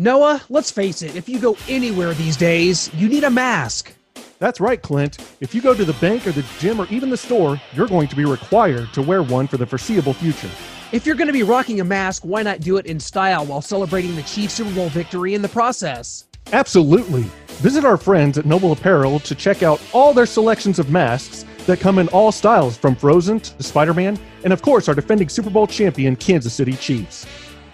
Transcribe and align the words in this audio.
Noah, 0.00 0.40
let's 0.48 0.70
face 0.70 1.02
it, 1.02 1.16
if 1.16 1.28
you 1.28 1.40
go 1.40 1.56
anywhere 1.68 2.14
these 2.14 2.36
days, 2.36 2.88
you 2.94 3.08
need 3.08 3.24
a 3.24 3.30
mask. 3.30 3.92
That's 4.38 4.60
right, 4.60 4.80
Clint. 4.80 5.18
If 5.40 5.56
you 5.56 5.60
go 5.60 5.74
to 5.74 5.84
the 5.84 5.92
bank 5.94 6.24
or 6.24 6.30
the 6.30 6.44
gym 6.60 6.80
or 6.80 6.86
even 6.86 7.10
the 7.10 7.16
store, 7.16 7.60
you're 7.72 7.88
going 7.88 8.06
to 8.06 8.14
be 8.14 8.24
required 8.24 8.92
to 8.92 9.02
wear 9.02 9.24
one 9.24 9.48
for 9.48 9.56
the 9.56 9.66
foreseeable 9.66 10.12
future. 10.14 10.50
If 10.92 11.04
you're 11.04 11.16
going 11.16 11.26
to 11.26 11.32
be 11.32 11.42
rocking 11.42 11.80
a 11.80 11.84
mask, 11.84 12.22
why 12.24 12.44
not 12.44 12.60
do 12.60 12.76
it 12.76 12.86
in 12.86 13.00
style 13.00 13.44
while 13.44 13.60
celebrating 13.60 14.14
the 14.14 14.22
Chiefs 14.22 14.54
Super 14.54 14.72
Bowl 14.72 14.88
victory 14.88 15.34
in 15.34 15.42
the 15.42 15.48
process? 15.48 16.26
Absolutely. 16.52 17.24
Visit 17.58 17.84
our 17.84 17.96
friends 17.96 18.38
at 18.38 18.46
Noble 18.46 18.70
Apparel 18.70 19.18
to 19.18 19.34
check 19.34 19.64
out 19.64 19.80
all 19.92 20.14
their 20.14 20.26
selections 20.26 20.78
of 20.78 20.90
masks 20.90 21.44
that 21.66 21.80
come 21.80 21.98
in 21.98 22.06
all 22.10 22.30
styles 22.30 22.76
from 22.76 22.94
Frozen 22.94 23.40
to 23.40 23.62
Spider 23.64 23.94
Man, 23.94 24.16
and 24.44 24.52
of 24.52 24.62
course, 24.62 24.88
our 24.88 24.94
defending 24.94 25.28
Super 25.28 25.50
Bowl 25.50 25.66
champion, 25.66 26.14
Kansas 26.14 26.54
City 26.54 26.74
Chiefs. 26.74 27.26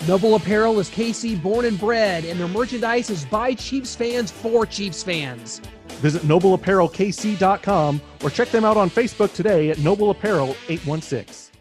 Noble 0.06 0.34
Apparel 0.34 0.78
is 0.80 0.90
KC 0.90 1.42
born 1.42 1.64
and 1.64 1.78
bred, 1.78 2.24
and 2.24 2.38
their 2.38 2.48
merchandise 2.48 3.08
is 3.08 3.24
by 3.24 3.54
Chiefs 3.54 3.94
fans 3.94 4.30
for 4.30 4.66
Chiefs 4.66 5.02
fans. 5.02 5.60
Visit 6.00 6.22
nobleapparelkc.com 6.22 8.00
or 8.22 8.30
check 8.30 8.50
them 8.50 8.64
out 8.64 8.76
on 8.76 8.90
Facebook 8.90 9.32
today 9.32 9.70
at 9.70 9.78
Noble 9.78 10.10
Apparel 10.10 10.56
816. 10.68 11.52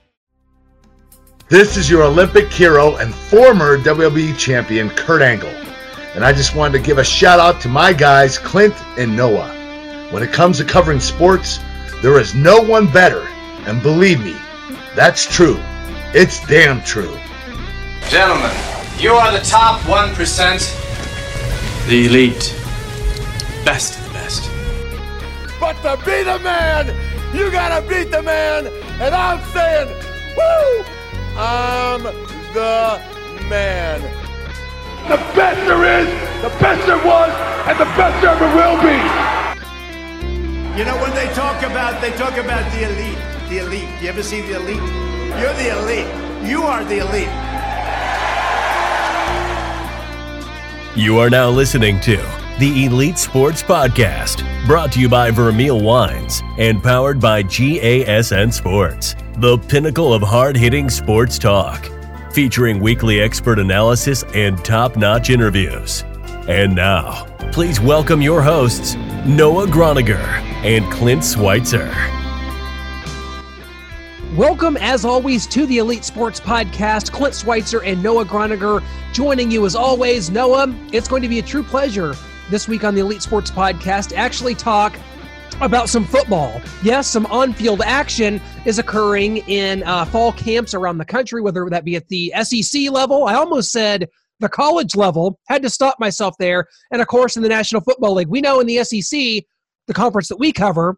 This 1.49 1.77
is 1.77 1.89
your 1.89 2.03
Olympic 2.03 2.51
hero 2.51 2.95
and 2.95 3.13
former 3.13 3.77
WWE 3.77 4.37
champion, 4.37 4.89
Kurt 4.89 5.21
Angle. 5.21 5.53
And 6.15 6.23
I 6.23 6.33
just 6.33 6.55
wanted 6.55 6.77
to 6.79 6.83
give 6.83 6.97
a 6.97 7.03
shout 7.03 7.39
out 7.39 7.61
to 7.61 7.69
my 7.69 7.93
guys, 7.93 8.37
Clint 8.37 8.75
and 8.97 9.15
Noah. 9.15 9.49
When 10.11 10.23
it 10.23 10.33
comes 10.33 10.57
to 10.57 10.65
covering 10.65 10.99
sports, 10.99 11.59
there 12.01 12.19
is 12.19 12.35
no 12.35 12.61
one 12.61 12.87
better. 12.87 13.25
And 13.65 13.81
believe 13.81 14.23
me, 14.23 14.35
that's 14.95 15.25
true. 15.25 15.57
It's 16.13 16.45
damn 16.47 16.83
true. 16.83 17.17
Gentlemen, 18.09 18.51
you 18.99 19.13
are 19.13 19.31
the 19.31 19.43
top 19.43 19.79
1%. 19.81 21.87
The 21.87 22.05
elite. 22.05 22.53
Best 23.65 23.97
of 23.97 24.03
the 24.07 24.13
best. 24.13 24.49
But 25.59 25.75
to 25.81 25.97
be 26.05 26.23
the 26.23 26.37
man, 26.39 26.93
you 27.33 27.49
gotta 27.51 27.81
beat 27.87 28.11
the 28.11 28.21
man. 28.21 28.67
And 29.01 29.15
I'm 29.15 29.41
saying, 29.51 29.87
woo! 30.37 30.85
I'm 31.35 32.03
the 32.53 32.99
man. 33.49 34.01
The 35.09 35.17
best 35.35 35.59
there 35.67 35.83
is, 35.99 36.07
the 36.41 36.49
best 36.59 36.85
there 36.85 37.03
was, 37.03 37.31
and 37.67 37.77
the 37.79 37.89
best 37.97 38.21
there 38.21 38.31
ever 38.31 38.47
will 38.55 38.77
be. 38.81 38.97
You 40.77 40.85
know, 40.85 40.97
when 41.01 41.13
they 41.13 41.27
talk 41.33 41.63
about, 41.63 41.99
they 42.01 42.11
talk 42.11 42.37
about 42.37 42.71
the 42.71 42.83
elite. 42.83 43.17
The 43.49 43.57
elite. 43.59 43.89
You 44.01 44.09
ever 44.09 44.23
see 44.23 44.41
the 44.41 44.55
elite? 44.55 44.83
You're 45.39 45.53
the 45.53 45.69
elite. 45.77 46.07
You 46.47 46.63
are 46.63 46.83
the 46.83 46.99
elite. 46.99 47.29
You 50.95 51.17
are 51.17 51.29
now 51.31 51.49
listening 51.49 51.99
to 52.01 52.17
the 52.59 52.85
Elite 52.85 53.17
Sports 53.17 53.63
Podcast, 53.63 54.45
brought 54.67 54.91
to 54.91 54.99
you 54.99 55.09
by 55.09 55.31
Vermeil 55.31 55.81
Wines 55.81 56.43
and 56.59 56.83
powered 56.83 57.19
by 57.19 57.41
GASN 57.41 58.53
Sports, 58.53 59.15
the 59.37 59.57
pinnacle 59.57 60.13
of 60.13 60.21
hard 60.21 60.55
hitting 60.55 60.91
sports 60.91 61.39
talk, 61.39 61.89
featuring 62.31 62.79
weekly 62.79 63.21
expert 63.21 63.57
analysis 63.57 64.23
and 64.35 64.63
top 64.63 64.95
notch 64.95 65.31
interviews. 65.31 66.03
And 66.47 66.75
now, 66.75 67.25
please 67.51 67.79
welcome 67.79 68.21
your 68.21 68.43
hosts, 68.43 68.93
Noah 69.25 69.65
Groniger 69.65 70.23
and 70.63 70.85
Clint 70.91 71.23
Schweitzer. 71.23 72.22
Welcome, 74.37 74.77
as 74.77 75.05
always, 75.05 75.45
to 75.45 75.67
the 75.67 75.77
Elite 75.77 76.03
Sports 76.03 76.39
Podcast. 76.39 77.11
Clint 77.11 77.35
Schweitzer 77.35 77.83
and 77.83 78.01
Noah 78.01 78.25
Groniger 78.25 78.83
joining 79.13 79.51
you 79.51 79.63
as 79.67 79.75
always. 79.75 80.31
Noah, 80.31 80.75
it's 80.91 81.07
going 81.07 81.21
to 81.21 81.27
be 81.27 81.37
a 81.37 81.43
true 81.43 81.61
pleasure 81.61 82.15
this 82.49 82.67
week 82.67 82.83
on 82.83 82.95
the 82.95 83.01
Elite 83.01 83.21
Sports 83.21 83.51
Podcast 83.51 84.09
to 84.09 84.15
actually 84.15 84.55
talk 84.55 84.97
about 85.61 85.87
some 85.87 86.03
football. 86.03 86.59
Yes, 86.81 87.07
some 87.07 87.27
on 87.27 87.53
field 87.53 87.83
action 87.85 88.41
is 88.65 88.79
occurring 88.79 89.37
in 89.47 89.83
uh, 89.83 90.03
fall 90.05 90.33
camps 90.33 90.73
around 90.73 90.97
the 90.97 91.05
country, 91.05 91.39
whether 91.39 91.69
that 91.69 91.85
be 91.85 91.95
at 91.95 92.07
the 92.07 92.33
SEC 92.41 92.89
level. 92.89 93.25
I 93.25 93.35
almost 93.35 93.71
said 93.71 94.09
the 94.39 94.49
college 94.49 94.95
level, 94.95 95.39
had 95.47 95.61
to 95.61 95.69
stop 95.69 95.99
myself 95.99 96.33
there. 96.39 96.65
And 96.89 97.03
of 97.03 97.07
course, 97.07 97.37
in 97.37 97.43
the 97.43 97.49
National 97.49 97.83
Football 97.83 98.15
League. 98.15 98.29
We 98.29 98.41
know 98.41 98.59
in 98.61 98.65
the 98.65 98.83
SEC, 98.83 99.43
the 99.85 99.93
conference 99.93 100.27
that 100.29 100.39
we 100.39 100.51
cover, 100.51 100.97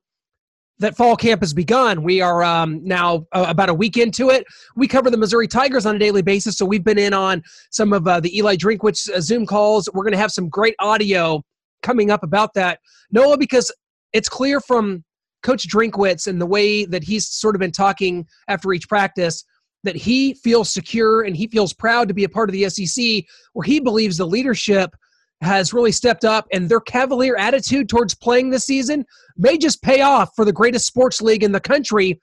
that 0.80 0.98
fall 0.98 1.16
camp 1.16 1.42
has 1.42 1.54
begun. 1.54 2.04
We 2.04 2.22
are 2.22 2.44
um, 2.44 2.82
now 2.84 3.26
uh, 3.32 3.46
about 3.48 3.70
a 3.70 3.74
week 3.74 3.98
into 3.98 4.30
it. 4.30 4.46
We 4.76 4.88
cover 4.88 5.10
the 5.10 5.18
Missouri 5.18 5.48
Tigers 5.48 5.86
on 5.86 5.96
a 5.96 6.00
daily 6.00 6.22
basis, 6.22 6.58
so 6.58 6.66
we've 6.66 6.84
been 6.84 6.98
in 6.98 7.14
on 7.14 7.44
some 7.72 7.94
of 7.94 8.08
uh, 8.08 8.20
the 8.20 8.38
Eli 8.38 8.56
Drinkwitz 8.56 9.10
uh, 9.10 9.22
Zoom 9.22 9.46
calls. 9.46 9.90
We're 9.94 10.04
going 10.04 10.14
to 10.14 10.20
have 10.20 10.32
some 10.32 10.50
great 10.50 10.76
audio 10.80 11.42
coming 11.82 12.12
up 12.12 12.24
about 12.24 12.54
that, 12.56 12.80
Noah, 13.12 13.38
because 13.38 13.72
it's 14.12 14.28
clear 14.28 14.60
from 14.60 15.04
Coach 15.44 15.68
Drinkwitz 15.70 16.28
and 16.28 16.42
the 16.42 16.46
way 16.46 16.86
that 16.86 17.04
he's 17.04 17.28
sort 17.28 17.56
of 17.56 17.60
been 17.60 17.72
talking 17.72 18.26
after 18.48 18.74
each 18.74 18.90
practice 18.90 19.46
that 19.84 19.96
he 19.96 20.34
feels 20.34 20.74
secure 20.74 21.22
and 21.22 21.38
he 21.38 21.48
feels 21.48 21.72
proud 21.72 22.08
to 22.08 22.14
be 22.14 22.24
a 22.24 22.30
part 22.30 22.50
of 22.50 22.54
the 22.54 22.68
SEC, 22.70 23.24
where 23.54 23.64
he 23.64 23.80
believes 23.80 24.18
the 24.18 24.26
leadership 24.26 24.96
has 25.42 25.74
really 25.74 25.92
stepped 25.92 26.26
up 26.26 26.48
and 26.54 26.70
their 26.70 26.80
cavalier 26.80 27.36
attitude 27.36 27.90
towards 27.90 28.16
playing 28.16 28.50
this 28.50 28.66
season 28.66 29.06
may 29.38 29.58
just 29.58 29.82
pay 29.82 30.02
off 30.02 30.30
for 30.36 30.46
the 30.46 30.54
greatest 30.54 30.88
sports 30.88 31.22
league 31.22 31.44
in 31.44 31.52
the 31.52 31.60
country. 31.60 32.20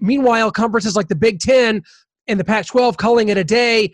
Meanwhile, 0.00 0.50
conferences 0.50 0.96
like 0.96 1.08
the 1.08 1.14
Big 1.14 1.40
Ten 1.40 1.82
and 2.26 2.40
the 2.40 2.44
Pac 2.44 2.66
12 2.66 2.96
calling 2.96 3.28
it 3.28 3.36
a 3.36 3.44
day. 3.44 3.92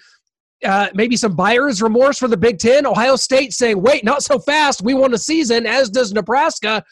Uh, 0.65 0.89
maybe 0.95 1.17
some 1.17 1.37
buyer's 1.37 1.83
remorse 1.83 2.19
for 2.19 2.29
the 2.29 2.37
Big 2.37 2.59
Ten. 2.59 2.87
Ohio 2.87 3.17
State 3.17 3.53
saying, 3.53 3.81
wait, 3.81 4.05
not 4.05 4.23
so 4.23 4.39
fast. 4.39 4.83
We 4.83 4.95
won 4.95 5.13
a 5.13 5.19
season, 5.19 5.67
as 5.67 5.91
does 5.91 6.13
Nebraska. 6.13 6.83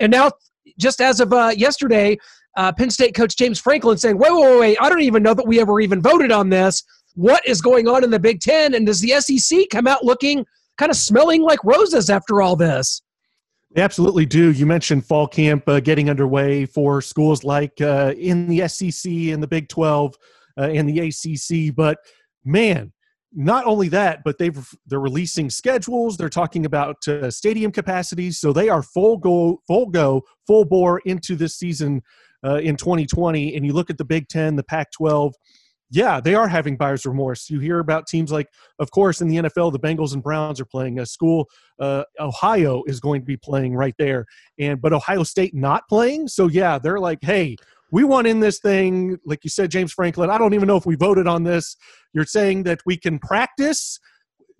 And 0.00 0.10
now, 0.10 0.32
just 0.78 1.00
as 1.00 1.20
of 1.20 1.32
uh, 1.32 1.52
yesterday, 1.56 2.18
uh, 2.56 2.72
Penn 2.72 2.90
State 2.90 3.14
coach 3.14 3.36
James 3.36 3.60
Franklin 3.60 3.96
saying, 3.96 4.18
wait, 4.18 4.32
wait, 4.32 4.58
wait, 4.58 4.78
I 4.80 4.88
don't 4.88 5.02
even 5.02 5.22
know 5.22 5.34
that 5.34 5.46
we 5.46 5.60
ever 5.60 5.80
even 5.80 6.02
voted 6.02 6.32
on 6.32 6.48
this. 6.48 6.82
What 7.14 7.46
is 7.46 7.60
going 7.60 7.86
on 7.86 8.02
in 8.02 8.10
the 8.10 8.18
Big 8.18 8.40
Ten? 8.40 8.74
And 8.74 8.86
does 8.86 9.00
the 9.00 9.20
SEC 9.20 9.66
come 9.70 9.86
out 9.86 10.04
looking 10.04 10.44
kind 10.78 10.90
of 10.90 10.96
smelling 10.96 11.42
like 11.42 11.62
roses 11.64 12.10
after 12.10 12.42
all 12.42 12.56
this? 12.56 13.02
They 13.74 13.82
absolutely 13.82 14.26
do. 14.26 14.52
You 14.52 14.64
mentioned 14.64 15.04
fall 15.04 15.26
camp 15.26 15.68
uh, 15.68 15.80
getting 15.80 16.08
underway 16.08 16.66
for 16.66 17.02
schools 17.02 17.44
like 17.44 17.80
uh, 17.80 18.14
in 18.16 18.46
the 18.48 18.66
SEC 18.68 19.10
and 19.10 19.42
the 19.42 19.48
Big 19.48 19.68
12 19.68 20.14
uh, 20.58 20.62
and 20.62 20.88
the 20.88 21.00
ACC. 21.00 21.74
But 21.74 21.98
man, 22.44 22.92
not 23.34 23.66
only 23.66 23.88
that, 23.88 24.22
but 24.24 24.38
they've 24.38 24.66
they're 24.86 25.00
releasing 25.00 25.50
schedules. 25.50 26.16
They're 26.16 26.30
talking 26.30 26.64
about 26.64 27.06
uh, 27.06 27.30
stadium 27.30 27.70
capacities, 27.70 28.38
so 28.38 28.52
they 28.52 28.70
are 28.70 28.82
full 28.82 29.18
go, 29.18 29.60
full 29.66 29.86
go, 29.86 30.22
full 30.46 30.64
bore 30.64 31.00
into 31.00 31.36
this 31.36 31.56
season 31.56 32.02
uh, 32.44 32.56
in 32.56 32.76
2020. 32.76 33.54
And 33.54 33.66
you 33.66 33.74
look 33.74 33.90
at 33.90 33.98
the 33.98 34.04
Big 34.04 34.28
Ten, 34.28 34.56
the 34.56 34.62
Pac-12 34.62 35.32
yeah, 35.90 36.20
they 36.20 36.34
are 36.34 36.48
having 36.48 36.76
buyer's 36.76 37.06
remorse. 37.06 37.48
You 37.48 37.60
hear 37.60 37.78
about 37.78 38.06
teams 38.06 38.32
like, 38.32 38.48
of 38.78 38.90
course, 38.90 39.20
in 39.20 39.28
the 39.28 39.36
NFL, 39.36 39.72
the 39.72 39.78
Bengals 39.78 40.14
and 40.14 40.22
Browns 40.22 40.60
are 40.60 40.64
playing. 40.64 40.98
A 40.98 41.06
school, 41.06 41.48
uh, 41.80 42.04
Ohio, 42.18 42.82
is 42.86 43.00
going 43.00 43.20
to 43.20 43.26
be 43.26 43.36
playing 43.36 43.74
right 43.74 43.94
there, 43.98 44.26
and 44.58 44.80
but 44.80 44.92
Ohio 44.92 45.22
State 45.22 45.54
not 45.54 45.82
playing. 45.88 46.28
So 46.28 46.48
yeah, 46.48 46.78
they're 46.78 46.98
like, 46.98 47.18
hey, 47.22 47.56
we 47.92 48.04
want 48.04 48.26
in 48.26 48.40
this 48.40 48.58
thing. 48.58 49.16
Like 49.24 49.44
you 49.44 49.50
said, 49.50 49.70
James 49.70 49.92
Franklin. 49.92 50.30
I 50.30 50.38
don't 50.38 50.54
even 50.54 50.66
know 50.66 50.76
if 50.76 50.86
we 50.86 50.96
voted 50.96 51.26
on 51.26 51.44
this. 51.44 51.76
You're 52.12 52.24
saying 52.24 52.64
that 52.64 52.80
we 52.84 52.96
can 52.96 53.18
practice 53.18 53.98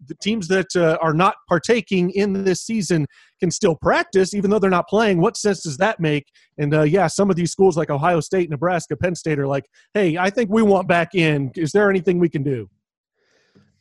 the 0.05 0.15
teams 0.17 0.49
that 0.49 0.75
uh, 0.77 0.99
are 1.01 1.15
not 1.15 1.37
partaking 1.49 2.11
in 2.11 2.45
this 2.45 2.61
season 2.63 3.07
can 3.41 3.51
still 3.51 3.77
practice 3.77 4.35
even 4.35 4.51
though 4.51 4.59
they're 4.59 4.71
not 4.71 4.89
playing. 4.89 5.21
What 5.21 5.37
sense 5.37 5.63
does 5.63 5.77
that 5.79 6.01
make? 6.01 6.27
And 6.59 6.75
uh, 6.75 6.83
yeah 6.83 7.07
some 7.07 7.31
of 7.31 7.37
these 7.37 7.53
schools 7.53 7.77
like 7.77 7.91
ohio 7.91 8.21
state 8.21 8.51
nebraska 8.51 8.97
penn 8.97 9.15
state 9.15 9.39
are 9.39 9.47
like 9.47 9.67
hey 9.95 10.17
i 10.17 10.31
think 10.31 10.51
we 10.51 10.63
want 10.63 10.89
back 10.89 11.15
in. 11.15 11.51
Is 11.57 11.73
there 11.73 11.91
anything 11.91 12.19
we 12.19 12.29
can 12.29 12.43
do? 12.43 12.69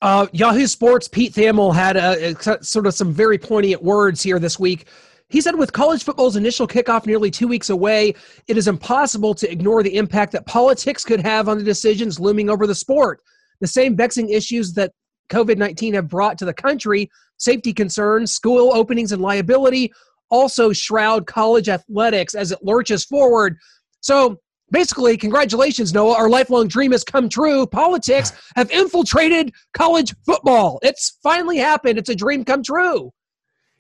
Uh, 0.02 0.28
yahoo 0.34 0.68
sports 0.68 1.08
pete 1.08 1.34
thamel 1.34 1.74
had 1.74 1.98
a, 1.98 2.36
a, 2.36 2.64
sort 2.64 2.85
of 2.85 2.94
some 2.94 3.11
very 3.11 3.38
poignant 3.38 3.84
words 3.84 4.22
here 4.22 4.40
this 4.40 4.59
week. 4.59 4.88
He 5.29 5.41
said, 5.41 5.56
with 5.56 5.73
college 5.73 6.03
football's 6.03 6.35
initial 6.35 6.68
kickoff 6.68 7.08
nearly 7.08 7.32
two 7.32 7.47
weeks 7.47 7.72
away, 7.72 8.14
it 8.47 8.58
is 8.58 8.68
impossible 8.68 9.34
to 9.35 9.52
ignore 9.52 9.82
the 9.82 9.97
impact 9.97 10.32
that 10.34 10.46
politics 10.46 11.03
could 11.03 11.20
have 11.22 11.50
on 11.50 11.58
the 11.58 11.64
decisions 11.64 12.20
looming 12.20 12.50
over 12.50 12.68
the 12.68 12.76
sport. 12.76 13.22
The 13.59 13.68
same 13.68 13.96
vexing 13.96 14.29
issues 14.29 14.73
that 14.73 14.91
COVID 15.29 15.57
19 15.57 15.93
have 15.93 16.07
brought 16.07 16.37
to 16.39 16.45
the 16.45 16.53
country, 16.53 17.09
safety 17.37 17.73
concerns, 17.73 18.33
school 18.33 18.73
openings, 18.73 19.11
and 19.11 19.22
liability 19.22 19.91
also 20.29 20.73
shroud 20.73 21.27
college 21.27 21.69
athletics 21.69 22.35
as 22.35 22.51
it 22.51 22.59
lurches 22.63 23.05
forward. 23.05 23.57
So, 24.01 24.37
basically, 24.72 25.17
congratulations, 25.17 25.93
Noah. 25.93 26.16
Our 26.16 26.29
lifelong 26.29 26.67
dream 26.67 26.91
has 26.91 27.03
come 27.03 27.29
true. 27.29 27.66
Politics 27.67 28.33
have 28.55 28.69
infiltrated 28.72 29.51
college 29.73 30.13
football. 30.25 30.79
It's 30.81 31.17
finally 31.23 31.57
happened. 31.57 31.97
It's 31.97 32.09
a 32.09 32.16
dream 32.16 32.43
come 32.43 32.63
true. 32.63 33.11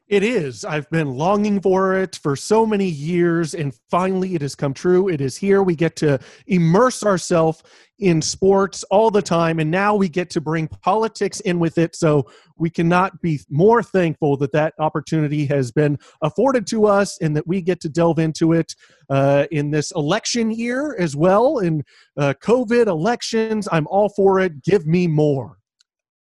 It 0.07 0.21
is. 0.21 0.63
I've 0.63 0.87
been 0.91 1.15
longing 1.15 1.59
for 1.59 1.95
it 1.95 2.19
for 2.21 2.35
so 2.35 2.63
many 2.63 2.85
years, 2.85 3.55
and 3.55 3.73
finally 3.89 4.35
it 4.35 4.41
has 4.43 4.53
come 4.53 4.71
true. 4.71 5.09
It 5.09 5.19
is 5.19 5.35
here. 5.35 5.63
We 5.63 5.75
get 5.75 5.95
to 5.97 6.19
immerse 6.45 7.03
ourselves 7.03 7.63
in 7.97 8.21
sports 8.21 8.83
all 8.91 9.09
the 9.09 9.23
time, 9.23 9.57
and 9.57 9.71
now 9.71 9.95
we 9.95 10.07
get 10.07 10.29
to 10.31 10.41
bring 10.41 10.67
politics 10.67 11.39
in 11.39 11.57
with 11.57 11.79
it. 11.79 11.95
So 11.95 12.29
we 12.55 12.69
cannot 12.69 13.19
be 13.23 13.39
more 13.49 13.81
thankful 13.81 14.37
that 14.37 14.51
that 14.51 14.75
opportunity 14.77 15.43
has 15.47 15.71
been 15.71 15.97
afforded 16.21 16.67
to 16.67 16.85
us 16.85 17.17
and 17.19 17.35
that 17.35 17.47
we 17.47 17.61
get 17.61 17.79
to 17.81 17.89
delve 17.89 18.19
into 18.19 18.53
it 18.53 18.75
uh, 19.09 19.45
in 19.49 19.71
this 19.71 19.91
election 19.95 20.51
year 20.51 20.95
as 20.99 21.15
well. 21.15 21.57
In 21.57 21.83
uh, 22.15 22.35
COVID 22.43 22.85
elections, 22.85 23.67
I'm 23.71 23.87
all 23.87 24.09
for 24.09 24.39
it. 24.39 24.61
Give 24.61 24.85
me 24.85 25.07
more. 25.07 25.57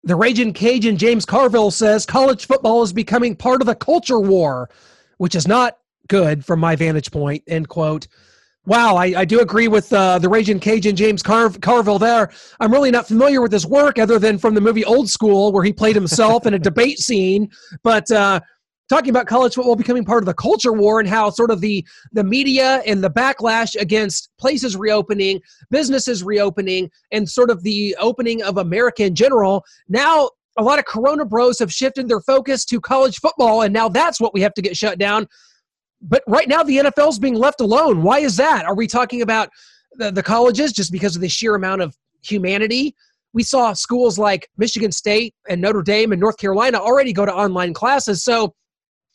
The 0.03 0.15
Raging 0.15 0.53
Cajun 0.53 0.97
James 0.97 1.25
Carville 1.25 1.71
says 1.71 2.05
college 2.05 2.47
football 2.47 2.83
is 2.83 2.93
becoming 2.93 3.35
part 3.35 3.61
of 3.61 3.67
the 3.67 3.75
culture 3.75 4.19
war, 4.19 4.69
which 5.17 5.35
is 5.35 5.47
not 5.47 5.77
good 6.07 6.45
from 6.45 6.59
my 6.59 6.75
vantage 6.75 7.11
point. 7.11 7.43
End 7.47 7.67
quote. 7.67 8.07
Wow, 8.65 8.97
I, 8.97 9.05
I 9.19 9.25
do 9.25 9.39
agree 9.39 9.69
with 9.69 9.93
uh, 9.93 10.19
the 10.19 10.27
Raging 10.27 10.59
Cajun 10.59 10.97
James 10.97 11.23
Car- 11.23 11.49
Carville 11.49 11.99
there. 11.99 12.29
I'm 12.59 12.71
really 12.71 12.91
not 12.91 13.07
familiar 13.07 13.41
with 13.41 13.51
his 13.51 13.65
work 13.65 13.97
other 13.97 14.19
than 14.19 14.37
from 14.37 14.55
the 14.55 14.61
movie 14.61 14.83
Old 14.83 15.09
School, 15.09 15.53
where 15.53 15.63
he 15.63 15.71
played 15.71 15.95
himself 15.95 16.45
in 16.45 16.53
a 16.53 16.59
debate 16.59 16.99
scene. 16.99 17.49
But 17.81 18.11
uh, 18.11 18.41
talking 18.89 19.09
about 19.09 19.27
college 19.27 19.55
football 19.55 19.75
becoming 19.75 20.05
part 20.05 20.23
of 20.23 20.25
the 20.25 20.33
culture 20.33 20.73
war 20.73 20.99
and 20.99 21.09
how 21.09 21.29
sort 21.29 21.51
of 21.51 21.61
the 21.61 21.85
the 22.13 22.23
media 22.23 22.81
and 22.85 23.03
the 23.03 23.09
backlash 23.09 23.75
against 23.79 24.29
places 24.39 24.75
reopening, 24.75 25.41
businesses 25.69 26.23
reopening, 26.23 26.89
and 27.11 27.29
sort 27.29 27.49
of 27.49 27.63
the 27.63 27.95
opening 27.99 28.41
of 28.43 28.57
America 28.57 29.03
in 29.03 29.15
general. 29.15 29.63
Now 29.87 30.29
a 30.57 30.63
lot 30.63 30.79
of 30.79 30.85
Corona 30.85 31.23
bros 31.23 31.59
have 31.59 31.71
shifted 31.71 32.07
their 32.07 32.21
focus 32.21 32.65
to 32.65 32.81
college 32.81 33.19
football, 33.19 33.61
and 33.61 33.73
now 33.73 33.89
that's 33.89 34.19
what 34.19 34.33
we 34.33 34.41
have 34.41 34.53
to 34.55 34.61
get 34.61 34.75
shut 34.75 34.97
down. 34.97 35.27
But 36.01 36.23
right 36.27 36.47
now, 36.47 36.63
the 36.63 36.77
NFL 36.77 37.09
is 37.09 37.19
being 37.19 37.35
left 37.35 37.61
alone. 37.61 38.03
Why 38.03 38.19
is 38.19 38.37
that? 38.37 38.65
Are 38.65 38.75
we 38.75 38.87
talking 38.87 39.21
about 39.21 39.49
the, 39.93 40.11
the 40.11 40.23
colleges 40.23 40.71
just 40.71 40.91
because 40.91 41.15
of 41.15 41.21
the 41.21 41.29
sheer 41.29 41.55
amount 41.55 41.81
of 41.81 41.95
humanity? 42.23 42.95
We 43.33 43.43
saw 43.43 43.73
schools 43.73 44.17
like 44.17 44.49
Michigan 44.57 44.91
State 44.91 45.35
and 45.49 45.61
Notre 45.61 45.81
Dame 45.81 46.11
and 46.11 46.21
North 46.21 46.37
Carolina 46.37 46.77
already 46.77 47.13
go 47.13 47.25
to 47.25 47.33
online 47.33 47.73
classes. 47.73 48.23
So 48.23 48.53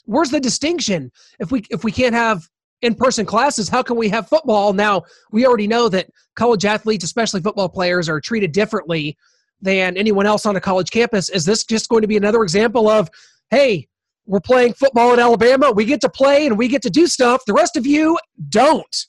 where's 0.04 0.30
the 0.30 0.40
distinction? 0.40 1.10
If 1.38 1.50
we 1.50 1.64
if 1.70 1.84
we 1.84 1.92
can't 1.92 2.14
have 2.14 2.48
in-person 2.82 3.24
classes 3.24 3.68
how 3.68 3.82
can 3.82 3.96
we 3.96 4.08
have 4.08 4.28
football 4.28 4.72
now? 4.72 5.02
We 5.30 5.46
already 5.46 5.66
know 5.66 5.88
that 5.88 6.08
college 6.34 6.64
athletes 6.64 7.04
especially 7.04 7.40
football 7.40 7.68
players 7.68 8.08
are 8.08 8.20
treated 8.20 8.52
differently 8.52 9.16
than 9.60 9.96
anyone 9.96 10.26
else 10.26 10.46
on 10.46 10.56
a 10.56 10.60
college 10.60 10.90
campus. 10.90 11.28
Is 11.28 11.44
this 11.44 11.64
just 11.64 11.88
going 11.88 12.02
to 12.02 12.08
be 12.08 12.16
another 12.16 12.42
example 12.42 12.88
of 12.88 13.08
hey 13.50 13.88
we're 14.26 14.40
playing 14.40 14.72
football 14.74 15.12
in 15.12 15.18
alabama 15.18 15.72
we 15.72 15.84
get 15.84 16.00
to 16.00 16.08
play 16.08 16.46
and 16.46 16.56
we 16.56 16.68
get 16.68 16.82
to 16.82 16.90
do 16.90 17.06
stuff 17.08 17.42
the 17.46 17.52
rest 17.52 17.76
of 17.76 17.86
you 17.86 18.18
don't? 18.48 19.06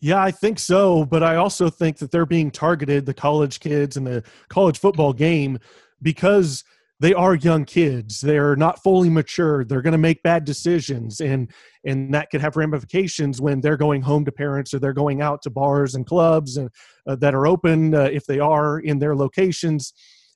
Yeah, 0.00 0.22
I 0.22 0.30
think 0.30 0.58
so. 0.58 1.04
But 1.04 1.22
I 1.22 1.36
also 1.36 1.70
think 1.70 1.98
that 1.98 2.10
they're 2.10 2.26
being 2.26 2.50
targeted, 2.50 3.06
the 3.06 3.14
college 3.14 3.60
kids 3.60 3.96
and 3.96 4.06
the 4.06 4.22
college 4.48 4.78
football 4.78 5.12
game, 5.12 5.58
because 6.02 6.64
they 6.98 7.12
are 7.12 7.34
young 7.34 7.64
kids. 7.64 8.20
They're 8.20 8.56
not 8.56 8.82
fully 8.82 9.10
mature. 9.10 9.64
They're 9.64 9.82
going 9.82 9.92
to 9.92 9.98
make 9.98 10.22
bad 10.22 10.44
decisions 10.44 11.20
and 11.20 11.50
and 11.84 12.12
that 12.14 12.30
could 12.30 12.40
have 12.40 12.56
ramifications 12.56 13.40
when 13.40 13.60
they're 13.60 13.76
going 13.76 14.02
home 14.02 14.24
to 14.24 14.32
parents 14.32 14.74
or 14.74 14.78
they're 14.78 14.92
going 14.92 15.22
out 15.22 15.42
to 15.42 15.50
bars 15.50 15.94
and 15.94 16.06
clubs 16.06 16.56
and 16.56 16.70
uh, 17.06 17.14
that 17.16 17.34
are 17.34 17.46
open 17.46 17.94
uh, 17.94 18.08
if 18.12 18.26
they 18.26 18.40
are 18.40 18.80
in 18.80 18.98
their 18.98 19.14
locations. 19.14 19.92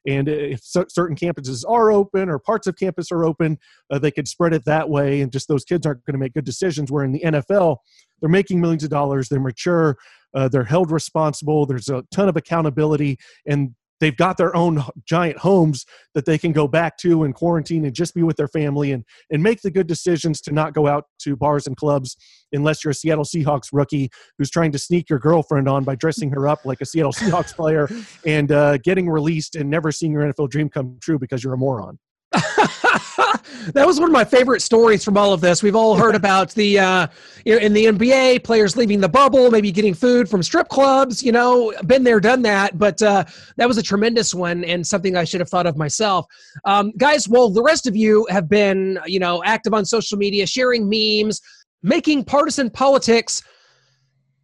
And 0.07 0.29
if 0.29 0.61
c- 0.63 0.85
certain 0.89 1.17
campuses 1.17 1.65
are 1.69 1.91
open 1.91 2.29
or 2.29 2.39
parts 2.39 2.67
of 2.67 2.77
campus 2.77 3.11
are 3.11 3.25
open 3.25 3.59
uh, 3.91 3.99
they 3.99 4.11
could 4.11 4.29
spread 4.29 4.53
it 4.53 4.65
that 4.67 4.89
way 4.89 5.23
and 5.23 5.33
just 5.33 5.49
those 5.49 5.65
kids 5.65 5.87
aren't 5.87 6.05
going 6.05 6.15
to 6.15 6.21
make 6.21 6.35
good 6.35 6.45
decisions. 6.45 6.91
Where 6.91 7.05
in 7.05 7.13
the 7.13 7.23
nfl 7.25 7.79
they're 8.21 8.29
making 8.29 8.61
millions 8.61 8.85
of 8.85 8.91
dollars 8.91 9.29
they're 9.29 9.41
mature 9.41 9.97
uh, 10.35 10.49
they're 10.49 10.65
held 10.65 10.91
responsible 10.91 11.65
there's 11.65 11.89
a 11.89 12.05
ton 12.11 12.29
of 12.29 12.37
accountability 12.37 13.19
and 13.47 13.75
they've 14.01 14.17
got 14.17 14.37
their 14.37 14.55
own 14.57 14.83
giant 15.05 15.39
homes 15.39 15.85
that 16.15 16.25
they 16.25 16.39
can 16.39 16.53
go 16.53 16.67
back 16.67 16.97
to 16.99 17.23
and 17.25 17.35
quarantine 17.35 17.85
and 17.85 17.95
just 17.95 18.15
be 18.15 18.23
with 18.23 18.37
their 18.37 18.49
family 18.49 18.93
and 18.93 19.05
and 19.31 19.43
make 19.43 19.63
the 19.63 19.71
good 19.71 19.87
decisions 19.87 20.41
to 20.41 20.53
not 20.53 20.75
go 20.75 20.87
out 20.87 21.05
to 21.21 21.37
bars 21.37 21.67
and 21.67 21.77
clubs 21.77 22.17
unless 22.53 22.85
you're 22.85 22.91
a 22.91 22.95
Seattle 22.95 23.25
Seahawks 23.25 23.69
rookie 23.73 24.11
who's 24.39 24.51
trying 24.51 24.73
to 24.73 24.79
sneak 24.79 25.09
your 25.09 25.19
girlfriend 25.19 25.69
on 25.69 25.85
by 25.85 25.95
dressing 25.95 26.31
her 26.31 26.49
up 26.49 26.65
like 26.65 26.81
a 26.81 26.87
Seattle 26.87 27.13
Seahawks 27.13 27.55
player 27.55 27.89
and 28.27 28.51
uh, 28.51 28.79
getting 28.79 29.09
released 29.09 29.55
and 29.57 29.71
never 29.71 29.93
seeing 29.93 30.13
your 30.13 30.23
NFL 30.23 30.51
dream 30.51 30.69
come 30.69 30.99
true 31.01 31.19
because 31.19 31.45
you're 31.45 31.55
a 31.55 31.59
moron. 31.59 31.99
that 33.75 33.87
was 33.87 33.99
one 33.99 34.09
of 34.09 34.13
my 34.13 34.25
favorite 34.25 34.61
stories 34.61 35.05
from 35.05 35.17
all 35.17 35.33
of 35.33 35.41
this. 35.41 35.63
We've 35.63 35.77
all 35.77 35.97
heard 35.97 36.15
about 36.15 36.51
the 36.53 36.79
uh, 36.79 37.07
in 37.45 37.73
the 37.73 37.87
NBA 37.87 38.45
players 38.45 38.77
leaving 38.77 39.01
the 39.01 39.09
bubble, 39.09 39.51
maybe 39.51 39.73
getting 39.73 39.95
food 39.95 40.29
from 40.29 40.43
strip 40.43 40.69
clubs. 40.69 41.23
You 41.23 41.33
know, 41.33 41.73
been 41.87 42.05
there, 42.05 42.21
done 42.21 42.43
that. 42.43 42.79
But 42.79 43.01
uh, 43.03 43.25
that 43.57 43.69
was 43.69 43.79
a 43.79 43.83
tremendous 43.83 44.35
one 44.35 44.65
and 44.65 44.87
something 44.87 45.17
I 45.17 45.25
should 45.25 45.41
have 45.41 45.49
thought 45.49 45.67
of 45.67 45.77
myself, 45.77 46.27
um, 46.65 46.93
guys. 46.97 47.29
Well, 47.29 47.51
the 47.51 47.63
rest 47.63 47.87
of 47.87 47.97
you 47.97 48.27
have 48.31 48.49
been 48.49 48.99
you 49.07 49.19
know 49.19 49.43
active 49.45 49.75
on 49.75 49.85
social 49.85 50.19
media, 50.19 50.47
sharing 50.47 50.89
memes, 50.89 51.41
making 51.83 52.25
partisan 52.25 52.71
politics 52.71 53.43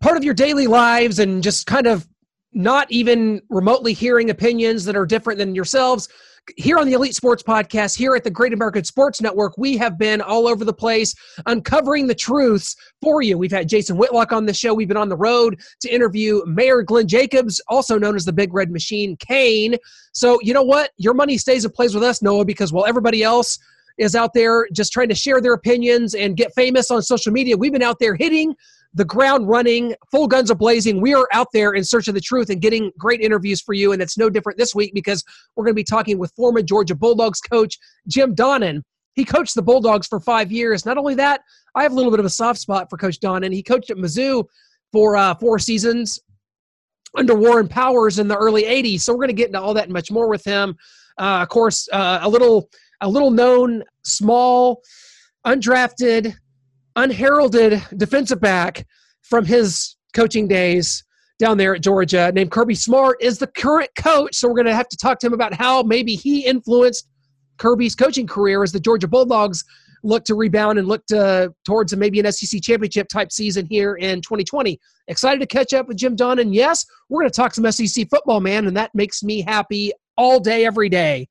part 0.00 0.16
of 0.16 0.24
your 0.24 0.34
daily 0.34 0.66
lives, 0.66 1.18
and 1.18 1.42
just 1.42 1.66
kind 1.66 1.86
of 1.86 2.06
not 2.52 2.90
even 2.90 3.42
remotely 3.50 3.92
hearing 3.92 4.30
opinions 4.30 4.84
that 4.84 4.96
are 4.96 5.04
different 5.04 5.38
than 5.38 5.54
yourselves 5.54 6.08
here 6.56 6.78
on 6.78 6.86
the 6.86 6.92
Elite 6.92 7.14
Sports 7.14 7.42
Podcast, 7.42 7.96
here 7.96 8.14
at 8.14 8.24
the 8.24 8.30
Great 8.30 8.52
American 8.52 8.84
Sports 8.84 9.20
Network, 9.20 9.58
we 9.58 9.76
have 9.76 9.98
been 9.98 10.20
all 10.20 10.46
over 10.46 10.64
the 10.64 10.72
place 10.72 11.14
uncovering 11.46 12.06
the 12.06 12.14
truths 12.14 12.76
for 13.02 13.22
you. 13.22 13.36
We've 13.36 13.50
had 13.50 13.68
Jason 13.68 13.96
Whitlock 13.96 14.32
on 14.32 14.46
the 14.46 14.54
show. 14.54 14.72
We've 14.72 14.88
been 14.88 14.96
on 14.96 15.08
the 15.08 15.16
road 15.16 15.60
to 15.80 15.88
interview 15.88 16.42
Mayor 16.46 16.82
Glenn 16.82 17.08
Jacobs, 17.08 17.60
also 17.68 17.98
known 17.98 18.14
as 18.16 18.24
the 18.24 18.32
Big 18.32 18.54
Red 18.54 18.70
Machine, 18.70 19.16
Kane. 19.16 19.76
So, 20.12 20.38
you 20.42 20.54
know 20.54 20.62
what? 20.62 20.90
Your 20.96 21.14
money 21.14 21.36
stays 21.36 21.64
and 21.64 21.74
plays 21.74 21.94
with 21.94 22.04
us, 22.04 22.22
Noah, 22.22 22.44
because 22.44 22.72
while 22.72 22.86
everybody 22.86 23.22
else 23.22 23.58
is 23.98 24.14
out 24.14 24.32
there 24.34 24.68
just 24.72 24.92
trying 24.92 25.08
to 25.08 25.14
share 25.14 25.40
their 25.40 25.54
opinions 25.54 26.14
and 26.14 26.36
get 26.36 26.54
famous 26.54 26.90
on 26.90 27.02
social 27.02 27.32
media, 27.32 27.56
we've 27.56 27.72
been 27.72 27.82
out 27.82 27.98
there 27.98 28.14
hitting 28.14 28.54
the 28.96 29.04
ground 29.04 29.46
running, 29.46 29.94
full 30.10 30.26
guns 30.26 30.50
a 30.50 30.54
blazing. 30.54 31.02
We 31.02 31.14
are 31.14 31.28
out 31.32 31.48
there 31.52 31.74
in 31.74 31.84
search 31.84 32.08
of 32.08 32.14
the 32.14 32.20
truth 32.20 32.48
and 32.48 32.62
getting 32.62 32.90
great 32.98 33.20
interviews 33.20 33.60
for 33.60 33.74
you. 33.74 33.92
And 33.92 34.00
it's 34.00 34.16
no 34.16 34.30
different 34.30 34.58
this 34.58 34.74
week 34.74 34.94
because 34.94 35.22
we're 35.54 35.64
going 35.64 35.74
to 35.74 35.76
be 35.76 35.84
talking 35.84 36.18
with 36.18 36.32
former 36.34 36.62
Georgia 36.62 36.94
Bulldogs 36.94 37.40
coach 37.40 37.78
Jim 38.08 38.34
Donnan. 38.34 38.82
He 39.12 39.24
coached 39.24 39.54
the 39.54 39.62
Bulldogs 39.62 40.06
for 40.06 40.18
five 40.18 40.50
years. 40.50 40.86
Not 40.86 40.96
only 40.96 41.14
that, 41.14 41.42
I 41.74 41.82
have 41.82 41.92
a 41.92 41.94
little 41.94 42.10
bit 42.10 42.20
of 42.20 42.26
a 42.26 42.30
soft 42.30 42.58
spot 42.58 42.88
for 42.88 42.96
Coach 42.96 43.20
Donnan. 43.20 43.52
He 43.52 43.62
coached 43.62 43.90
at 43.90 43.98
Mizzou 43.98 44.44
for 44.92 45.16
uh, 45.16 45.34
four 45.34 45.58
seasons 45.58 46.18
under 47.14 47.34
Warren 47.34 47.68
Powers 47.68 48.18
in 48.18 48.28
the 48.28 48.36
early 48.36 48.64
80s. 48.64 49.00
So 49.00 49.12
we're 49.12 49.18
going 49.18 49.28
to 49.28 49.34
get 49.34 49.48
into 49.48 49.60
all 49.60 49.74
that 49.74 49.84
and 49.84 49.92
much 49.92 50.10
more 50.10 50.28
with 50.28 50.44
him. 50.44 50.74
Uh, 51.18 51.40
of 51.42 51.48
course, 51.50 51.86
uh, 51.92 52.20
a 52.22 52.28
little 52.28 52.70
a 53.02 53.08
little 53.08 53.30
known, 53.30 53.84
small, 54.04 54.82
undrafted 55.46 56.34
unheralded 56.96 57.82
defensive 57.96 58.40
back 58.40 58.86
from 59.22 59.44
his 59.44 59.96
coaching 60.14 60.48
days 60.48 61.04
down 61.38 61.58
there 61.58 61.74
at 61.74 61.82
Georgia 61.82 62.32
named 62.32 62.50
Kirby 62.50 62.74
Smart 62.74 63.18
is 63.20 63.38
the 63.38 63.46
current 63.46 63.90
coach. 63.96 64.36
So 64.36 64.48
we're 64.48 64.54
going 64.54 64.66
to 64.66 64.74
have 64.74 64.88
to 64.88 64.96
talk 64.96 65.18
to 65.20 65.26
him 65.26 65.34
about 65.34 65.54
how 65.54 65.82
maybe 65.82 66.14
he 66.14 66.44
influenced 66.46 67.08
Kirby's 67.58 67.94
coaching 67.94 68.26
career 68.26 68.62
as 68.62 68.72
the 68.72 68.80
Georgia 68.80 69.08
Bulldogs 69.08 69.62
look 70.02 70.24
to 70.24 70.34
rebound 70.34 70.78
and 70.78 70.88
look 70.88 71.04
to, 71.06 71.52
towards 71.64 71.94
maybe 71.96 72.20
an 72.20 72.30
SEC 72.30 72.62
championship 72.62 73.08
type 73.08 73.32
season 73.32 73.66
here 73.66 73.96
in 73.96 74.20
2020. 74.20 74.78
Excited 75.08 75.40
to 75.40 75.46
catch 75.46 75.72
up 75.72 75.88
with 75.88 75.96
Jim 75.96 76.16
Dunn. 76.16 76.38
And 76.38 76.54
yes, 76.54 76.86
we're 77.08 77.20
going 77.20 77.30
to 77.30 77.36
talk 77.36 77.54
some 77.54 77.70
SEC 77.70 78.08
football, 78.08 78.40
man. 78.40 78.66
And 78.66 78.76
that 78.76 78.94
makes 78.94 79.22
me 79.22 79.42
happy 79.42 79.92
all 80.16 80.40
day, 80.40 80.64
every 80.64 80.88
day. 80.88 81.28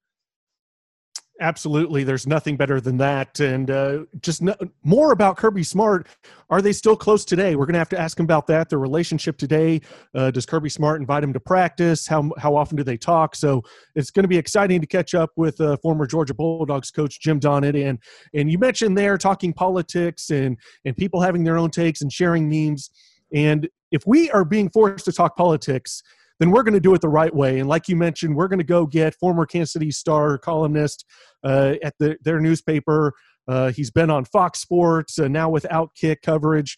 Absolutely, 1.42 2.06
there's 2.06 2.26
nothing 2.26 2.56
better 2.56 2.80
than 2.80 2.96
that. 2.98 3.42
And 3.42 3.70
uh, 3.70 4.06
just 4.22 4.42
no, 4.42 4.56
more 4.84 5.12
about 5.12 5.36
Kirby 5.36 5.64
Smart. 5.64 6.08
Are 6.50 6.62
they 6.62 6.72
still 6.72 6.96
close 6.96 7.26
today? 7.26 7.58
We're 7.58 7.66
going 7.66 7.74
to 7.74 7.80
have 7.80 7.90
to 7.90 8.00
ask 8.00 8.18
him 8.18 8.24
about 8.24 8.48
that. 8.48 8.70
Their 8.70 8.80
relationship 8.80 9.38
today. 9.38 9.82
Uh, 10.14 10.32
does 10.32 10.46
Kirby 10.46 10.70
Smart 10.70 11.02
invite 11.02 11.26
him 11.26 11.34
to 11.34 11.40
practice? 11.42 12.08
How 12.08 12.32
how 12.38 12.56
often 12.56 12.78
do 12.78 12.84
they 12.84 12.96
talk? 12.96 13.36
So 13.36 13.64
it's 13.96 14.12
going 14.12 14.24
to 14.24 14.30
be 14.30 14.38
exciting 14.38 14.80
to 14.80 14.88
catch 14.88 15.14
up 15.14 15.32
with 15.36 15.60
uh, 15.60 15.76
former 15.82 16.08
Georgia 16.08 16.34
Bulldogs 16.34 16.90
coach 16.90 17.20
Jim 17.20 17.42
Donnan. 17.42 17.76
And 17.86 18.00
and 18.34 18.50
you 18.50 18.58
mentioned 18.58 18.98
there 18.98 19.18
talking 19.18 19.52
politics 19.52 20.30
and 20.30 20.58
and 20.86 20.96
people 20.96 21.20
having 21.20 21.44
their 21.44 21.58
own 21.58 21.70
takes 21.70 22.02
and 22.02 22.14
sharing 22.14 22.48
memes. 22.48 22.92
And 23.34 23.68
if 23.92 24.08
we 24.08 24.32
are 24.32 24.46
being 24.46 24.70
forced 24.70 25.04
to 25.06 25.12
talk 25.12 25.36
politics 25.36 26.02
then 26.40 26.52
we're 26.52 26.64
going 26.64 26.74
to 26.74 26.80
do 26.80 26.94
it 26.94 27.02
the 27.02 27.10
right 27.10 27.34
way. 27.34 27.60
And 27.60 27.70
like 27.70 27.88
you 27.88 27.96
mentioned, 27.96 28.36
we're 28.36 28.48
going 28.48 28.60
to 28.60 28.66
go 28.66 28.86
get 28.86 29.16
former 29.16 29.46
Kansas 29.46 29.74
City 29.74 29.92
Star 29.92 30.38
columnist 30.38 31.06
uh, 31.44 31.76
at 31.84 31.94
the, 32.00 32.18
their 32.24 32.40
newspaper. 32.40 33.14
Uh, 33.48 33.72
he's 33.72 33.92
been 33.92 34.10
on 34.10 34.26
Fox 34.26 34.60
Sports, 34.60 35.20
uh, 35.20 35.28
now 35.28 35.50
with 35.50 35.66
Outkick 35.72 36.18
coverage. 36.24 36.76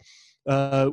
Uh, 0.47 0.91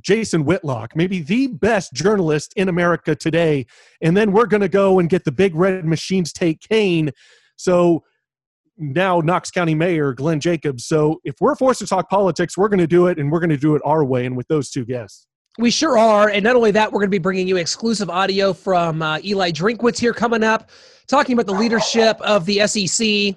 Jason 0.00 0.44
Whitlock, 0.44 0.96
maybe 0.96 1.20
the 1.20 1.46
best 1.46 1.92
journalist 1.92 2.52
in 2.56 2.68
America 2.68 3.14
today. 3.14 3.64
And 4.02 4.16
then 4.16 4.32
we're 4.32 4.46
going 4.46 4.60
to 4.60 4.68
go 4.68 4.98
and 4.98 5.08
get 5.08 5.24
the 5.24 5.30
big 5.30 5.54
red 5.54 5.84
machines 5.84 6.32
take 6.32 6.60
Kane. 6.60 7.10
So 7.54 8.02
now 8.76 9.20
Knox 9.20 9.52
County 9.52 9.76
Mayor 9.76 10.14
Glenn 10.14 10.40
Jacobs. 10.40 10.84
So 10.84 11.20
if 11.22 11.36
we're 11.40 11.54
forced 11.54 11.78
to 11.78 11.86
talk 11.86 12.10
politics, 12.10 12.58
we're 12.58 12.68
going 12.68 12.80
to 12.80 12.88
do 12.88 13.06
it, 13.06 13.20
and 13.20 13.30
we're 13.30 13.38
going 13.38 13.50
to 13.50 13.56
do 13.56 13.76
it 13.76 13.82
our 13.84 14.04
way, 14.04 14.26
and 14.26 14.36
with 14.36 14.48
those 14.48 14.68
two 14.68 14.84
guests. 14.84 15.27
We 15.58 15.72
sure 15.72 15.98
are. 15.98 16.28
And 16.28 16.44
not 16.44 16.54
only 16.54 16.70
that, 16.70 16.92
we're 16.92 17.00
going 17.00 17.08
to 17.08 17.14
be 17.14 17.18
bringing 17.18 17.48
you 17.48 17.56
exclusive 17.56 18.08
audio 18.08 18.52
from 18.52 19.02
uh, 19.02 19.18
Eli 19.24 19.50
Drinkwitz 19.50 19.98
here 19.98 20.14
coming 20.14 20.44
up, 20.44 20.70
talking 21.08 21.32
about 21.32 21.46
the 21.46 21.58
leadership 21.60 22.16
of 22.20 22.46
the 22.46 22.64
SEC. 22.66 23.36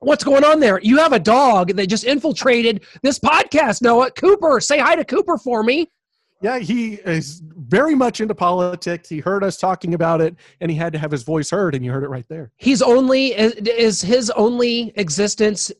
What's 0.00 0.24
going 0.24 0.44
on 0.44 0.58
there? 0.58 0.80
You 0.82 0.98
have 0.98 1.12
a 1.12 1.20
dog 1.20 1.68
that 1.76 1.86
just 1.86 2.02
infiltrated 2.02 2.84
this 3.02 3.20
podcast, 3.20 3.80
Noah. 3.80 4.10
Cooper, 4.10 4.60
say 4.60 4.78
hi 4.78 4.96
to 4.96 5.04
Cooper 5.04 5.38
for 5.38 5.62
me. 5.62 5.88
Yeah, 6.42 6.58
he 6.58 6.94
is 6.94 7.40
very 7.44 7.94
much 7.94 8.20
into 8.20 8.34
politics. 8.34 9.08
He 9.08 9.20
heard 9.20 9.42
us 9.42 9.56
talking 9.56 9.94
about 9.94 10.20
it, 10.20 10.34
and 10.60 10.70
he 10.70 10.76
had 10.76 10.92
to 10.92 10.98
have 10.98 11.12
his 11.12 11.22
voice 11.22 11.48
heard, 11.48 11.76
and 11.76 11.84
you 11.84 11.92
heard 11.92 12.02
it 12.02 12.08
right 12.08 12.26
there. 12.28 12.50
He's 12.56 12.82
only 12.82 13.28
is 13.28 14.02
his 14.02 14.30
only 14.30 14.92
existence 14.96 15.72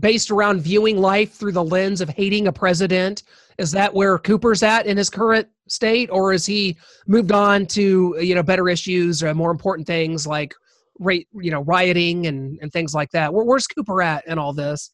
based 0.00 0.30
around 0.30 0.60
viewing 0.60 0.98
life 0.98 1.32
through 1.32 1.52
the 1.52 1.64
lens 1.64 2.00
of 2.00 2.10
hating 2.10 2.46
a 2.46 2.52
president. 2.52 3.22
Is 3.58 3.72
that 3.72 3.92
where 3.92 4.18
Cooper's 4.18 4.62
at 4.62 4.86
in 4.86 4.96
his 4.96 5.10
current 5.10 5.48
state, 5.68 6.10
or 6.10 6.32
is 6.32 6.46
he 6.46 6.78
moved 7.06 7.32
on 7.32 7.66
to 7.66 8.16
you 8.20 8.34
know 8.34 8.42
better 8.42 8.68
issues 8.68 9.22
or 9.22 9.34
more 9.34 9.50
important 9.50 9.86
things 9.86 10.26
like 10.26 10.54
rate 10.98 11.28
you 11.34 11.50
know 11.50 11.62
rioting 11.62 12.26
and 12.26 12.58
and 12.62 12.72
things 12.72 12.94
like 12.94 13.10
that? 13.10 13.32
Where, 13.32 13.44
where's 13.44 13.66
Cooper 13.66 14.00
at 14.02 14.26
in 14.26 14.38
all 14.38 14.52
this? 14.52 14.92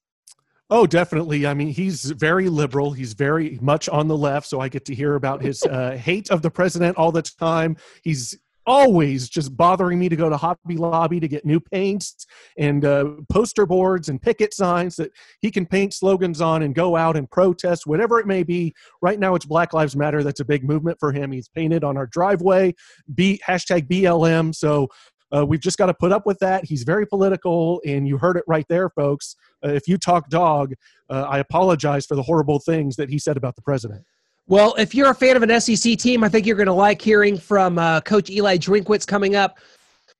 Oh, 0.70 0.86
definitely. 0.86 1.46
I 1.46 1.52
mean, 1.52 1.68
he's 1.68 2.04
very 2.04 2.48
liberal. 2.48 2.92
He's 2.92 3.12
very 3.12 3.58
much 3.60 3.88
on 3.90 4.08
the 4.08 4.16
left. 4.16 4.46
So 4.46 4.60
I 4.60 4.68
get 4.68 4.86
to 4.86 4.94
hear 4.94 5.14
about 5.14 5.42
his 5.42 5.62
uh, 5.64 5.90
hate 5.92 6.30
of 6.30 6.40
the 6.40 6.50
president 6.50 6.96
all 6.96 7.12
the 7.12 7.20
time. 7.20 7.76
He's 8.02 8.38
always 8.66 9.28
just 9.28 9.56
bothering 9.56 9.98
me 9.98 10.08
to 10.08 10.16
go 10.16 10.28
to 10.28 10.36
Hobby 10.36 10.76
Lobby 10.76 11.20
to 11.20 11.28
get 11.28 11.44
new 11.44 11.60
paints 11.60 12.26
and 12.58 12.84
uh, 12.84 13.06
poster 13.30 13.66
boards 13.66 14.08
and 14.08 14.20
picket 14.20 14.54
signs 14.54 14.96
that 14.96 15.12
he 15.40 15.50
can 15.50 15.66
paint 15.66 15.94
slogans 15.94 16.40
on 16.40 16.62
and 16.62 16.74
go 16.74 16.96
out 16.96 17.16
and 17.16 17.30
protest, 17.30 17.86
whatever 17.86 18.18
it 18.18 18.26
may 18.26 18.42
be. 18.42 18.74
Right 19.02 19.18
now, 19.18 19.34
it's 19.34 19.44
Black 19.44 19.72
Lives 19.72 19.96
Matter. 19.96 20.22
That's 20.22 20.40
a 20.40 20.44
big 20.44 20.64
movement 20.64 20.98
for 20.98 21.12
him. 21.12 21.32
He's 21.32 21.48
painted 21.48 21.84
on 21.84 21.96
our 21.96 22.06
driveway, 22.06 22.74
B, 23.14 23.40
hashtag 23.46 23.88
BLM. 23.88 24.54
So 24.54 24.88
uh, 25.34 25.44
we've 25.44 25.60
just 25.60 25.78
got 25.78 25.86
to 25.86 25.94
put 25.94 26.12
up 26.12 26.26
with 26.26 26.38
that. 26.38 26.64
He's 26.64 26.84
very 26.84 27.06
political, 27.06 27.80
and 27.84 28.06
you 28.06 28.18
heard 28.18 28.36
it 28.36 28.44
right 28.46 28.66
there, 28.68 28.88
folks. 28.90 29.36
Uh, 29.64 29.70
if 29.70 29.88
you 29.88 29.98
talk 29.98 30.28
dog, 30.28 30.74
uh, 31.10 31.26
I 31.28 31.38
apologize 31.38 32.06
for 32.06 32.14
the 32.14 32.22
horrible 32.22 32.60
things 32.60 32.96
that 32.96 33.10
he 33.10 33.18
said 33.18 33.36
about 33.36 33.56
the 33.56 33.62
president. 33.62 34.04
Well, 34.46 34.74
if 34.74 34.94
you're 34.94 35.10
a 35.10 35.14
fan 35.14 35.36
of 35.36 35.42
an 35.42 35.60
SEC 35.60 35.98
team, 35.98 36.22
I 36.22 36.28
think 36.28 36.46
you're 36.46 36.56
going 36.56 36.66
to 36.66 36.72
like 36.72 37.00
hearing 37.00 37.38
from 37.38 37.78
uh, 37.78 38.02
Coach 38.02 38.28
Eli 38.28 38.58
Drinkwitz 38.58 39.06
coming 39.06 39.36
up. 39.36 39.58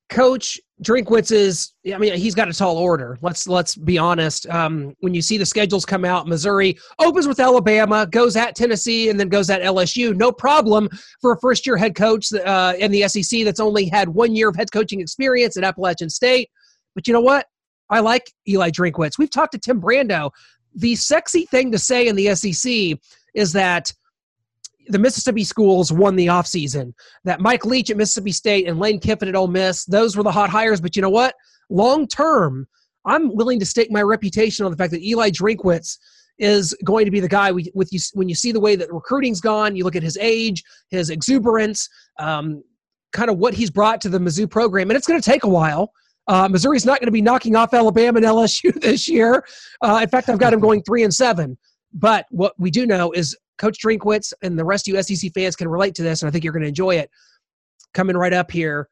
Coach 0.09 0.59
Drinkwitz 0.83 1.31
is, 1.31 1.73
I 1.93 1.99
mean, 1.99 2.15
he's 2.15 2.35
got 2.35 2.49
a 2.49 2.53
tall 2.53 2.79
order. 2.79 3.19
Let's 3.21 3.47
let's 3.47 3.77
be 3.77 3.99
honest. 3.99 4.49
Um, 4.49 4.95
when 5.01 5.13
you 5.13 5.21
see 5.21 5.37
the 5.37 5.47
schedules 5.47 5.85
come 5.85 6.05
out, 6.05 6.27
Missouri 6.27 6.77
opens 6.99 7.29
with 7.29 7.39
Alabama, 7.39 8.07
goes 8.07 8.35
at 8.35 8.57
Tennessee, 8.57 9.11
and 9.11 9.21
then 9.21 9.29
goes 9.29 9.51
at 9.51 9.61
LSU. 9.61 10.17
No 10.17 10.33
problem 10.33 10.89
for 11.21 11.33
a 11.33 11.39
first-year 11.39 11.77
head 11.77 11.95
coach 11.95 12.33
uh, 12.33 12.75
in 12.79 12.91
the 12.91 13.07
SEC 13.09 13.45
that's 13.45 13.61
only 13.61 13.87
had 13.87 14.09
one 14.09 14.35
year 14.35 14.49
of 14.49 14.57
head 14.57 14.73
coaching 14.73 15.01
experience 15.01 15.57
at 15.57 15.65
Appalachian 15.65 16.09
State. 16.09 16.51
But 16.95 17.07
you 17.07 17.13
know 17.13 17.21
what? 17.21 17.47
I 17.91 18.01
like 18.01 18.33
Eli 18.49 18.71
Drinkwitz. 18.71 19.19
We've 19.19 19.31
talked 19.31 19.53
to 19.53 19.59
Tim 19.59 19.81
Brando. 19.81 20.31
The 20.75 20.97
sexy 20.97 21.45
thing 21.47 21.71
to 21.73 21.79
say 21.79 22.09
in 22.09 22.17
the 22.17 22.35
SEC 22.35 22.99
is 23.35 23.53
that 23.53 23.93
the 24.89 24.99
Mississippi 24.99 25.45
schools 25.45 25.93
won 25.93 26.17
the 26.17 26.27
offseason. 26.27 26.93
That 27.25 27.41
Mike 27.41 27.65
Leach 27.65 27.91
at 27.91 27.97
Mississippi 27.97 28.33
State 28.33 28.69
and 28.69 28.79
Lane 28.79 29.01
Kiffin 29.01 29.29
at 29.29 29.37
Ole 29.37 29.49
Miss, 29.49 29.85
those 29.85 30.17
were 30.17 30.23
the 30.23 30.33
hot 30.33 30.51
hires. 30.51 30.81
But 30.81 30.97
you 30.97 31.03
know 31.03 31.11
what? 31.11 31.35
Long 31.71 32.07
term, 32.07 32.67
I'm 33.05 33.35
willing 33.35 33.59
to 33.61 33.67
stake 33.67 33.91
my 33.91 34.03
reputation 34.03 34.65
on 34.65 34.71
the 34.71 34.77
fact 34.77 34.93
that 34.93 35.03
Eli 35.03 35.31
Drinkwitz 35.31 35.99
is 36.39 36.75
going 36.85 37.05
to 37.05 37.11
be 37.11 37.21
the 37.21 37.29
guy 37.29 37.53
we, 37.53 37.71
with 37.75 37.93
you 37.93 38.01
when 38.15 38.29
you 38.29 38.35
see 38.35 38.53
the 38.53 38.61
way 38.61 38.77
that 38.77 38.93
recruiting's 38.93 39.41
gone. 39.41 39.77
You 39.77 39.85
look 39.85 39.97
at 39.97 40.03
his 40.03 40.19
age, 40.21 40.63
his 40.91 41.11
exuberance, 41.11 41.89
um, 42.19 42.63
kind 43.13 43.31
of 43.31 43.39
what 43.39 43.55
he's 43.55 43.71
brought 43.71 44.01
to 44.03 44.09
the 44.09 44.19
Mizzou 44.19 44.51
program, 44.51 44.91
and 44.91 44.97
it's 44.97 45.07
going 45.07 45.21
to 45.21 45.31
take 45.31 45.45
a 45.45 45.49
while. 45.49 45.93
Uh, 46.27 46.49
Missouri's 46.49 46.87
not 46.87 47.01
going 47.01 47.07
to 47.07 47.13
be 47.13 47.23
knocking 47.23 47.55
off 47.55 47.75
Alabama 47.75 48.17
and 48.17 48.27
LSU 48.27 48.73
this 48.81 49.07
year. 49.09 49.45
Uh, 49.83 50.01
in 50.03 50.09
fact, 50.09 50.29
I've 50.29 50.39
got 50.39 50.53
him 50.53 50.61
going 50.61 50.83
three 50.83 51.05
and 51.05 51.13
seven. 51.13 51.57
But 51.93 52.27
what 52.31 52.55
we 52.59 52.71
do 52.71 52.87
know 52.87 53.13
is 53.13 53.37
Coach 53.59 53.79
Drinkwitz 53.85 54.33
and 54.43 54.59
the 54.59 54.65
rest 54.65 54.89
of 54.89 54.95
you 54.95 55.03
SEC 55.03 55.33
fans 55.33 55.57
can 55.57 55.69
relate 55.69 55.95
to 55.97 56.03
this, 56.03 56.23
and 56.23 56.29
I 56.29 56.33
think 56.33 56.45
you're 56.45 56.53
going 56.53 56.63
to 56.63 56.69
enjoy 56.69 56.97
it. 56.97 57.11
Coming 57.93 58.17
right 58.17 58.33
up 58.33 58.51
here, 58.51 58.89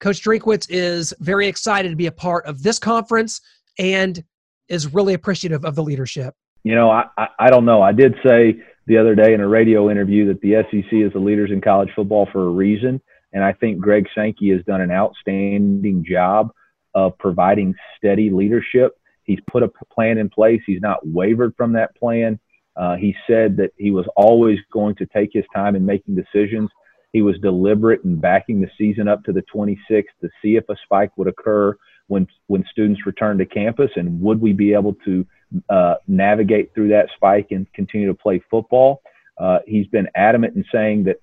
Coach 0.00 0.22
Drinkwitz 0.22 0.66
is 0.68 1.14
very 1.20 1.46
excited 1.46 1.90
to 1.90 1.96
be 1.96 2.06
a 2.06 2.12
part 2.12 2.44
of 2.46 2.62
this 2.62 2.78
conference 2.78 3.40
and 3.78 4.22
is 4.68 4.92
really 4.92 5.14
appreciative 5.14 5.64
of 5.64 5.74
the 5.74 5.82
leadership. 5.82 6.34
You 6.64 6.74
know, 6.74 6.90
I, 6.90 7.04
I, 7.16 7.28
I 7.38 7.50
don't 7.50 7.64
know. 7.64 7.80
I 7.80 7.92
did 7.92 8.14
say 8.24 8.60
the 8.86 8.98
other 8.98 9.14
day 9.14 9.34
in 9.34 9.40
a 9.40 9.48
radio 9.48 9.90
interview 9.90 10.26
that 10.28 10.40
the 10.40 10.62
SEC 10.70 10.92
is 10.92 11.12
the 11.12 11.18
leaders 11.18 11.50
in 11.50 11.60
college 11.60 11.90
football 11.94 12.28
for 12.32 12.46
a 12.46 12.50
reason. 12.50 13.00
And 13.32 13.42
I 13.44 13.52
think 13.52 13.78
Greg 13.78 14.06
Sankey 14.14 14.50
has 14.50 14.64
done 14.64 14.80
an 14.80 14.90
outstanding 14.90 16.04
job 16.08 16.50
of 16.94 17.16
providing 17.18 17.74
steady 17.96 18.30
leadership. 18.30 18.92
He's 19.24 19.40
put 19.50 19.62
a 19.62 19.70
plan 19.92 20.18
in 20.18 20.28
place. 20.28 20.62
He's 20.66 20.80
not 20.80 21.06
wavered 21.06 21.54
from 21.56 21.72
that 21.72 21.94
plan. 21.96 22.38
Uh, 22.76 22.96
he 22.96 23.14
said 23.26 23.56
that 23.56 23.72
he 23.76 23.90
was 23.90 24.06
always 24.16 24.58
going 24.72 24.94
to 24.96 25.06
take 25.06 25.30
his 25.32 25.44
time 25.54 25.76
in 25.76 25.86
making 25.86 26.14
decisions. 26.14 26.70
He 27.12 27.22
was 27.22 27.38
deliberate 27.38 28.04
in 28.04 28.20
backing 28.20 28.60
the 28.60 28.70
season 28.76 29.08
up 29.08 29.24
to 29.24 29.32
the 29.32 29.42
26th 29.54 30.04
to 30.20 30.28
see 30.42 30.56
if 30.56 30.68
a 30.68 30.76
spike 30.84 31.16
would 31.16 31.28
occur 31.28 31.76
when 32.08 32.26
when 32.46 32.64
students 32.70 33.06
returned 33.06 33.38
to 33.38 33.46
campus, 33.46 33.90
and 33.96 34.20
would 34.20 34.40
we 34.40 34.52
be 34.52 34.74
able 34.74 34.94
to 35.04 35.26
uh, 35.68 35.94
navigate 36.06 36.72
through 36.74 36.88
that 36.88 37.08
spike 37.16 37.48
and 37.50 37.72
continue 37.72 38.06
to 38.06 38.14
play 38.14 38.42
football. 38.50 39.00
Uh, 39.38 39.58
he's 39.66 39.86
been 39.88 40.08
adamant 40.14 40.56
in 40.56 40.64
saying 40.72 41.04
that 41.04 41.16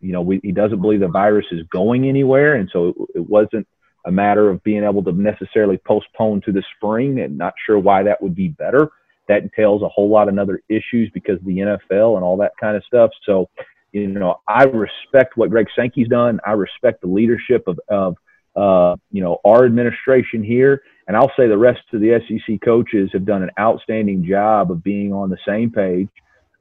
you 0.00 0.12
know 0.12 0.20
we, 0.20 0.40
he 0.42 0.52
doesn't 0.52 0.80
believe 0.80 1.00
the 1.00 1.08
virus 1.08 1.46
is 1.52 1.62
going 1.70 2.08
anywhere, 2.08 2.56
and 2.56 2.68
so 2.72 2.88
it, 2.88 2.96
it 3.16 3.30
wasn't 3.30 3.66
a 4.04 4.10
matter 4.10 4.50
of 4.50 4.62
being 4.62 4.84
able 4.84 5.02
to 5.02 5.12
necessarily 5.12 5.78
postpone 5.78 6.40
to 6.42 6.52
the 6.52 6.62
spring, 6.76 7.20
and 7.20 7.38
not 7.38 7.54
sure 7.64 7.78
why 7.78 8.02
that 8.02 8.22
would 8.22 8.34
be 8.34 8.48
better 8.48 8.90
that 9.28 9.42
entails 9.42 9.82
a 9.82 9.88
whole 9.88 10.08
lot 10.08 10.28
of 10.28 10.38
other 10.38 10.60
issues 10.68 11.10
because 11.12 11.38
of 11.38 11.44
the 11.44 11.58
NFL 11.58 12.16
and 12.16 12.24
all 12.24 12.36
that 12.38 12.52
kind 12.60 12.76
of 12.76 12.84
stuff. 12.84 13.10
So, 13.24 13.48
you 13.92 14.08
know, 14.08 14.40
I 14.48 14.64
respect 14.64 15.36
what 15.36 15.50
Greg 15.50 15.66
Sankey's 15.74 16.08
done. 16.08 16.40
I 16.46 16.52
respect 16.52 17.00
the 17.00 17.08
leadership 17.08 17.66
of, 17.66 17.80
of 17.88 18.16
uh, 18.56 18.96
you 19.12 19.22
know, 19.22 19.38
our 19.44 19.64
administration 19.64 20.42
here. 20.42 20.82
And 21.06 21.16
I'll 21.16 21.32
say 21.36 21.46
the 21.46 21.58
rest 21.58 21.80
of 21.92 22.00
the 22.00 22.20
SEC 22.26 22.60
coaches 22.64 23.10
have 23.12 23.24
done 23.24 23.42
an 23.42 23.50
outstanding 23.58 24.24
job 24.26 24.70
of 24.70 24.82
being 24.82 25.12
on 25.12 25.30
the 25.30 25.38
same 25.46 25.70
page, 25.70 26.08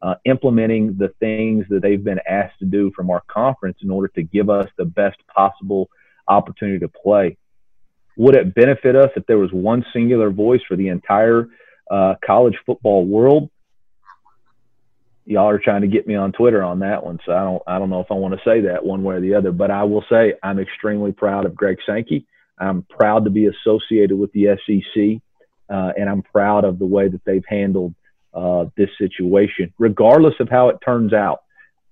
uh, 0.01 0.15
implementing 0.25 0.97
the 0.97 1.09
things 1.19 1.65
that 1.69 1.81
they've 1.81 2.03
been 2.03 2.19
asked 2.27 2.59
to 2.59 2.65
do 2.65 2.91
from 2.95 3.09
our 3.09 3.23
conference 3.27 3.77
in 3.81 3.89
order 3.89 4.07
to 4.09 4.23
give 4.23 4.49
us 4.49 4.67
the 4.77 4.85
best 4.85 5.17
possible 5.33 5.89
opportunity 6.27 6.79
to 6.79 6.89
play. 6.89 7.37
Would 8.17 8.35
it 8.35 8.53
benefit 8.53 8.95
us 8.95 9.09
if 9.15 9.25
there 9.25 9.37
was 9.37 9.51
one 9.51 9.85
singular 9.91 10.29
voice 10.29 10.61
for 10.67 10.75
the 10.75 10.89
entire 10.89 11.47
uh, 11.89 12.15
college 12.25 12.55
football 12.65 13.05
world. 13.05 13.49
Y'all 15.25 15.49
are 15.49 15.59
trying 15.59 15.81
to 15.81 15.87
get 15.87 16.05
me 16.05 16.15
on 16.15 16.31
Twitter 16.31 16.61
on 16.61 16.79
that 16.79 17.03
one, 17.03 17.19
so 17.25 17.31
I 17.31 17.43
don't 17.43 17.63
I 17.65 17.79
don't 17.79 17.89
know 17.89 18.01
if 18.01 18.11
I 18.11 18.13
want 18.13 18.35
to 18.35 18.41
say 18.45 18.61
that 18.61 18.85
one 18.85 19.03
way 19.03 19.15
or 19.15 19.21
the 19.21 19.33
other. 19.33 19.51
But 19.51 19.71
I 19.71 19.83
will 19.83 20.05
say 20.09 20.35
I'm 20.43 20.59
extremely 20.59 21.11
proud 21.11 21.45
of 21.45 21.55
Greg 21.55 21.77
Sankey. 21.85 22.27
I'm 22.59 22.83
proud 22.83 23.25
to 23.25 23.31
be 23.31 23.47
associated 23.47 24.17
with 24.17 24.31
the 24.33 24.57
SEC, 24.65 25.21
uh, 25.75 25.91
and 25.97 26.09
I'm 26.09 26.21
proud 26.21 26.63
of 26.63 26.79
the 26.79 26.85
way 26.85 27.07
that 27.07 27.25
they've 27.25 27.43
handled 27.47 27.95
uh, 28.35 28.65
this 28.77 28.89
situation, 28.97 29.73
regardless 29.79 30.35
of 30.39 30.49
how 30.49 30.69
it 30.69 30.77
turns 30.85 31.13
out. 31.13 31.41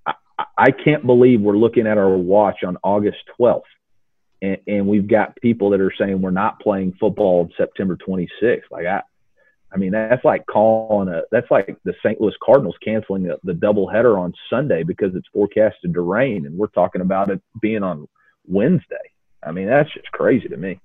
I, 0.05 0.13
I 0.57 0.71
can't 0.71 1.05
believe 1.05 1.41
we're 1.41 1.57
looking 1.57 1.87
at 1.87 1.97
our 1.97 2.17
watch 2.17 2.63
on 2.65 2.77
August 2.83 3.17
12th, 3.39 3.61
and, 4.67 4.87
we've 4.87 5.07
got 5.07 5.39
people 5.41 5.69
that 5.69 5.79
are 5.79 5.93
saying 5.97 6.21
we're 6.21 6.31
not 6.31 6.59
playing 6.59 6.97
football 6.99 7.41
on 7.41 7.53
September 7.57 7.97
26th. 7.97 8.63
Like 8.69 8.85
I, 8.85 9.01
I 9.73 9.77
mean, 9.77 9.91
that's 9.91 10.23
like 10.23 10.45
calling 10.45 11.07
a 11.09 11.21
that's 11.31 11.49
like 11.49 11.75
the 11.83 11.93
St. 12.05 12.21
Louis 12.21 12.35
Cardinals 12.43 12.75
canceling 12.83 13.23
the, 13.23 13.39
the 13.43 13.53
doubleheader 13.53 14.19
on 14.19 14.33
Sunday 14.49 14.83
because 14.83 15.15
it's 15.15 15.27
forecasted 15.33 15.93
to 15.93 16.01
rain, 16.01 16.45
and 16.45 16.55
we're 16.55 16.67
talking 16.67 17.01
about 17.01 17.31
it 17.31 17.41
being 17.61 17.81
on 17.81 18.07
Wednesday. 18.45 18.95
I 19.41 19.51
mean, 19.51 19.67
that's 19.67 19.91
just 19.93 20.11
crazy 20.11 20.47
to 20.47 20.57
me. 20.57 20.79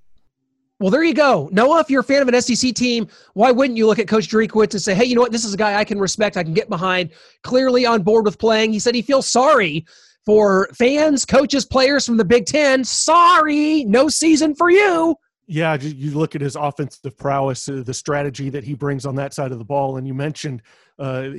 Well, 0.81 0.91
there 0.91 1.03
you 1.03 1.13
go. 1.13 1.49
Noah, 1.53 1.81
if 1.81 1.91
you're 1.91 2.01
a 2.01 2.05
fan 2.05 2.23
of 2.23 2.29
an 2.29 2.41
SEC 2.41 2.73
team, 2.73 3.09
why 3.35 3.51
wouldn't 3.51 3.77
you 3.77 3.87
look 3.87 3.99
at 3.99 4.09
Coach 4.09 4.29
Drinkwitz 4.29 4.73
and 4.73 4.83
say, 4.83 4.95
hey, 4.95 5.05
you 5.05 5.17
know 5.17 5.21
what? 5.21 5.33
This 5.33 5.45
is 5.45 5.53
a 5.53 5.57
guy 5.57 5.77
I 5.77 5.85
can 5.85 5.99
respect, 5.99 6.37
I 6.37 6.45
can 6.45 6.55
get 6.55 6.69
behind, 6.69 7.11
clearly 7.43 7.85
on 7.85 8.03
board 8.03 8.25
with 8.25 8.39
playing. 8.39 8.73
He 8.73 8.79
said 8.79 8.95
he 8.95 9.03
feels 9.03 9.29
sorry 9.29 9.85
for 10.25 10.69
fans, 10.75 11.25
coaches, 11.25 11.65
players 11.65 12.07
from 12.07 12.17
the 12.17 12.25
Big 12.25 12.47
Ten. 12.47 12.85
Sorry, 12.85 13.85
no 13.85 14.09
season 14.09 14.55
for 14.55 14.71
you 14.71 15.17
yeah, 15.49 15.77
you 15.81 16.11
look 16.17 16.35
at 16.35 16.43
his 16.43 16.57
offensive 16.57 17.17
prowess, 17.17 17.69
uh, 17.69 17.83
the 17.85 17.95
strategy 17.95 18.51
that 18.51 18.65
he 18.65 18.75
brings 18.75 19.07
on 19.07 19.15
that 19.17 19.33
side 19.33 19.51
of 19.51 19.59
the 19.59 19.65
ball, 19.65 19.97
and 19.97 20.07
you 20.07 20.13
mentioned 20.13 20.63
uh, 20.99 21.31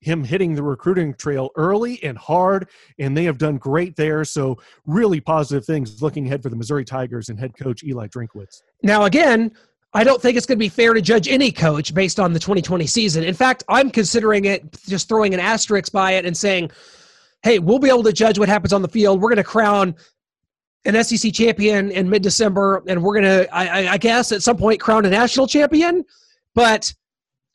him 0.00 0.22
hitting 0.22 0.54
the 0.54 0.62
recruiting 0.62 1.14
trail 1.14 1.50
early 1.56 2.00
and 2.02 2.18
hard, 2.18 2.68
and 2.98 3.16
they 3.16 3.24
have 3.24 3.38
done 3.38 3.56
great 3.56 3.96
there. 3.96 4.22
So, 4.22 4.58
really 4.86 5.18
positive 5.18 5.64
things 5.64 6.02
looking 6.02 6.26
ahead 6.26 6.42
for 6.42 6.50
the 6.50 6.56
Missouri 6.56 6.84
Tigers 6.84 7.30
and 7.30 7.40
head 7.40 7.56
coach 7.56 7.82
Eli 7.82 8.06
Drinkwitz. 8.08 8.60
Now, 8.82 9.04
again, 9.04 9.50
I 9.94 10.04
don't 10.04 10.20
think 10.20 10.36
it's 10.36 10.44
going 10.44 10.58
to 10.58 10.64
be 10.64 10.68
fair 10.68 10.92
to 10.92 11.00
judge 11.00 11.26
any 11.26 11.50
coach 11.50 11.94
based 11.94 12.20
on 12.20 12.34
the 12.34 12.38
2020 12.38 12.86
season. 12.86 13.24
In 13.24 13.34
fact, 13.34 13.64
I'm 13.70 13.90
considering 13.90 14.44
it 14.44 14.64
just 14.86 15.08
throwing 15.08 15.32
an 15.32 15.40
asterisk 15.40 15.90
by 15.90 16.12
it 16.12 16.26
and 16.26 16.36
saying, 16.36 16.70
hey, 17.44 17.58
we'll 17.58 17.78
be 17.78 17.88
able 17.88 18.02
to 18.02 18.12
judge 18.12 18.38
what 18.38 18.48
happens 18.48 18.72
on 18.72 18.82
the 18.82 18.88
field. 18.88 19.22
We're 19.22 19.28
going 19.28 19.36
to 19.36 19.44
crown 19.44 19.94
an 20.84 21.02
SEC 21.02 21.32
champion 21.32 21.90
in 21.90 22.08
mid 22.08 22.22
December, 22.22 22.82
and 22.86 23.02
we're 23.02 23.20
to, 23.20 23.48
I, 23.54 23.92
I 23.92 23.98
guess, 23.98 24.32
at 24.32 24.42
some 24.42 24.56
point 24.56 24.80
crown 24.80 25.04
a 25.04 25.10
national 25.10 25.46
champion. 25.46 26.04
But 26.54 26.92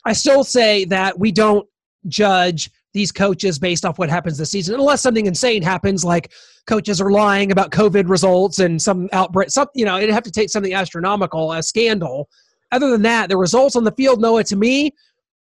I 0.05 0.13
still 0.13 0.43
say 0.43 0.85
that 0.85 1.19
we 1.19 1.31
don't 1.31 1.67
judge 2.07 2.71
these 2.93 3.11
coaches 3.11 3.59
based 3.59 3.85
off 3.85 3.99
what 3.99 4.09
happens 4.09 4.37
this 4.37 4.49
season, 4.49 4.75
unless 4.75 5.01
something 5.01 5.27
insane 5.27 5.61
happens, 5.61 6.03
like 6.03 6.31
coaches 6.65 6.99
are 6.99 7.11
lying 7.11 7.51
about 7.51 7.71
COVID 7.71 8.09
results 8.09 8.59
and 8.59 8.81
some 8.81 9.09
outbreak. 9.13 9.49
Some, 9.51 9.67
you 9.75 9.85
know, 9.85 9.97
it'd 9.97 10.13
have 10.13 10.23
to 10.23 10.31
take 10.31 10.49
something 10.49 10.73
astronomical, 10.73 11.51
a 11.51 11.61
scandal. 11.61 12.29
Other 12.71 12.89
than 12.89 13.03
that, 13.03 13.29
the 13.29 13.37
results 13.37 13.75
on 13.75 13.83
the 13.83 13.91
field, 13.91 14.21
Noah, 14.21 14.43
to 14.45 14.55
me, 14.55 14.93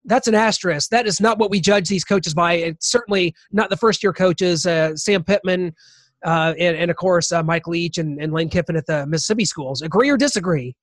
that's 0.04 0.28
an 0.28 0.34
asterisk. 0.34 0.90
That 0.90 1.06
is 1.06 1.20
not 1.20 1.38
what 1.38 1.50
we 1.50 1.60
judge 1.60 1.88
these 1.88 2.04
coaches 2.04 2.34
by. 2.34 2.54
It's 2.54 2.90
certainly 2.90 3.34
not 3.50 3.70
the 3.70 3.76
first 3.76 4.02
year 4.02 4.12
coaches, 4.12 4.66
uh, 4.66 4.96
Sam 4.96 5.22
Pittman, 5.22 5.74
uh, 6.24 6.54
and, 6.58 6.76
and, 6.76 6.90
of 6.90 6.96
course 6.96 7.32
uh, 7.32 7.42
Mike 7.42 7.66
Leach 7.66 7.98
and, 7.98 8.20
and 8.20 8.32
Lane 8.32 8.48
Kiffin 8.48 8.76
at 8.76 8.86
the 8.86 9.06
Mississippi 9.06 9.44
schools. 9.44 9.82
Agree 9.82 10.10
or 10.10 10.16
disagree? 10.16 10.74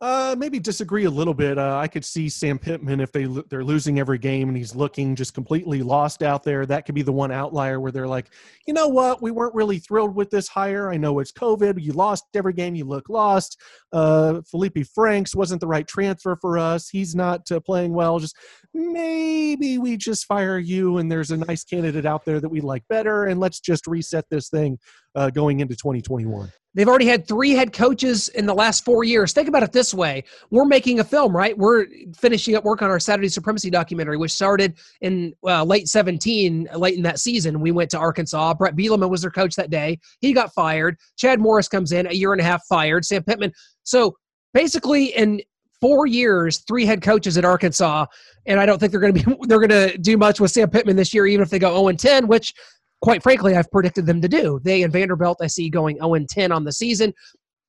Uh, 0.00 0.36
maybe 0.38 0.60
disagree 0.60 1.06
a 1.06 1.10
little 1.10 1.34
bit. 1.34 1.58
Uh, 1.58 1.76
I 1.76 1.88
could 1.88 2.04
see 2.04 2.28
Sam 2.28 2.56
Pittman 2.56 3.00
if 3.00 3.10
they 3.10 3.24
they're 3.50 3.64
losing 3.64 3.98
every 3.98 4.18
game 4.18 4.46
and 4.46 4.56
he's 4.56 4.76
looking 4.76 5.16
just 5.16 5.34
completely 5.34 5.82
lost 5.82 6.22
out 6.22 6.44
there. 6.44 6.64
That 6.66 6.86
could 6.86 6.94
be 6.94 7.02
the 7.02 7.12
one 7.12 7.32
outlier 7.32 7.80
where 7.80 7.90
they're 7.90 8.06
like, 8.06 8.30
you 8.64 8.74
know 8.74 8.86
what, 8.86 9.20
we 9.20 9.32
weren't 9.32 9.56
really 9.56 9.80
thrilled 9.80 10.14
with 10.14 10.30
this 10.30 10.46
hire. 10.46 10.92
I 10.92 10.98
know 10.98 11.18
it's 11.18 11.32
COVID. 11.32 11.82
You 11.82 11.92
lost 11.94 12.26
every 12.34 12.52
game. 12.52 12.76
You 12.76 12.84
look 12.84 13.08
lost. 13.08 13.60
Uh, 13.92 14.40
Feleipe 14.54 14.86
Franks 14.94 15.34
wasn't 15.34 15.60
the 15.60 15.66
right 15.66 15.86
transfer 15.86 16.36
for 16.40 16.58
us. 16.58 16.88
He's 16.88 17.16
not 17.16 17.50
uh, 17.50 17.58
playing 17.58 17.92
well. 17.92 18.20
Just 18.20 18.36
maybe 18.72 19.78
we 19.78 19.96
just 19.96 20.26
fire 20.26 20.58
you 20.58 20.98
and 20.98 21.10
there's 21.10 21.32
a 21.32 21.36
nice 21.36 21.64
candidate 21.64 22.06
out 22.06 22.24
there 22.24 22.38
that 22.38 22.48
we 22.48 22.60
like 22.60 22.86
better 22.88 23.24
and 23.24 23.40
let's 23.40 23.58
just 23.58 23.88
reset 23.88 24.26
this 24.30 24.48
thing 24.48 24.78
uh, 25.18 25.30
going 25.30 25.60
into 25.60 25.74
2021. 25.74 26.52
They've 26.74 26.86
already 26.86 27.06
had 27.06 27.26
three 27.26 27.52
head 27.52 27.72
coaches 27.72 28.28
in 28.28 28.46
the 28.46 28.54
last 28.54 28.84
four 28.84 29.02
years. 29.02 29.32
Think 29.32 29.48
about 29.48 29.64
it 29.64 29.72
this 29.72 29.92
way: 29.92 30.22
we're 30.50 30.64
making 30.64 31.00
a 31.00 31.04
film, 31.04 31.36
right? 31.36 31.58
We're 31.58 31.86
finishing 32.16 32.54
up 32.54 32.62
work 32.62 32.82
on 32.82 32.90
our 32.90 33.00
Saturday 33.00 33.28
Supremacy 33.28 33.68
documentary, 33.68 34.16
which 34.16 34.30
started 34.30 34.78
in 35.00 35.34
uh, 35.44 35.64
late 35.64 35.88
17, 35.88 36.68
late 36.76 36.96
in 36.96 37.02
that 37.02 37.18
season. 37.18 37.60
We 37.60 37.72
went 37.72 37.90
to 37.90 37.98
Arkansas. 37.98 38.54
Bret 38.54 38.76
Bielema 38.76 39.10
was 39.10 39.22
their 39.22 39.30
coach 39.32 39.56
that 39.56 39.70
day. 39.70 39.98
He 40.20 40.32
got 40.32 40.54
fired. 40.54 40.96
Chad 41.16 41.40
Morris 41.40 41.66
comes 41.66 41.90
in, 41.90 42.06
a 42.06 42.12
year 42.12 42.32
and 42.32 42.40
a 42.40 42.44
half 42.44 42.62
fired. 42.68 43.04
Sam 43.04 43.24
Pittman. 43.24 43.52
So 43.82 44.14
basically, 44.54 45.06
in 45.16 45.40
four 45.80 46.06
years, 46.06 46.58
three 46.58 46.86
head 46.86 47.02
coaches 47.02 47.36
at 47.36 47.44
Arkansas, 47.44 48.06
and 48.46 48.60
I 48.60 48.66
don't 48.66 48.78
think 48.78 48.92
they're 48.92 49.00
going 49.00 49.14
to 49.14 49.24
be 49.24 49.36
they're 49.48 49.66
going 49.66 49.70
to 49.70 49.98
do 49.98 50.16
much 50.16 50.38
with 50.38 50.52
Sam 50.52 50.70
Pittman 50.70 50.94
this 50.94 51.12
year, 51.12 51.26
even 51.26 51.42
if 51.42 51.50
they 51.50 51.58
go 51.58 51.74
0 51.74 51.92
10, 51.92 52.28
which 52.28 52.54
quite 53.00 53.22
frankly, 53.22 53.56
I've 53.56 53.70
predicted 53.70 54.06
them 54.06 54.20
to 54.20 54.28
do. 54.28 54.60
They 54.62 54.82
and 54.82 54.92
Vanderbilt, 54.92 55.38
I 55.40 55.46
see 55.46 55.70
going 55.70 55.96
0 55.96 56.18
10 56.28 56.52
on 56.52 56.64
the 56.64 56.72
season. 56.72 57.12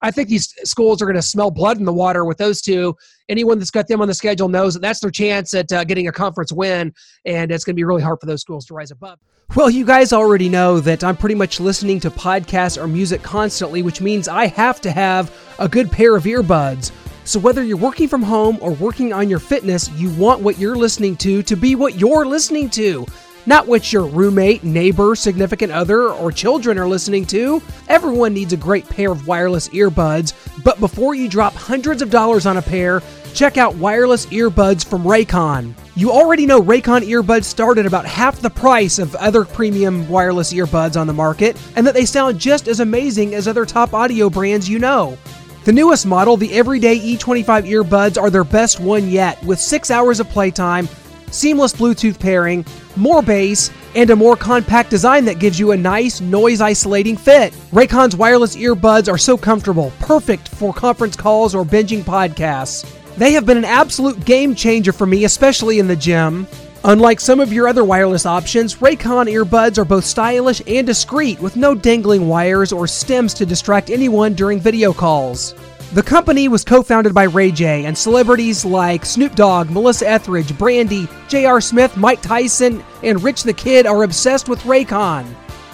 I 0.02 0.12
think 0.12 0.30
these 0.30 0.54
schools 0.64 1.02
are 1.02 1.06
going 1.06 1.18
to 1.18 1.22
smell 1.22 1.52
blood 1.52 1.78
in 1.78 1.86
the 1.86 1.94
water 1.94 2.24
with 2.24 2.38
those 2.38 2.62
two. 2.62 2.96
Anyone 3.28 3.60
that's 3.60 3.72
got 3.72 3.88
them 3.88 4.02
on 4.02 4.08
the 4.08 4.14
schedule 4.14 4.48
knows 4.48 4.74
that 4.74 4.80
that's 4.80 5.02
their 5.02 5.12
chance 5.12 5.54
at 5.54 5.72
uh, 5.74 5.84
getting 5.84 6.08
a 6.08 6.12
conference 6.12 6.54
win, 6.54 6.94
and 7.26 7.52
it's 7.52 7.66
going 7.66 7.74
to 7.74 7.80
be 7.80 7.84
really 7.84 8.02
hard 8.02 8.20
for 8.22 8.26
those 8.26 8.42
schools 8.42 8.66
to 8.68 8.74
rise 8.74 8.92
above. 8.92 9.20
Well, 9.56 9.70
you 9.70 9.84
guys 9.84 10.14
already 10.14 10.48
know 10.48 10.80
that 10.80 11.04
I'm 11.04 11.18
pretty 11.18 11.36
much 11.36 11.60
listening 11.60 12.00
to 12.02 12.12
podcasts 12.12 12.82
or 12.82 12.88
music 12.88 13.24
constantly, 13.24 13.82
which 13.82 14.00
means 14.00 14.28
I 14.28 14.48
have 14.48 14.80
to 14.82 14.92
have 14.92 15.36
a 15.58 15.68
good 15.68 15.92
pair 15.92 16.16
of 16.16 16.24
earbuds. 16.24 16.92
So, 17.26 17.40
whether 17.40 17.64
you're 17.64 17.78
working 17.78 18.08
from 18.08 18.24
home 18.24 18.58
or 18.62 18.72
working 18.74 19.12
on 19.12 19.30
your 19.30 19.40
fitness, 19.40 19.90
you 19.92 20.10
want 20.12 20.42
what 20.42 20.58
you're 20.58 20.78
listening 20.78 21.16
to 21.18 21.44
to 21.44 21.56
be 21.56 21.76
what 21.76 22.00
you're 22.00 22.26
listening 22.26 22.70
to 22.72 23.06
not 23.50 23.68
what 23.68 23.92
your 23.92 24.06
roommate, 24.06 24.64
neighbor, 24.64 25.16
significant 25.16 25.72
other, 25.72 26.10
or 26.10 26.32
children 26.32 26.78
are 26.78 26.88
listening 26.88 27.26
to. 27.26 27.60
Everyone 27.88 28.32
needs 28.32 28.54
a 28.54 28.58
great 28.58 28.88
pair 28.88 29.12
of 29.12 29.26
wireless 29.26 29.70
earbuds, 29.70 30.34
but 30.64 30.80
before 30.80 31.16
you 31.16 31.28
drop 31.28 31.54
hundreds 31.54 32.04
of 32.04 32.12
dollars 32.12 32.46
on 32.46 32.58
a 32.58 32.62
pair, 32.62 33.02
check 33.34 33.58
out 33.58 33.74
wireless 33.74 34.28
earbuds 34.28 34.86
from 34.86 35.04
Raycon. 35.04 35.74
You 35.96 36.12
already 36.12 36.46
know 36.46 36.62
Raycon 36.62 37.02
earbuds 37.02 37.46
start 37.46 37.80
at 37.80 37.88
about 37.88 38.06
half 38.06 38.40
the 38.40 38.52
price 38.52 39.00
of 39.00 39.16
other 39.16 39.44
premium 39.44 40.08
wireless 40.08 40.54
earbuds 40.54 40.96
on 40.96 41.08
the 41.08 41.14
market, 41.14 41.60
and 41.76 41.88
that 41.88 41.96
they 41.96 42.06
sound 42.06 42.38
just 42.40 42.68
as 42.68 42.82
amazing 42.82 43.34
as 43.34 43.48
other 43.48 43.66
top 43.66 43.96
audio 43.96 44.30
brands 44.30 44.70
you 44.70 44.78
know. 44.78 45.18
The 45.66 45.74
newest 45.74 46.06
model, 46.06 46.38
the 46.38 46.54
Everyday 46.54 47.00
E25 47.00 47.68
earbuds, 47.68 48.22
are 48.22 48.30
their 48.30 48.44
best 48.44 48.80
one 48.80 49.10
yet, 49.10 49.44
with 49.44 49.60
6 49.60 49.90
hours 49.90 50.20
of 50.20 50.30
playtime, 50.30 50.88
seamless 51.32 51.74
Bluetooth 51.74 52.20
pairing, 52.20 52.66
more 52.96 53.22
bass, 53.22 53.72
and 53.96 54.10
a 54.10 54.16
more 54.16 54.36
compact 54.36 54.90
design 54.90 55.26
that 55.26 55.40
gives 55.40 55.60
you 55.60 55.72
a 55.72 55.78
nice 55.78 56.22
noise 56.22 56.62
isolating 56.62 57.18
fit. 57.18 57.54
Raycon's 57.72 58.16
wireless 58.16 58.56
earbuds 58.56 59.12
are 59.12 59.18
so 59.18 59.38
comfortable, 59.38 59.92
perfect 60.00 60.48
for 60.50 60.74
conference 60.74 61.16
calls 61.16 61.56
or 61.56 61.66
binging 61.66 62.04
podcasts. 62.04 62.86
They 63.16 63.34
have 63.34 63.46
been 63.46 63.58
an 63.58 63.66
absolute 63.66 64.24
game 64.26 64.56
changer 64.56 64.94
for 64.94 65.06
me, 65.06 65.26
especially 65.26 65.80
in 65.80 65.88
the 65.88 65.96
gym. 65.96 66.48
Unlike 66.86 67.20
some 67.20 67.42
of 67.42 67.52
your 67.52 67.68
other 67.68 67.84
wireless 67.84 68.26
options, 68.26 68.76
Raycon 68.76 69.30
earbuds 69.30 69.78
are 69.78 69.86
both 69.86 70.06
stylish 70.06 70.62
and 70.66 70.88
discreet 70.88 71.40
with 71.42 71.58
no 71.58 71.76
dangling 71.76 72.30
wires 72.30 72.72
or 72.72 72.88
stems 72.88 73.34
to 73.34 73.46
distract 73.46 73.90
anyone 73.90 74.34
during 74.34 74.62
video 74.62 74.94
calls. 74.94 75.54
The 75.92 76.04
company 76.04 76.48
was 76.48 76.64
co 76.64 76.84
founded 76.84 77.16
by 77.16 77.24
Ray 77.24 77.50
J, 77.50 77.86
and 77.86 77.98
celebrities 77.98 78.64
like 78.64 79.06
Snoop 79.06 79.34
Dogg, 79.34 79.72
Melissa 79.72 80.08
Etheridge, 80.08 80.56
Brandy, 80.56 81.08
J.R. 81.28 81.60
Smith, 81.60 81.98
Mike 81.98 82.22
Tyson, 82.22 82.84
and 83.02 83.24
Rich 83.24 83.42
the 83.42 83.54
Kid 83.54 83.88
are 83.88 84.04
obsessed 84.04 84.48
with 84.48 84.60
Raycon. 84.62 85.26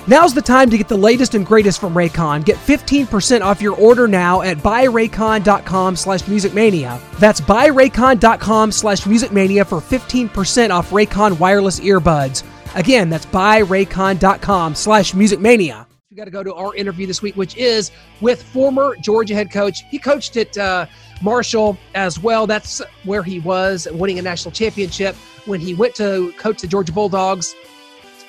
Now's 0.08 0.34
the 0.34 0.42
time 0.42 0.70
to 0.70 0.78
get 0.78 0.88
the 0.88 0.96
latest 0.96 1.36
and 1.36 1.46
greatest 1.46 1.82
from 1.82 1.94
Raycon. 1.94 2.46
Get 2.46 2.56
15% 2.56 3.42
off 3.42 3.62
your 3.62 3.76
order 3.76 4.08
now 4.08 4.42
at 4.42 4.58
buyraycon.com 4.60 5.96
slash 5.98 6.22
musicmania. 6.24 7.02
That's 7.20 7.42
buyraycon.com 7.42 8.72
slash 8.72 9.02
musicmania 9.02 9.68
for 9.68 9.80
15% 9.80 10.70
off 10.70 10.92
Raycon 10.92 11.40
wireless 11.40 11.82
earbuds. 11.82 12.44
Again, 12.76 13.10
that's 13.10 13.26
buyraycon.com 13.26 14.76
slash 14.76 15.12
musicmania 15.12 15.88
we 16.16 16.18
got 16.18 16.24
to 16.24 16.32
go 16.32 16.44
to 16.44 16.54
our 16.54 16.74
interview 16.76 17.06
this 17.06 17.22
week, 17.22 17.36
which 17.36 17.58
is 17.58 17.92
with 18.22 18.42
former 18.42 18.96
Georgia 19.02 19.36
head 19.36 19.52
coach. 19.52 19.84
He 19.90 20.00
coached 20.00 20.38
at 20.38 20.58
uh, 20.58 20.86
Marshall 21.22 21.78
as 21.94 22.18
well. 22.18 22.48
That's 22.48 22.82
where 23.04 23.22
he 23.22 23.42
was 23.42 23.86
winning 23.92 24.18
a 24.18 24.22
national 24.22 24.54
championship 24.54 25.14
when 25.44 25.60
he 25.60 25.74
went 25.74 25.94
to 25.96 26.34
coach 26.38 26.62
the 26.62 26.68
Georgia 26.68 26.94
Bulldogs. 26.94 27.54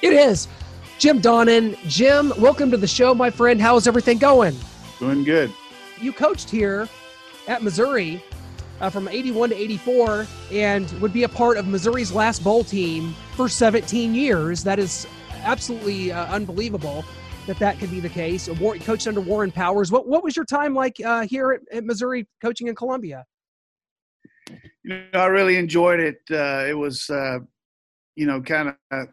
It 0.03 0.13
is 0.13 0.49
Jim 0.99 1.21
Donnan. 1.21 1.79
Jim, 1.87 2.33
welcome 2.39 2.73
to 2.73 2.77
the 2.77 2.89
show, 2.89 3.15
my 3.15 3.31
friend. 3.31 3.61
How's 3.61 3.87
everything 3.87 4.19
going? 4.19 4.59
Doing 4.99 5.23
good. 5.23 5.53
You 6.01 6.13
coached 6.13 6.51
here 6.51 6.89
at 7.47 7.63
Missouri 7.63 8.21
uh, 8.81 8.91
from 8.91 9.07
81 9.07 9.51
to 9.51 9.57
84 9.57 10.27
and 10.51 10.91
would 11.01 11.13
be 11.13 11.23
a 11.23 11.29
part 11.29 11.57
of 11.57 11.69
Missouri's 11.69 12.11
last 12.11 12.43
bowl 12.43 12.65
team 12.65 13.15
for 13.37 13.49
17 13.49 14.13
years. 14.13 14.65
That 14.65 14.81
is 14.81 15.07
absolutely 15.45 16.11
uh, 16.11 16.27
unbelievable 16.35 17.05
that 17.47 17.59
that 17.59 17.79
could 17.79 17.91
be 17.91 18.01
the 18.01 18.09
case. 18.09 18.49
War, 18.49 18.77
coached 18.77 19.07
under 19.07 19.21
Warren 19.21 19.51
Powers. 19.51 19.93
What 19.93 20.07
what 20.07 20.25
was 20.25 20.37
your 20.37 20.45
time 20.45 20.75
like 20.75 20.97
uh, 21.05 21.23
here 21.23 21.53
at, 21.53 21.61
at, 21.77 21.85
Missouri, 21.85 22.27
coaching 22.43 22.69
in 22.69 22.75
Columbia? 22.75 23.25
You 24.85 25.05
know, 25.13 25.21
I 25.21 25.27
really 25.27 25.57
enjoyed 25.57 26.01
it. 26.01 26.21
Uh, 26.31 26.65
it 26.69 26.77
was, 26.77 27.09
uh, 27.11 27.39
you 28.15 28.27
know, 28.27 28.41
kind 28.41 28.75
of 28.91 29.09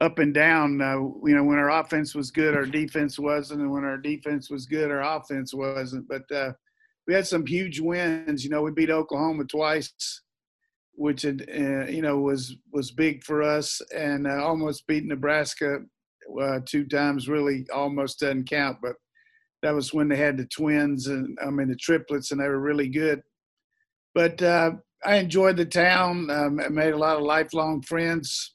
up 0.00 0.18
and 0.18 0.34
down. 0.34 0.80
Uh, 0.80 0.96
you 1.24 1.34
know, 1.34 1.44
when 1.44 1.58
our 1.58 1.80
offense 1.80 2.14
was 2.14 2.30
good, 2.30 2.54
our 2.54 2.66
defense 2.66 3.18
wasn't, 3.18 3.60
and 3.60 3.70
when 3.70 3.84
our 3.84 3.98
defense 3.98 4.50
was 4.50 4.66
good, 4.66 4.90
our 4.90 5.16
offense 5.16 5.52
wasn't. 5.54 6.08
But 6.08 6.30
uh, 6.34 6.52
we 7.06 7.14
had 7.14 7.26
some 7.26 7.46
huge 7.46 7.80
wins. 7.80 8.44
You 8.44 8.50
know, 8.50 8.62
we 8.62 8.70
beat 8.70 8.90
Oklahoma 8.90 9.44
twice 9.44 9.92
which 10.96 11.22
had, 11.22 11.44
uh, 11.52 11.86
you 11.86 12.02
know 12.02 12.18
was 12.18 12.56
was 12.72 12.92
big 12.92 13.24
for 13.24 13.42
us, 13.42 13.80
and 13.92 14.28
almost 14.28 14.86
beat 14.86 15.04
Nebraska 15.04 15.80
uh, 16.40 16.60
two 16.66 16.86
times 16.86 17.28
really 17.28 17.66
almost 17.72 18.20
doesn't 18.20 18.48
count, 18.48 18.78
but 18.82 18.94
that 19.62 19.74
was 19.74 19.94
when 19.94 20.08
they 20.08 20.16
had 20.16 20.36
the 20.36 20.46
twins 20.46 21.06
and 21.06 21.36
I 21.44 21.50
mean 21.50 21.68
the 21.68 21.76
triplets, 21.76 22.30
and 22.30 22.40
they 22.40 22.48
were 22.48 22.60
really 22.60 22.88
good. 22.88 23.22
But 24.14 24.40
uh, 24.42 24.72
I 25.04 25.16
enjoyed 25.16 25.56
the 25.56 25.64
town. 25.64 26.30
Um, 26.30 26.60
I 26.60 26.68
made 26.68 26.92
a 26.92 26.98
lot 26.98 27.16
of 27.16 27.22
lifelong 27.22 27.82
friends. 27.82 28.54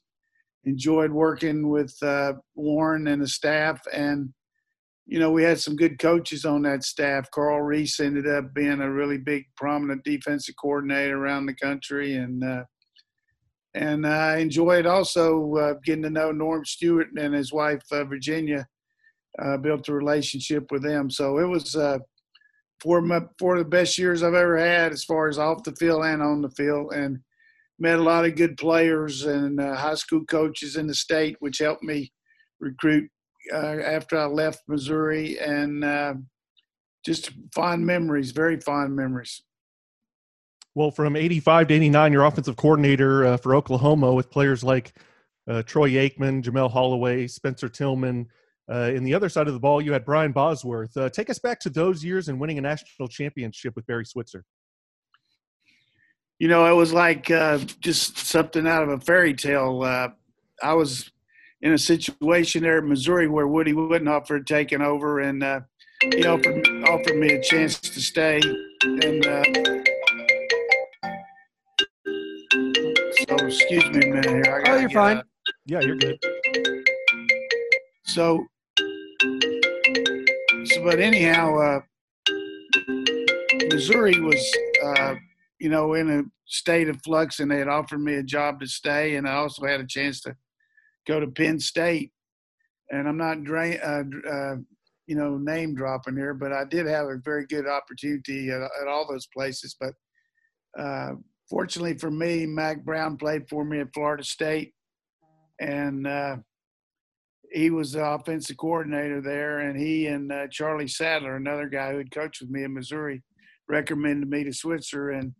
Enjoyed 0.64 1.10
working 1.10 1.68
with 1.68 1.94
uh, 2.02 2.34
Warren 2.54 3.08
and 3.08 3.22
the 3.22 3.28
staff, 3.28 3.80
and 3.92 4.28
you 5.06 5.18
know 5.18 5.30
we 5.30 5.42
had 5.42 5.58
some 5.58 5.74
good 5.74 5.98
coaches 5.98 6.44
on 6.44 6.62
that 6.62 6.84
staff. 6.84 7.30
Carl 7.30 7.62
Reese 7.62 7.98
ended 7.98 8.28
up 8.28 8.52
being 8.54 8.80
a 8.80 8.90
really 8.90 9.18
big, 9.18 9.44
prominent 9.56 10.04
defensive 10.04 10.54
coordinator 10.60 11.16
around 11.16 11.46
the 11.46 11.54
country, 11.54 12.14
and 12.14 12.44
uh, 12.44 12.64
and 13.74 14.06
I 14.06 14.38
enjoyed 14.38 14.86
also 14.86 15.54
uh, 15.56 15.74
getting 15.84 16.02
to 16.02 16.10
know 16.10 16.32
Norm 16.32 16.64
Stewart 16.64 17.08
and 17.16 17.34
his 17.34 17.52
wife 17.52 17.82
uh, 17.92 18.04
Virginia. 18.04 18.66
Uh, 19.38 19.56
built 19.56 19.88
a 19.88 19.94
relationship 19.94 20.72
with 20.72 20.82
them, 20.82 21.08
so 21.08 21.38
it 21.38 21.44
was 21.44 21.76
uh, 21.76 21.98
four 22.82 23.00
my 23.00 23.20
four 23.38 23.56
of 23.56 23.60
the 23.60 23.70
best 23.70 23.96
years 23.96 24.24
I've 24.24 24.34
ever 24.34 24.58
had 24.58 24.90
as 24.90 25.04
far 25.04 25.28
as 25.28 25.38
off 25.38 25.62
the 25.62 25.74
field 25.76 26.04
and 26.04 26.20
on 26.20 26.42
the 26.42 26.50
field, 26.50 26.92
and 26.92 27.16
met 27.78 28.00
a 28.00 28.02
lot 28.02 28.24
of 28.24 28.34
good 28.34 28.56
players 28.56 29.26
and 29.26 29.60
uh, 29.60 29.76
high 29.76 29.94
school 29.94 30.24
coaches 30.24 30.74
in 30.74 30.88
the 30.88 30.94
state, 30.94 31.36
which 31.38 31.58
helped 31.58 31.84
me 31.84 32.12
recruit 32.58 33.08
uh, 33.52 33.78
after 33.84 34.18
I 34.18 34.24
left 34.24 34.62
Missouri, 34.66 35.38
and 35.38 36.26
just 37.06 37.30
fond 37.54 37.86
memories, 37.86 38.32
very 38.32 38.58
fond 38.58 38.96
memories. 38.96 39.42
Well, 40.74 40.90
from 40.92 41.16
85 41.16 41.68
to 41.68 41.74
89, 41.74 42.12
your 42.12 42.24
offensive 42.24 42.56
coordinator 42.56 43.24
uh, 43.24 43.36
for 43.36 43.56
Oklahoma 43.56 44.14
with 44.14 44.30
players 44.30 44.62
like 44.62 44.92
uh, 45.48 45.62
Troy 45.62 45.90
Aikman, 45.90 46.42
Jamelle 46.42 46.72
Holieway, 46.72 47.28
Spencer 47.28 47.68
Tillman. 47.68 48.28
Uh, 48.70 48.92
in 48.94 49.02
the 49.02 49.12
other 49.12 49.28
side 49.28 49.48
of 49.48 49.54
the 49.54 49.58
ball, 49.58 49.82
you 49.82 49.92
had 49.92 50.04
Brian 50.04 50.30
Bosworth. 50.30 50.96
Uh, 50.96 51.10
take 51.10 51.28
us 51.28 51.40
back 51.40 51.58
to 51.60 51.70
those 51.70 52.04
years 52.04 52.28
and 52.28 52.40
winning 52.40 52.58
a 52.58 52.60
national 52.60 53.08
championship 53.08 53.74
with 53.74 53.84
Barry 53.86 54.06
Switzer. 54.06 54.44
You 56.38 56.46
know, 56.46 56.66
it 56.66 56.76
was 56.76 56.92
like 56.92 57.32
uh, 57.32 57.58
just 57.80 58.16
something 58.16 58.66
out 58.68 58.84
of 58.84 58.90
a 58.90 59.00
fairy 59.00 59.34
tale. 59.34 59.82
Uh, 59.82 60.10
I 60.62 60.74
was 60.74 61.10
in 61.62 61.72
a 61.72 61.78
situation 61.78 62.62
there 62.62 62.78
in 62.78 62.88
Missouri 62.88 63.26
where 63.26 63.48
Woody 63.48 63.72
Widenhofer 63.72 64.36
had 64.36 64.46
taken 64.46 64.82
over, 64.82 65.18
and 65.18 65.42
he 66.00 66.24
offered 66.24 66.66
offered 66.84 67.16
me 67.16 67.32
a 67.32 67.42
chance 67.42 67.80
to 67.80 68.00
stay. 68.00 68.40
And 68.82 69.89
excuse 73.50 73.84
me 73.90 74.08
a 74.08 74.14
minute 74.14 74.30
here. 74.46 74.62
oh, 74.66 74.76
you're 74.76 74.90
fine. 74.90 75.22
Yeah, 75.66 75.80
you're 75.80 75.96
good. 75.96 76.18
So, 78.04 78.46
so 79.20 80.84
but 80.84 81.00
anyhow, 81.00 81.58
uh, 81.58 81.80
Missouri 83.68 84.20
was, 84.20 84.56
uh, 84.84 85.16
you 85.58 85.68
know, 85.68 85.94
in 85.94 86.10
a 86.10 86.22
state 86.46 86.88
of 86.88 87.02
flux, 87.02 87.40
and 87.40 87.50
they 87.50 87.58
had 87.58 87.66
offered 87.66 88.00
me 88.00 88.14
a 88.14 88.22
job 88.22 88.60
to 88.60 88.68
stay, 88.68 89.16
and 89.16 89.28
I 89.28 89.34
also 89.34 89.66
had 89.66 89.80
a 89.80 89.86
chance 89.86 90.20
to 90.22 90.36
go 91.08 91.18
to 91.18 91.26
Penn 91.26 91.58
State. 91.58 92.12
And 92.92 93.08
I'm 93.08 93.16
not, 93.16 93.42
dra- 93.42 93.74
uh, 93.74 94.04
uh, 94.28 94.56
you 95.06 95.16
know, 95.16 95.38
name 95.38 95.74
dropping 95.74 96.16
here, 96.16 96.34
but 96.34 96.52
I 96.52 96.64
did 96.64 96.86
have 96.86 97.06
a 97.06 97.16
very 97.24 97.46
good 97.46 97.66
opportunity 97.66 98.50
at, 98.50 98.62
at 98.62 98.88
all 98.88 99.08
those 99.08 99.26
places. 99.26 99.76
But 99.78 99.94
uh, 100.78 101.14
fortunately 101.50 101.98
for 101.98 102.10
me, 102.10 102.46
Mack 102.46 102.84
Brown 102.84 103.16
played 103.16 103.48
for 103.48 103.64
me 103.64 103.80
at 103.80 103.92
Florida 103.92 104.24
State, 104.24 104.72
and 105.60 106.06
uh, 106.06 106.36
he 107.50 107.70
was 107.70 107.92
the 107.92 108.04
offensive 108.04 108.56
coordinator 108.56 109.20
there. 109.20 109.58
And 109.58 109.78
he 109.78 110.06
and 110.06 110.32
uh, 110.32 110.46
Charlie 110.50 110.88
Sadler, 110.88 111.36
another 111.36 111.68
guy 111.68 111.90
who 111.90 111.98
had 111.98 112.12
coached 112.12 112.40
with 112.40 112.50
me 112.50 112.62
in 112.62 112.72
Missouri, 112.72 113.22
recommended 113.68 114.28
me 114.30 114.44
to 114.44 114.52
Switzer. 114.52 115.10
And 115.10 115.34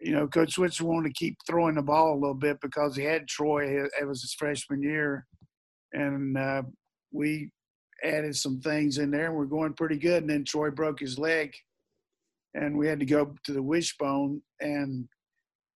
you 0.00 0.12
know, 0.12 0.26
Coach 0.26 0.54
Switzer 0.54 0.84
wanted 0.84 1.08
to 1.08 1.14
keep 1.14 1.36
throwing 1.46 1.76
the 1.76 1.82
ball 1.82 2.14
a 2.14 2.20
little 2.20 2.34
bit 2.34 2.58
because 2.60 2.96
he 2.96 3.04
had 3.04 3.28
Troy. 3.28 3.84
It 3.84 4.06
was 4.06 4.20
his 4.20 4.34
freshman 4.34 4.82
year, 4.82 5.24
and 5.92 6.36
uh, 6.36 6.62
we 7.12 7.50
added 8.04 8.34
some 8.34 8.60
things 8.60 8.98
in 8.98 9.12
there, 9.12 9.26
and 9.26 9.36
we're 9.36 9.44
going 9.44 9.74
pretty 9.74 9.96
good. 9.96 10.24
And 10.24 10.30
then 10.30 10.44
Troy 10.44 10.70
broke 10.70 10.98
his 10.98 11.18
leg 11.18 11.54
and 12.54 12.76
we 12.76 12.86
had 12.86 13.00
to 13.00 13.06
go 13.06 13.34
to 13.44 13.52
the 13.52 13.62
wishbone 13.62 14.42
and 14.60 15.08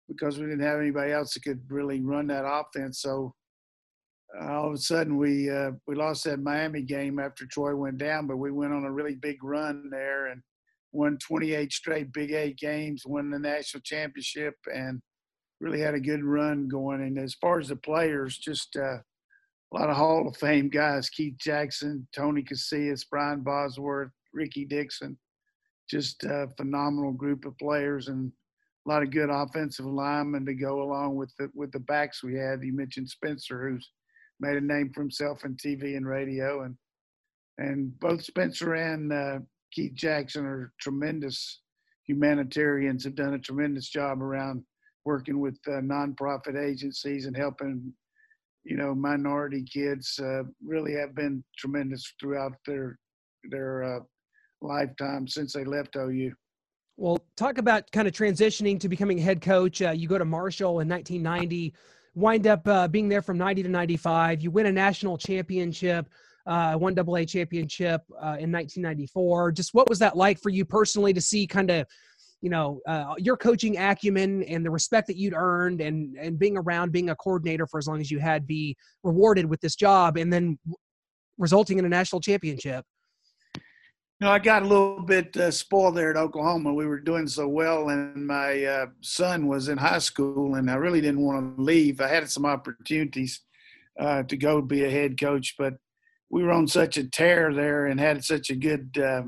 because 0.09 0.38
we 0.38 0.45
didn't 0.45 0.61
have 0.61 0.81
anybody 0.81 1.12
else 1.12 1.35
that 1.35 1.42
could 1.42 1.61
really 1.69 2.01
run 2.01 2.27
that 2.29 2.47
offense. 2.47 3.01
So 3.01 3.35
uh, 4.40 4.53
all 4.53 4.69
of 4.69 4.75
a 4.75 4.79
sudden 4.79 5.16
we 5.16 5.51
uh, 5.51 5.73
we 5.87 5.95
lost 5.95 6.25
that 6.25 6.40
Miami 6.40 6.83
game 6.83 7.19
after 7.19 7.47
Troy 7.47 7.75
went 7.77 7.99
down 7.99 8.27
but 8.27 8.37
we 8.37 8.51
went 8.51 8.73
on 8.73 8.85
a 8.85 8.92
really 8.92 9.14
big 9.14 9.42
run 9.42 9.88
there 9.90 10.27
and 10.27 10.42
won 10.92 11.19
28 11.19 11.73
straight 11.73 12.12
Big 12.12 12.33
8 12.33 12.57
games 12.57 13.03
won 13.07 13.31
the 13.31 13.38
national 13.38 13.83
championship 13.83 14.55
and 14.73 15.01
really 15.61 15.81
had 15.81 15.95
a 15.95 16.01
good 16.01 16.25
run 16.25 16.69
going. 16.69 17.03
And 17.03 17.19
as 17.19 17.35
far 17.35 17.61
as 17.61 17.69
the 17.69 17.77
players 17.77 18.37
just 18.38 18.77
uh, 18.77 18.99
a 18.99 19.73
lot 19.73 19.90
of 19.90 19.97
Hall 19.97 20.29
of 20.29 20.37
Fame 20.37 20.69
guys 20.69 21.09
Keith 21.09 21.37
Jackson 21.38 22.07
Tony 22.14 22.42
Casillas 22.42 23.05
Brian 23.09 23.40
Bosworth 23.42 24.11
Rickey 24.33 24.64
Dixon 24.64 25.16
just 25.88 26.25
a 26.25 26.49
phenomenal 26.57 27.12
group 27.12 27.45
of 27.45 27.57
players. 27.59 28.09
And 28.09 28.33
a 28.87 28.88
lot 28.88 29.03
of 29.03 29.11
good 29.11 29.31
offensive 29.31 29.87
linemen 29.87 30.46
to 30.46 30.55
go 30.55 30.83
along 30.83 31.16
with 31.16 31.33
the 31.38 31.51
with 31.55 31.72
the 31.72 31.81
backs 31.81 32.22
we 32.22 32.35
had. 32.35 32.62
You 32.62 32.75
mentioned 32.75 33.09
Spencer, 33.09 33.68
who's 33.68 33.90
made 34.38 34.57
a 34.57 34.61
name 34.61 34.92
for 34.94 35.01
himself 35.01 35.44
in 35.44 35.57
TV 35.57 35.96
and 35.96 36.07
radio, 36.07 36.62
and 36.62 36.77
and 37.59 37.99
both 37.99 38.22
Spencer 38.22 38.75
and 38.75 39.12
uh, 39.12 39.38
Keith 39.72 39.94
Jackson 39.94 40.46
are 40.46 40.72
tremendous 40.81 41.62
humanitarians. 42.07 43.05
Have 43.05 43.16
done 43.16 43.35
a 43.35 43.38
tremendous 43.38 43.88
job 43.88 44.22
around 44.22 44.62
working 45.05 45.40
with 45.40 45.59
uh, 45.66 45.81
nonprofit 45.81 46.61
agencies 46.61 47.27
and 47.27 47.37
helping 47.37 47.92
you 48.64 48.77
know 48.77 48.94
minority 48.94 49.64
kids. 49.64 50.18
Uh, 50.22 50.42
really 50.64 50.92
have 50.92 51.14
been 51.14 51.42
tremendous 51.59 52.12
throughout 52.20 52.53
their 52.66 52.99
their 53.51 53.83
uh, 53.83 54.01
lifetime 54.61 55.27
since 55.27 55.53
they 55.53 55.64
left 55.64 55.96
OU. 55.96 56.33
Well, 56.98 57.22
talk 57.37 57.59
about 57.59 57.90
kind 57.92 58.09
of 58.09 58.14
transitioning 58.14 58.80
to 58.80 58.88
becoming 58.88 59.18
head 59.18 59.42
coach. 59.42 59.82
Uh, 59.82 59.90
you 59.90 60.09
go 60.09 60.16
to 60.16 60.24
Marshall 60.24 60.80
in 60.80 60.88
1990, 60.88 61.74
wind 62.14 62.46
up 62.46 62.66
uh, 62.66 62.88
being 62.88 63.09
there 63.09 63.20
from 63.20 63.37
90 63.37 63.64
to 63.64 63.68
95. 63.68 64.40
You 64.40 64.50
win 64.50 64.64
a 64.64 64.72
national 64.72 65.18
championship, 65.18 66.09
uh, 66.46 66.74
one 66.74 66.94
double 66.94 67.16
A 67.18 67.26
championship 67.26 68.00
uh, 68.12 68.40
in 68.40 68.50
1994. 68.50 69.52
Just 69.52 69.74
what 69.74 69.90
was 69.90 69.98
that 69.98 70.16
like 70.16 70.40
for 70.40 70.48
you 70.48 70.64
personally 70.64 71.12
to 71.12 71.20
see 71.20 71.46
kind 71.46 71.70
of, 71.70 71.87
you 72.40 72.48
know, 72.48 72.80
uh, 72.88 73.14
your 73.18 73.37
coaching 73.37 73.76
acumen 73.76 74.42
and 74.44 74.64
the 74.64 74.70
respect 74.70 75.06
that 75.09 75.18
you'd 75.18 75.35
earned 75.35 75.82
and, 75.82 76.16
and 76.16 76.38
being 76.38 76.56
around 76.56 76.92
being 76.92 77.11
a 77.11 77.16
coordinator 77.16 77.66
for 77.66 77.76
as 77.76 77.87
long 77.87 78.00
as 78.00 78.11
you 78.11 78.18
had 78.18 78.46
be 78.46 78.74
rewarded 79.02 79.44
with 79.44 79.61
this 79.61 79.76
job 79.76 80.16
and 80.16 80.32
then 80.32 80.59
resulting 81.37 81.78
in 81.78 81.85
a 81.85 81.90
national 81.90 82.22
championship? 82.22 82.87
You 84.18 84.26
know, 84.26 84.33
I 84.33 84.38
got 84.38 84.62
a 84.62 84.66
little 84.66 85.02
bit 85.02 85.37
uh, 85.37 85.50
spoiled 85.50 85.96
there 85.96 86.11
at 86.11 86.16
Oklahoma. 86.16 86.72
We 86.72 86.87
were 86.87 87.00
doing 87.00 87.26
so 87.26 87.46
well, 87.48 87.90
and 87.90 88.26
my 88.26 88.64
uh, 88.64 88.87
son 89.02 89.46
was 89.46 89.68
in 89.68 89.76
high 89.76 89.98
school, 89.98 90.55
and 90.55 90.70
I 90.70 90.76
really 90.76 91.02
didn't 91.02 91.20
want 91.20 91.57
to 91.57 91.62
leave. 91.62 92.00
I 92.00 92.09
had 92.09 92.31
some 92.31 92.46
opportunities 92.46 93.42
uh, 94.00 94.22
to 94.22 94.37
go 94.38 94.62
be 94.62 94.85
a 94.85 94.90
head 94.90 95.20
coach, 95.20 95.55
but 95.59 95.74
we 96.31 96.42
were 96.42 96.52
on 96.52 96.66
such 96.66 96.96
a 96.96 97.05
tear 97.05 97.52
there 97.52 97.87
and 97.87 98.00
had 98.00 98.24
such 98.24 98.48
a 98.48 98.57
good 98.57 98.96
uh, 98.98 99.24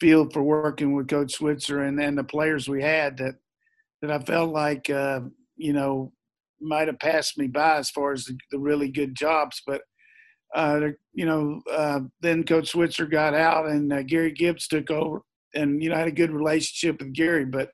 feel 0.00 0.28
for 0.28 0.42
working 0.42 0.92
with 0.92 1.08
Coach 1.08 1.32
Switzer 1.32 1.80
and, 1.80 1.98
and 1.98 2.16
the 2.18 2.24
players 2.24 2.68
we 2.68 2.82
had 2.82 3.16
that 3.18 3.36
that 4.02 4.10
I 4.10 4.18
felt 4.18 4.50
like 4.50 4.90
uh, 4.90 5.20
you 5.56 5.72
know 5.72 6.12
might 6.60 6.88
have 6.88 6.98
passed 6.98 7.38
me 7.38 7.46
by 7.46 7.76
as 7.78 7.90
far 7.90 8.12
as 8.12 8.26
the, 8.26 8.36
the 8.50 8.58
really 8.58 8.88
good 8.88 9.14
jobs, 9.14 9.62
but 9.66 9.80
uh, 10.54 10.88
you 11.12 11.24
know, 11.24 11.62
uh, 11.70 12.00
then 12.20 12.44
Coach 12.44 12.68
Switzer 12.68 13.06
got 13.06 13.34
out 13.34 13.66
and 13.66 13.92
uh, 13.92 14.02
Gary 14.02 14.32
Gibbs 14.32 14.66
took 14.68 14.90
over. 14.90 15.22
And, 15.54 15.82
you 15.82 15.90
know, 15.90 15.96
I 15.96 16.00
had 16.00 16.08
a 16.08 16.12
good 16.12 16.30
relationship 16.30 17.00
with 17.00 17.12
Gary, 17.12 17.44
but 17.44 17.70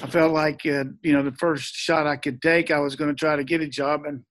I 0.00 0.06
felt 0.06 0.32
like, 0.32 0.64
uh, 0.66 0.84
you 1.02 1.12
know, 1.12 1.22
the 1.22 1.32
first 1.32 1.74
shot 1.74 2.06
I 2.06 2.16
could 2.16 2.42
take, 2.42 2.70
I 2.70 2.80
was 2.80 2.96
going 2.96 3.10
to 3.10 3.18
try 3.18 3.36
to 3.36 3.44
get 3.44 3.62
a 3.62 3.68
job. 3.68 4.04
And, 4.04 4.22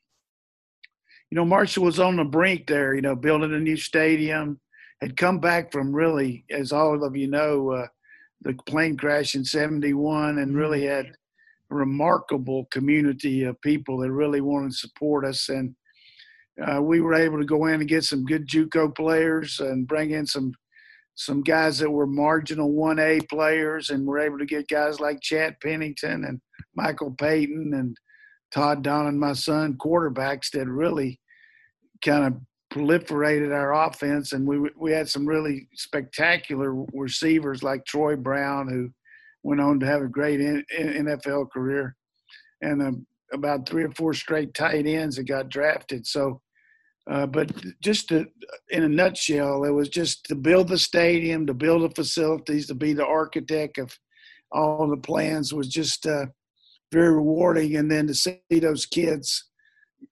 you 1.32 1.36
know, 1.36 1.46
Marshall 1.46 1.84
was 1.84 2.00
on 2.00 2.16
the 2.16 2.24
brink 2.24 2.68
there, 2.68 2.94
you 2.94 3.02
know, 3.02 3.16
building 3.16 3.54
a 3.54 3.60
new 3.60 3.78
stadium, 3.78 4.60
had 5.02 5.18
come 5.18 5.40
back 5.40 5.72
from 5.72 5.96
really, 5.96 6.46
as 6.52 6.72
all 6.72 7.04
of 7.04 7.16
you 7.16 7.28
know, 7.28 7.72
uh, 7.72 7.88
the 8.42 8.54
plane 8.68 8.98
crash 8.98 9.36
in 9.36 9.44
71 9.44 10.38
and 10.38 10.56
really 10.56 10.82
mm-hmm. 10.82 10.96
had 10.96 11.06
a 11.72 11.76
remarkable 11.76 12.66
community 12.72 13.44
of 13.44 13.60
people 13.62 13.98
that 14.00 14.12
really 14.12 14.42
wanted 14.42 14.72
to 14.72 14.78
support 14.78 15.26
us. 15.26 15.50
And, 15.50 15.76
uh, 16.64 16.82
we 16.82 17.02
were 17.02 17.14
able 17.14 17.38
to 17.38 17.46
go 17.46 17.66
in 17.66 17.76
and 17.76 17.88
get 17.88 18.04
some 18.04 18.24
good 18.24 18.48
JUCO 18.48 18.96
players 18.96 19.60
and 19.60 19.88
bring 19.88 20.12
in 20.12 20.26
some 20.26 20.54
some 21.18 21.42
guys 21.42 21.80
that 21.80 21.90
were 21.90 22.06
marginal 22.08 22.74
1A 22.74 23.30
players, 23.30 23.90
and 23.90 24.06
we're 24.06 24.20
able 24.20 24.38
to 24.38 24.46
get 24.46 24.68
guys 24.68 25.00
like 25.00 25.22
Chad 25.22 25.56
Pennington 25.62 26.26
and 26.26 26.42
Michael 26.76 27.12
Payton 27.12 27.74
and 27.74 27.98
Todd 28.52 28.84
Don 28.84 29.08
and 29.08 29.20
my 29.20 29.32
son, 29.32 29.78
quarterbacks 29.78 30.52
that 30.52 30.68
really 30.68 31.20
kind 32.04 32.26
of 32.26 32.34
proliferated 32.74 33.54
our 33.54 33.74
offense. 33.88 34.34
And 34.34 34.46
we 34.46 34.70
we 34.78 34.92
had 34.92 35.08
some 35.08 35.26
really 35.26 35.70
spectacular 35.74 36.74
receivers 36.94 37.64
like 37.64 37.86
Troy 37.86 38.18
Brown, 38.18 38.68
who 38.68 38.90
went 39.44 39.62
on 39.62 39.80
to 39.80 39.86
have 39.86 40.02
a 40.02 40.08
great 40.08 40.42
NFL 40.42 41.50
career, 41.52 41.96
and 42.62 42.82
um, 42.82 43.08
about 43.32 43.68
three 43.68 43.84
or 43.84 43.92
four 43.92 44.14
straight 44.14 44.54
tight 44.54 44.86
ends 44.86 45.16
that 45.16 45.24
got 45.24 45.50
drafted. 45.50 46.06
So 46.06 46.42
uh, 47.10 47.26
but 47.26 47.52
just 47.82 48.10
to, 48.10 48.26
in 48.70 48.84
a 48.84 48.90
nutshell, 48.90 49.64
it 49.64 49.70
was 49.70 49.90
just 49.90 50.26
to 50.26 50.36
build 50.36 50.68
the 50.68 50.78
stadium, 50.78 51.46
to 51.46 51.54
build 51.54 51.84
the 51.84 51.94
facilities, 51.94 52.68
to 52.68 52.76
be 52.76 52.94
the 52.94 53.06
architect 53.06 53.78
of 53.78 53.98
all 54.52 54.88
the 54.88 54.98
plans 54.98 55.54
was 55.54 55.68
just 55.68 56.08
uh, 56.08 56.26
very 56.92 57.14
rewarding. 57.14 57.76
And 57.76 57.92
then 57.92 58.08
to 58.08 58.14
see 58.16 58.40
those 58.50 58.86
kids, 58.88 59.50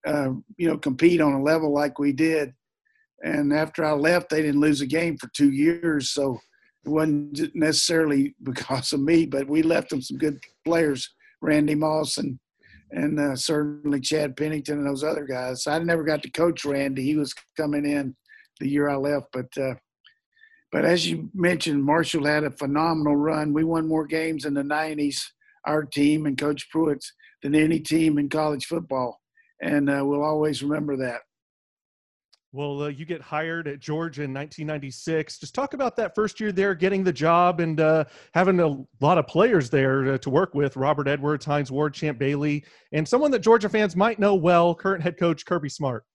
uh, 0.06 0.30
you 0.58 0.68
know, 0.68 0.78
compete 0.78 1.22
on 1.22 1.34
a 1.34 1.42
level 1.42 1.74
like 1.74 1.98
we 1.98 2.12
did. 2.12 2.54
And 3.24 3.54
after 3.54 3.84
I 3.86 3.94
left, 3.94 4.30
they 4.30 4.42
didn't 4.42 4.62
lose 4.62 4.82
a 4.82 4.86
game 4.86 5.18
for 5.18 5.30
two 5.36 5.52
years. 5.52 6.12
So 6.12 6.40
it 6.86 6.90
wasn't 6.90 7.56
necessarily 7.56 8.36
because 8.44 8.94
of 8.94 9.00
me, 9.00 9.26
but 9.26 9.48
we 9.48 9.64
left 9.64 9.90
them 9.90 10.02
some 10.02 10.18
good 10.18 10.44
players, 10.64 11.10
Randy 11.42 11.76
Moss 11.76 12.18
and 12.18 12.38
and 12.94 13.20
uh, 13.20 13.36
certainly 13.36 14.00
Chad 14.00 14.38
Pennington 14.38 14.78
and 14.80 14.88
those 14.88 15.04
other 15.04 15.26
guys. 15.26 15.68
I 15.68 15.80
never 15.80 16.04
got 16.04 16.24
to 16.24 16.32
coach 16.32 16.64
Randy; 16.64 17.04
he 17.04 17.16
was 17.16 17.34
coming 17.58 17.86
in 17.86 18.16
the 18.60 18.70
year 18.70 18.90
I 18.90 18.96
left, 18.96 19.28
but. 19.34 19.48
Uh, 19.58 19.76
but 20.72 20.86
as 20.86 21.08
you 21.08 21.30
mentioned, 21.36 21.84
Marshall 21.84 22.26
had 22.26 22.44
a 22.44 22.50
phenomenal 22.50 23.16
run. 23.16 23.54
We 23.54 23.64
won 23.64 23.88
more 23.88 24.08
games 24.08 24.44
in 24.44 24.56
the 24.56 24.64
90s, 24.64 25.22
our 25.68 25.84
team 25.84 26.26
and 26.26 26.36
Coach 26.36 26.68
Pruett's, 26.72 27.14
than 27.44 27.54
any 27.54 27.80
team 27.80 28.18
in 28.18 28.28
college 28.28 28.66
football. 28.66 29.22
And 29.62 29.88
uh, 29.88 30.02
we'll 30.04 30.24
always 30.24 30.64
remember 30.64 30.98
that. 30.98 31.22
Well, 32.56 32.84
uh, 32.84 32.88
you 32.90 33.04
get 33.04 33.20
hired 33.20 33.68
at 33.68 33.80
Georgia 33.80 34.22
in 34.22 34.32
1996. 34.32 35.40
Just 35.40 35.56
talk 35.56 35.74
about 35.74 35.96
that 35.96 36.14
first 36.14 36.40
year 36.40 36.52
there, 36.52 36.76
getting 36.76 37.04
the 37.04 37.12
job 37.12 37.60
and 37.60 37.80
uh, 37.80 38.06
having 38.36 38.60
a 38.60 38.78
lot 39.02 39.18
of 39.18 39.26
players 39.26 39.72
there 39.72 40.04
to, 40.04 40.20
to, 40.20 40.30
work 40.30 40.54
with 40.54 40.78
Robert 40.78 41.08
Edwards, 41.08 41.46
Hines 41.46 41.72
Ward, 41.72 41.96
Champ 41.96 42.20
Bailey, 42.20 42.64
and 42.92 43.08
someone 43.08 43.32
that 43.32 43.40
Georgia 43.40 43.70
fans 43.70 43.96
might 43.96 44.20
know 44.20 44.36
well, 44.36 44.76
current 44.76 45.02
head 45.02 45.18
coach 45.18 45.48
Kirby 45.48 45.68
Smart. 45.68 46.06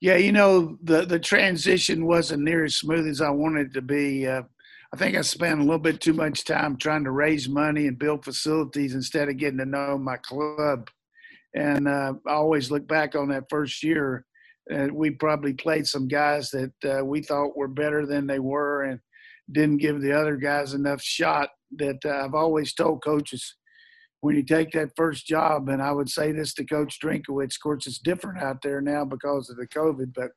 Yeah, 0.00 0.16
you 0.16 0.32
know, 0.32 0.76
the, 0.82 1.06
the 1.06 1.20
transition 1.20 2.04
wasn't 2.04 2.42
near 2.42 2.64
as 2.64 2.74
smooth 2.74 3.06
as 3.06 3.20
I 3.20 3.30
wanted 3.30 3.68
it 3.68 3.74
to 3.74 3.82
be. 3.82 4.26
Uh, 4.26 4.42
I 4.92 4.96
think 4.96 5.16
I 5.16 5.20
spent 5.20 5.60
a 5.60 5.62
little 5.62 5.78
bit 5.78 6.00
too 6.00 6.12
much 6.12 6.44
time 6.44 6.76
trying 6.76 7.04
to 7.04 7.12
raise 7.12 7.48
money 7.48 7.86
and 7.86 7.96
build 7.96 8.24
facilities 8.24 8.96
instead 8.96 9.28
of 9.28 9.36
getting 9.36 9.58
to 9.58 9.64
know 9.64 9.96
my 9.96 10.16
club. 10.16 10.90
And 11.54 11.86
uh, 11.86 12.14
I 12.26 12.32
always 12.32 12.72
look 12.72 12.88
back 12.88 13.14
on 13.14 13.28
that 13.28 13.44
first 13.48 13.84
year 13.84 14.26
and 14.70 14.92
we 14.92 15.10
probably 15.10 15.52
played 15.52 15.86
some 15.86 16.08
guys 16.08 16.50
that 16.50 16.72
uh, 16.84 17.04
we 17.04 17.22
thought 17.22 17.56
were 17.56 17.68
better 17.68 18.06
than 18.06 18.26
they 18.26 18.38
were 18.38 18.84
and 18.84 19.00
didn't 19.50 19.78
give 19.78 20.00
the 20.00 20.12
other 20.12 20.36
guys 20.36 20.74
enough 20.74 21.02
shot 21.02 21.50
that 21.78 21.98
uh, 22.04 22.24
I've 22.24 22.34
always 22.34 22.74
told 22.74 23.02
coaches 23.02 23.56
when 24.20 24.36
you 24.36 24.44
take 24.44 24.70
that 24.70 24.90
first 24.96 25.26
job, 25.26 25.68
and 25.68 25.82
I 25.82 25.90
would 25.90 26.08
say 26.08 26.30
this 26.30 26.54
to 26.54 26.64
Coach 26.64 27.00
Drinkwitz, 27.00 27.56
of 27.56 27.62
course, 27.62 27.88
it's 27.88 27.98
different 27.98 28.40
out 28.40 28.62
there 28.62 28.80
now 28.80 29.04
because 29.04 29.50
of 29.50 29.56
the 29.56 29.66
COVID, 29.66 30.14
but 30.14 30.30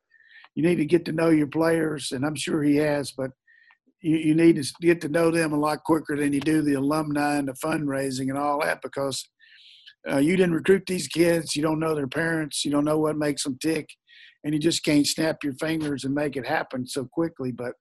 you 0.56 0.64
need 0.64 0.78
to 0.78 0.86
get 0.86 1.06
to 1.06 1.12
know 1.12 1.30
your 1.30 1.48
players, 1.48 2.12
and 2.12 2.26
I'm 2.26 2.36
sure 2.36 2.64
he 2.64 2.78
has, 2.78 3.12
but 3.12 3.30
you, 4.02 4.18
you 4.18 4.36
need 4.36 4.56
to 4.56 4.74
get 4.82 5.02
to 5.02 5.10
know 5.10 5.30
them 5.30 5.54
a 5.54 5.60
lot 5.60 5.84
quicker 5.84 6.18
than 6.18 6.34
you 6.34 6.40
do 6.40 6.64
the 6.64 6.74
alumni 6.74 7.36
and 7.36 7.48
the 7.48 7.54
fundraising 7.54 8.30
and 8.30 8.40
all 8.40 8.60
that 8.62 8.82
because 8.82 9.24
uh, 10.12 10.18
you 10.18 10.36
didn't 10.36 10.56
recruit 10.56 10.86
these 10.88 11.08
kids, 11.08 11.56
you 11.56 11.62
don't 11.62 11.80
know 11.80 11.94
their 11.94 12.08
parents, 12.08 12.66
you 12.66 12.72
don't 12.72 12.86
know 12.86 12.98
what 12.98 13.18
makes 13.18 13.44
them 13.44 13.56
tick 13.62 13.88
and 14.46 14.54
you 14.54 14.60
just 14.60 14.86
can't 14.86 15.08
snap 15.08 15.44
your 15.44 15.56
fingers 15.56 16.04
and 16.04 16.14
make 16.14 16.38
it 16.38 16.46
happen 16.46 16.86
so 16.86 17.04
quickly. 17.04 17.52
But 17.52 17.74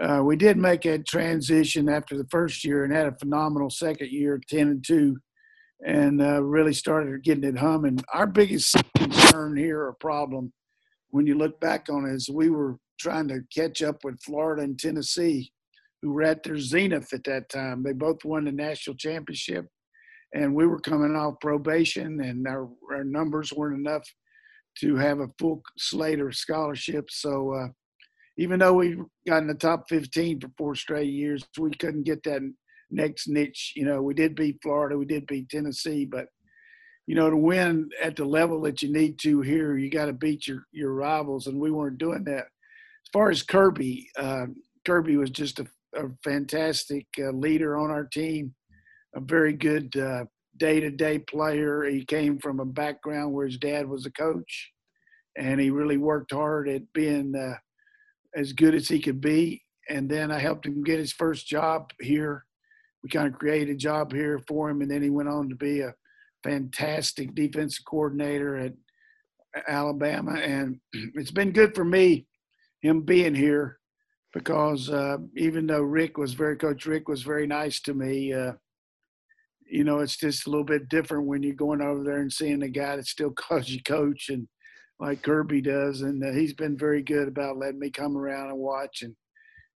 uh, 0.00 0.22
we 0.24 0.36
did 0.36 0.56
make 0.56 0.86
a 0.86 0.98
transition 0.98 1.88
after 1.90 2.16
the 2.16 2.26
first 2.30 2.64
year 2.64 2.82
and 2.82 2.92
had 2.92 3.06
a 3.06 3.18
phenomenal 3.20 3.68
second 3.68 4.10
year, 4.10 4.40
ten 4.48 4.68
and 4.68 4.84
two, 4.84 5.18
and 5.86 6.22
uh, 6.22 6.42
really 6.42 6.72
started 6.72 7.22
getting 7.22 7.44
it 7.44 7.58
humming. 7.58 8.00
Our 8.12 8.26
biggest 8.26 8.74
concern 8.96 9.54
here 9.56 9.82
or 9.82 9.92
problem, 10.00 10.54
when 11.10 11.26
you 11.26 11.36
look 11.36 11.60
back 11.60 11.88
on 11.90 12.06
it, 12.06 12.14
is 12.14 12.30
we 12.30 12.48
were 12.48 12.78
trying 12.98 13.28
to 13.28 13.40
catch 13.54 13.82
up 13.82 14.02
with 14.02 14.22
Florida 14.22 14.62
and 14.62 14.78
Tennessee, 14.78 15.52
who 16.00 16.12
were 16.12 16.22
at 16.22 16.42
their 16.42 16.58
zenith 16.58 17.12
at 17.12 17.24
that 17.24 17.50
time. 17.50 17.82
They 17.82 17.92
both 17.92 18.24
won 18.24 18.46
the 18.46 18.52
national 18.52 18.96
championship, 18.96 19.66
and 20.34 20.54
we 20.54 20.66
were 20.66 20.80
coming 20.80 21.14
off 21.14 21.34
probation, 21.42 22.22
and 22.22 22.48
our, 22.48 22.70
our 22.90 23.04
numbers 23.04 23.52
weren't 23.52 23.78
enough 23.78 24.04
to 24.80 24.96
have 24.96 25.20
a 25.20 25.30
full 25.38 25.62
slate 25.76 26.20
of 26.20 26.34
scholarships. 26.34 27.20
So 27.20 27.52
uh, 27.52 27.68
even 28.38 28.58
though 28.60 28.74
we 28.74 28.96
got 29.26 29.42
in 29.42 29.46
the 29.46 29.54
top 29.54 29.88
15 29.88 30.40
for 30.40 30.50
four 30.56 30.74
straight 30.74 31.10
years, 31.10 31.44
we 31.58 31.70
couldn't 31.72 32.04
get 32.04 32.22
that 32.24 32.42
next 32.90 33.28
niche. 33.28 33.72
You 33.76 33.84
know, 33.84 34.02
we 34.02 34.14
did 34.14 34.34
beat 34.34 34.58
Florida, 34.62 34.96
we 34.96 35.04
did 35.04 35.26
beat 35.26 35.48
Tennessee, 35.48 36.04
but 36.04 36.26
you 37.06 37.16
know, 37.16 37.28
to 37.28 37.36
win 37.36 37.90
at 38.00 38.16
the 38.16 38.24
level 38.24 38.60
that 38.62 38.80
you 38.82 38.92
need 38.92 39.18
to 39.20 39.40
here, 39.40 39.76
you 39.76 39.90
got 39.90 40.06
to 40.06 40.12
beat 40.12 40.46
your 40.46 40.64
your 40.70 40.94
rivals, 40.94 41.48
and 41.48 41.58
we 41.58 41.70
weren't 41.70 41.98
doing 41.98 42.24
that. 42.24 42.44
As 42.44 43.10
far 43.12 43.28
as 43.28 43.42
Kirby, 43.42 44.08
uh, 44.16 44.46
Kirby 44.84 45.16
was 45.16 45.30
just 45.30 45.58
a, 45.58 45.66
a 45.96 46.04
fantastic 46.22 47.06
uh, 47.18 47.30
leader 47.30 47.76
on 47.76 47.90
our 47.90 48.04
team, 48.04 48.54
a 49.16 49.20
very 49.20 49.52
good 49.52 49.96
uh, 50.54 50.58
day-to-day 50.58 51.20
player. 51.20 51.84
He 51.84 52.04
came 52.04 52.38
from 52.38 52.60
a 52.60 52.64
background 52.64 53.32
where 53.32 53.46
his 53.46 53.58
dad 53.58 53.88
was 53.88 54.06
a 54.06 54.10
coach, 54.10 54.72
and 55.36 55.60
he 55.60 55.70
really 55.70 55.96
worked 55.96 56.32
hard 56.32 56.68
at 56.68 56.92
being 56.92 57.34
uh, 57.34 57.56
as 58.38 58.52
good 58.52 58.74
as 58.74 58.88
he 58.88 59.00
could 59.00 59.20
be. 59.20 59.62
And 59.88 60.08
then 60.08 60.30
I 60.30 60.38
helped 60.38 60.66
him 60.66 60.84
get 60.84 60.98
his 60.98 61.12
first 61.12 61.46
job 61.46 61.90
here. 62.00 62.44
We 63.02 63.10
kind 63.10 63.26
of 63.26 63.38
created 63.38 63.74
a 63.74 63.78
job 63.78 64.12
here 64.12 64.40
for 64.46 64.70
him, 64.70 64.80
and 64.80 64.90
then 64.90 65.02
he 65.02 65.10
went 65.10 65.28
on 65.28 65.48
to 65.48 65.56
be 65.56 65.80
a 65.80 65.94
fantastic 66.44 67.34
defensive 67.34 67.84
coordinator 67.84 68.56
at 68.56 68.72
Alabama. 69.68 70.34
And 70.34 70.78
it's 71.14 71.32
been 71.32 71.52
good 71.52 71.74
for 71.74 71.84
me, 71.84 72.26
him 72.80 73.02
being 73.02 73.34
here, 73.34 73.78
because 74.32 74.88
uh, 74.88 75.18
even 75.36 75.66
though 75.66 75.82
Richt 75.82 76.16
was 76.16 76.34
very, 76.34 76.56
Coach 76.56 76.86
Richt 76.86 77.08
was 77.08 77.22
very 77.22 77.46
nice 77.46 77.80
to 77.82 77.94
me. 77.94 78.32
Uh, 78.32 78.52
you 79.72 79.84
know, 79.84 80.00
it's 80.00 80.18
just 80.18 80.46
a 80.46 80.50
little 80.50 80.66
bit 80.66 80.90
different 80.90 81.26
when 81.26 81.42
you're 81.42 81.54
going 81.54 81.80
over 81.80 82.04
there 82.04 82.18
and 82.18 82.30
seeing 82.30 82.62
a 82.62 82.68
guy 82.68 82.96
that 82.96 83.06
still 83.06 83.30
calls 83.36 83.70
you 83.70 83.82
coach 83.82 84.28
and 84.28 84.46
like 85.00 85.22
Kirby 85.22 85.62
does. 85.62 86.02
And 86.02 86.22
uh, 86.22 86.32
he's 86.32 86.52
been 86.52 86.76
very 86.76 87.02
good 87.02 87.26
about 87.26 87.56
letting 87.56 87.80
me 87.80 87.90
come 87.90 88.16
around 88.16 88.50
and 88.50 88.58
watch 88.58 89.02
and 89.02 89.16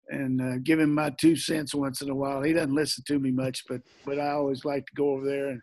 and 0.09 0.41
uh, 0.43 0.59
give 0.63 0.81
him 0.81 0.93
my 0.93 1.09
two 1.19 1.35
cents 1.35 1.75
once 1.75 2.03
in 2.03 2.11
a 2.11 2.15
while. 2.15 2.43
He 2.43 2.53
doesn't 2.53 2.75
listen 2.75 3.05
to 3.07 3.19
me 3.21 3.31
much, 3.31 3.63
but 3.69 3.83
but 4.05 4.19
I 4.19 4.31
always 4.31 4.65
like 4.65 4.85
to 4.87 4.95
go 4.97 5.11
over 5.11 5.25
there 5.25 5.49
and 5.49 5.63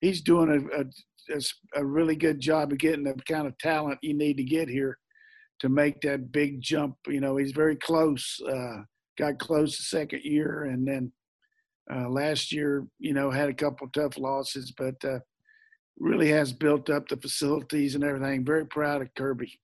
he's 0.00 0.22
doing 0.22 0.50
a, 0.50 0.80
a, 0.80 1.40
a 1.80 1.86
really 1.86 2.16
good 2.16 2.40
job 2.40 2.72
of 2.72 2.78
getting 2.78 3.04
the 3.04 3.14
kind 3.28 3.46
of 3.46 3.56
talent 3.58 4.00
you 4.02 4.12
need 4.12 4.36
to 4.38 4.44
get 4.44 4.68
here 4.68 4.98
to 5.60 5.68
make 5.68 6.00
that 6.00 6.32
big 6.32 6.60
jump. 6.60 6.96
You 7.06 7.20
know, 7.20 7.36
he's 7.36 7.52
very 7.52 7.76
close. 7.76 8.40
Uh, 8.46 8.82
got 9.16 9.38
close 9.38 9.76
the 9.76 9.84
second 9.84 10.22
year, 10.24 10.64
and 10.64 10.86
then 10.86 11.12
uh, 11.92 12.08
last 12.08 12.52
year, 12.52 12.86
you 12.98 13.14
know, 13.14 13.30
had 13.30 13.48
a 13.48 13.54
couple 13.54 13.88
tough 13.88 14.18
losses, 14.18 14.72
but 14.76 15.02
uh, 15.04 15.18
really 15.98 16.28
has 16.28 16.52
built 16.52 16.90
up 16.90 17.08
the 17.08 17.16
facilities 17.16 17.94
and 17.94 18.04
everything. 18.04 18.44
Very 18.44 18.66
proud 18.66 19.02
of 19.02 19.12
Kirby. 19.14 19.58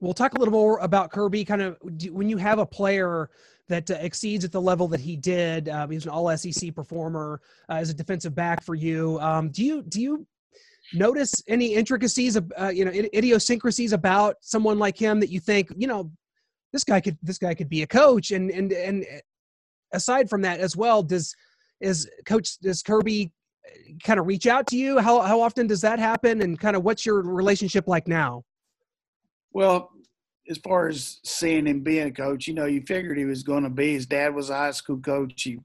We'll 0.00 0.14
talk 0.14 0.34
a 0.34 0.38
little 0.38 0.52
more 0.52 0.78
about 0.78 1.12
Kirby. 1.12 1.44
Kind 1.44 1.62
of 1.62 1.76
when 2.10 2.28
you 2.28 2.36
have 2.36 2.58
a 2.58 2.66
player 2.66 3.30
that 3.68 3.90
uh, 3.90 3.94
exceeds 3.94 4.44
at 4.44 4.52
the 4.52 4.60
level 4.60 4.88
that 4.88 5.00
he 5.00 5.16
did, 5.16 5.68
um, 5.68 5.90
he's 5.90 6.04
an 6.04 6.10
All 6.10 6.36
SEC 6.36 6.74
performer 6.74 7.40
uh, 7.68 7.74
as 7.74 7.90
a 7.90 7.94
defensive 7.94 8.34
back 8.34 8.62
for 8.62 8.74
you. 8.74 9.18
Um, 9.20 9.50
do 9.50 9.64
you 9.64 9.82
do 9.82 10.00
you 10.00 10.26
notice 10.92 11.32
any 11.48 11.74
intricacies 11.74 12.36
of 12.36 12.52
uh, 12.60 12.68
you 12.68 12.84
know 12.84 12.90
idiosyncrasies 12.90 13.92
about 13.92 14.36
someone 14.40 14.78
like 14.78 14.98
him 14.98 15.20
that 15.20 15.30
you 15.30 15.40
think 15.40 15.72
you 15.76 15.86
know 15.86 16.10
this 16.72 16.84
guy 16.84 17.00
could 17.00 17.16
this 17.22 17.38
guy 17.38 17.54
could 17.54 17.68
be 17.68 17.82
a 17.82 17.86
coach 17.86 18.32
and 18.32 18.50
and 18.50 18.72
and 18.72 19.06
aside 19.92 20.28
from 20.28 20.42
that 20.42 20.60
as 20.60 20.76
well, 20.76 21.02
does 21.02 21.34
is 21.80 22.08
Coach 22.26 22.58
does 22.58 22.82
Kirby 22.82 23.32
uh, 23.66 23.70
kind 24.04 24.20
of 24.20 24.26
reach 24.26 24.46
out 24.46 24.66
to 24.68 24.76
you? 24.76 24.98
How 24.98 25.20
how 25.20 25.40
often 25.40 25.66
does 25.66 25.80
that 25.82 25.98
happen? 25.98 26.42
And 26.42 26.58
kind 26.58 26.76
of 26.76 26.84
what's 26.84 27.04
your 27.04 27.22
relationship 27.22 27.88
like 27.88 28.08
now? 28.08 28.44
Well, 29.52 29.90
as 30.48 30.58
far 30.58 30.88
as 30.88 31.20
seeing 31.24 31.66
him 31.66 31.80
being 31.80 32.08
a 32.08 32.12
coach, 32.12 32.46
you 32.46 32.54
know, 32.54 32.66
you 32.66 32.82
figured 32.86 33.18
he 33.18 33.24
was 33.24 33.42
going 33.42 33.64
to 33.64 33.70
be. 33.70 33.92
His 33.92 34.06
dad 34.06 34.34
was 34.34 34.50
a 34.50 34.56
high 34.56 34.70
school 34.70 34.98
coach. 34.98 35.42
He 35.42 35.58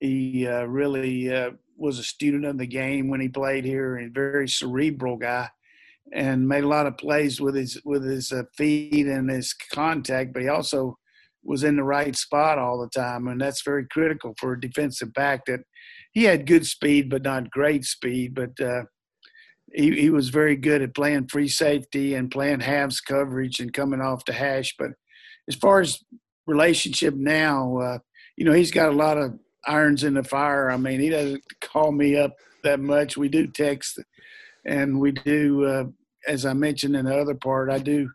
he 0.00 0.46
uh, 0.46 0.64
really 0.64 1.34
uh, 1.34 1.52
was 1.76 1.98
a 1.98 2.04
student 2.04 2.44
of 2.44 2.58
the 2.58 2.66
game 2.66 3.08
when 3.08 3.20
he 3.20 3.28
played 3.28 3.64
here, 3.64 3.96
and 3.96 4.12
very 4.12 4.48
cerebral 4.48 5.16
guy, 5.16 5.48
and 6.12 6.46
made 6.46 6.64
a 6.64 6.68
lot 6.68 6.86
of 6.86 6.98
plays 6.98 7.40
with 7.40 7.54
his 7.54 7.80
with 7.84 8.04
his 8.04 8.32
uh, 8.32 8.42
feet 8.56 9.06
and 9.06 9.30
his 9.30 9.52
contact. 9.52 10.32
But 10.32 10.42
he 10.42 10.48
also 10.48 10.98
was 11.44 11.62
in 11.62 11.76
the 11.76 11.84
right 11.84 12.16
spot 12.16 12.58
all 12.58 12.80
the 12.80 12.88
time, 12.88 13.28
and 13.28 13.40
that's 13.40 13.62
very 13.62 13.86
critical 13.86 14.34
for 14.38 14.54
a 14.54 14.60
defensive 14.60 15.12
back. 15.12 15.44
That 15.46 15.60
he 16.12 16.24
had 16.24 16.46
good 16.46 16.66
speed, 16.66 17.10
but 17.10 17.22
not 17.22 17.50
great 17.50 17.84
speed. 17.84 18.34
But 18.34 18.58
uh, 18.60 18.84
he, 19.72 19.92
he 20.00 20.10
was 20.10 20.28
very 20.28 20.56
good 20.56 20.82
at 20.82 20.94
playing 20.94 21.28
free 21.28 21.48
safety 21.48 22.14
and 22.14 22.30
playing 22.30 22.60
halves 22.60 23.00
coverage 23.00 23.60
and 23.60 23.72
coming 23.72 24.00
off 24.00 24.24
the 24.24 24.32
hash. 24.32 24.74
But 24.78 24.92
as 25.48 25.56
far 25.56 25.80
as 25.80 26.02
relationship 26.46 27.14
now, 27.14 27.76
uh, 27.78 27.98
you 28.36 28.44
know, 28.44 28.52
he's 28.52 28.70
got 28.70 28.88
a 28.88 28.96
lot 28.96 29.18
of 29.18 29.38
irons 29.66 30.04
in 30.04 30.14
the 30.14 30.24
fire. 30.24 30.70
I 30.70 30.76
mean, 30.76 31.00
he 31.00 31.10
doesn't 31.10 31.42
call 31.60 31.92
me 31.92 32.16
up 32.16 32.34
that 32.62 32.80
much. 32.80 33.16
We 33.16 33.28
do 33.28 33.46
text, 33.46 33.98
and 34.64 35.00
we 35.00 35.12
do, 35.12 35.64
uh, 35.64 35.84
as 36.26 36.46
I 36.46 36.52
mentioned 36.52 36.96
in 36.96 37.06
the 37.06 37.18
other 37.18 37.34
part, 37.34 37.70
I 37.70 37.78
do 37.78 38.10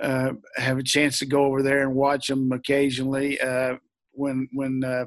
uh, 0.00 0.32
have 0.56 0.78
a 0.78 0.82
chance 0.82 1.18
to 1.18 1.26
go 1.26 1.44
over 1.44 1.62
there 1.62 1.82
and 1.82 1.94
watch 1.94 2.28
them 2.28 2.50
occasionally 2.52 3.40
uh, 3.40 3.76
when 4.12 4.48
when 4.52 4.82
uh, 4.84 5.04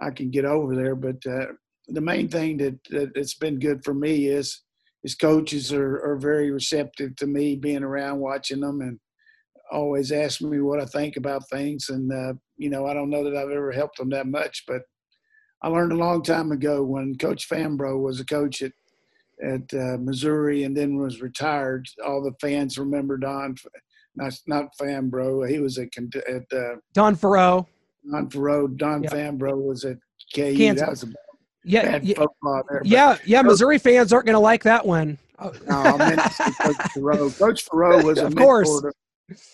I 0.00 0.10
can 0.10 0.30
get 0.30 0.44
over 0.44 0.74
there. 0.74 0.94
But 0.94 1.24
uh, 1.26 1.46
the 1.88 2.00
main 2.00 2.28
thing 2.28 2.56
that, 2.58 2.78
that 2.90 3.16
has 3.16 3.34
been 3.34 3.58
good 3.58 3.84
for 3.84 3.94
me 3.94 4.26
is 4.26 4.62
his 5.02 5.14
coaches 5.14 5.72
are, 5.72 5.96
are 6.04 6.16
very 6.16 6.50
receptive 6.50 7.16
to 7.16 7.26
me 7.26 7.56
being 7.56 7.82
around 7.82 8.20
watching 8.20 8.60
them 8.60 8.80
and 8.80 8.98
always 9.70 10.12
ask 10.12 10.40
me 10.40 10.60
what 10.60 10.80
I 10.80 10.86
think 10.86 11.16
about 11.16 11.48
things. 11.48 11.88
And 11.88 12.12
uh, 12.12 12.34
you 12.56 12.70
know, 12.70 12.86
I 12.86 12.94
don't 12.94 13.10
know 13.10 13.24
that 13.24 13.36
I've 13.36 13.50
ever 13.50 13.72
helped 13.72 13.98
them 13.98 14.10
that 14.10 14.26
much, 14.26 14.64
but 14.66 14.82
I 15.62 15.68
learned 15.68 15.92
a 15.92 15.96
long 15.96 16.22
time 16.22 16.52
ago 16.52 16.82
when 16.82 17.16
Coach 17.16 17.48
Fambrough 17.48 18.02
was 18.02 18.20
a 18.20 18.26
coach 18.26 18.62
at 18.62 18.72
at 19.42 20.00
Missouri 20.00 20.62
and 20.62 20.76
then 20.76 20.96
was 20.96 21.20
retired. 21.20 21.88
All 22.06 22.22
the 22.22 22.34
fans 22.40 22.78
remember 22.78 23.16
Don, 23.16 23.56
not 24.16 24.32
not 24.46 24.76
Fambrough. 24.80 25.48
He 25.48 25.58
was 25.58 25.78
at 25.78 25.88
at 26.28 26.42
uh, 26.52 26.76
Don 26.92 27.16
Faurot. 27.16 27.66
Don 28.10 28.28
Faurot. 28.28 28.76
Don 28.76 29.02
yep. 29.02 29.12
Fambrough 29.12 29.62
was 29.62 29.84
at 29.84 29.98
KU. 30.34 30.56
Kansas. 30.56 30.80
That 30.80 30.90
was 30.90 31.02
a 31.04 31.12
yeah, 31.66 31.98
yeah, 32.02 32.16
there, 32.68 32.82
yeah, 32.84 33.16
yeah. 33.24 33.40
Missouri 33.40 33.78
fans 33.78 34.12
aren't 34.12 34.26
going 34.26 34.34
to 34.34 34.40
like 34.40 34.62
that 34.64 34.84
one. 34.84 35.16
no, 35.40 35.50
I 35.68 35.96
meant 35.96 36.20
Coach 36.20 36.76
Faurot. 36.94 37.38
Coach 37.38 37.66
Faurot 37.66 38.04
was 38.04 38.18
a 38.18 38.26
of 38.26 38.36
course. 38.36 38.68
To, 38.82 38.92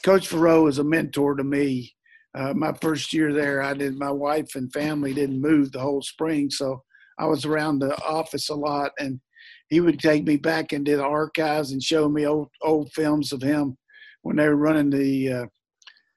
Coach 0.04 0.28
Faurot 0.28 0.64
was 0.64 0.78
a 0.78 0.84
mentor 0.84 1.36
to 1.36 1.44
me. 1.44 1.94
Uh, 2.34 2.52
my 2.54 2.72
first 2.80 3.12
year 3.12 3.32
there, 3.32 3.62
I 3.62 3.74
did. 3.74 3.96
My 3.96 4.10
wife 4.10 4.56
and 4.56 4.72
family 4.72 5.14
didn't 5.14 5.40
move 5.40 5.70
the 5.70 5.80
whole 5.80 6.02
spring, 6.02 6.50
so 6.50 6.82
I 7.18 7.26
was 7.26 7.44
around 7.44 7.78
the 7.78 7.96
office 8.02 8.48
a 8.48 8.54
lot, 8.54 8.90
and 8.98 9.20
he 9.68 9.80
would 9.80 10.00
take 10.00 10.24
me 10.24 10.36
back 10.36 10.72
into 10.72 10.96
the 10.96 11.04
archives 11.04 11.70
and 11.70 11.82
show 11.82 12.08
me 12.08 12.26
old 12.26 12.48
old 12.62 12.92
films 12.92 13.32
of 13.32 13.40
him 13.40 13.76
when 14.22 14.36
they 14.36 14.48
were 14.48 14.56
running 14.56 14.90
the 14.90 15.32
uh, 15.32 15.46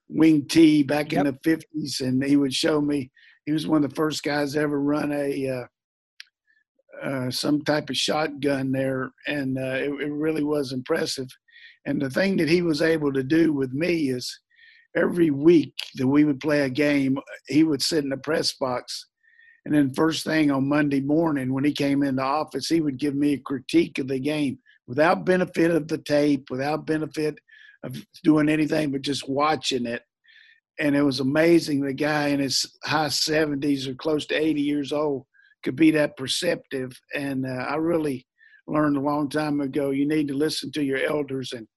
wing 0.10 0.48
T 0.48 0.84
back 0.84 1.12
yep. 1.12 1.26
in 1.26 1.34
the 1.34 1.40
fifties, 1.44 2.02
and 2.02 2.24
he 2.24 2.36
would 2.36 2.54
show 2.54 2.82
me. 2.82 3.12
He 3.46 3.52
was 3.52 3.68
one 3.68 3.84
of 3.84 3.90
the 3.90 3.96
first 3.96 4.24
guys 4.24 4.56
ever 4.56 4.80
run 4.80 5.12
a 5.12 5.50
uh, 5.50 5.66
uh, 7.04 7.30
some 7.30 7.62
type 7.64 7.90
of 7.90 7.98
shotgun 7.98 8.72
there, 8.72 9.12
and 9.28 9.58
uh, 9.58 9.76
it, 9.76 9.90
it, 9.90 10.12
really 10.12 10.44
was 10.44 10.72
impressive. 10.72 11.28
And 11.86 12.02
the 12.02 12.10
thing 12.10 12.38
that 12.38 12.48
he 12.48 12.62
was 12.62 12.82
able 12.82 13.12
to 13.12 13.24
do 13.24 13.52
with 13.52 13.74
me 13.74 14.10
is 14.10 14.40
every 14.96 15.30
week 15.30 15.74
that 15.96 16.08
we 16.08 16.24
would 16.24 16.40
play 16.40 16.62
a 16.62 16.70
game, 16.70 17.18
he 17.48 17.64
would 17.64 17.82
sit 17.82 18.04
in 18.04 18.10
the 18.10 18.18
press 18.18 18.54
box. 18.54 19.08
And 19.66 19.74
then, 19.74 19.94
first 19.94 20.24
thing 20.24 20.52
on 20.52 20.68
Monday 20.68 21.02
morning, 21.02 21.54
when 21.54 21.64
he 21.64 21.74
came 21.74 22.04
into 22.04 22.22
office, 22.22 22.68
he 22.68 22.80
would 22.80 22.98
give 22.98 23.16
me 23.16 23.34
a 23.34 23.40
critique 23.40 23.98
of 23.98 24.08
the 24.08 24.20
game 24.20 24.60
without 24.88 25.26
benefit 25.26 25.72
of 25.72 25.88
the 25.88 25.98
tape, 25.98 26.50
without 26.50 26.86
benefit 26.86 27.38
of 27.84 27.96
doing 28.24 28.50
anything 28.50 28.92
but 28.92 29.02
just 29.02 29.28
watching 29.28 29.86
it. 29.86 30.02
And 30.80 30.96
it 30.96 31.04
was 31.04 31.20
amazing. 31.20 31.82
The 31.82 31.94
guy 31.94 32.30
in 32.30 32.40
his 32.40 32.66
high 32.84 33.08
70s 33.08 33.88
or 33.88 33.94
close 33.96 34.26
to 34.28 34.36
80 34.36 34.62
years 34.62 34.92
old 34.92 35.26
could 35.64 35.76
be 35.76 35.92
that 35.92 36.18
perceptive. 36.18 37.00
And 37.14 37.46
uh, 37.46 37.66
I 37.70 37.76
really 37.76 38.26
learned 38.68 38.98
a 38.98 39.02
long 39.02 39.30
time 39.30 39.60
ago 39.62 39.92
you 39.92 40.08
need 40.08 40.28
to 40.30 40.34
listen 40.34 40.72
to 40.72 40.84
your 40.84 41.00
elders. 41.00 41.54
And 41.54 41.68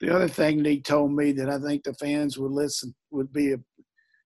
the 0.00 0.14
other 0.14 0.28
thing 0.28 0.64
he 0.64 0.80
told 0.80 1.12
me 1.12 1.32
that 1.32 1.48
I 1.48 1.58
think 1.58 1.84
the 1.84 1.94
fans 1.94 2.38
would 2.38 2.52
listen 2.52 2.94
would 3.10 3.32
be 3.32 3.54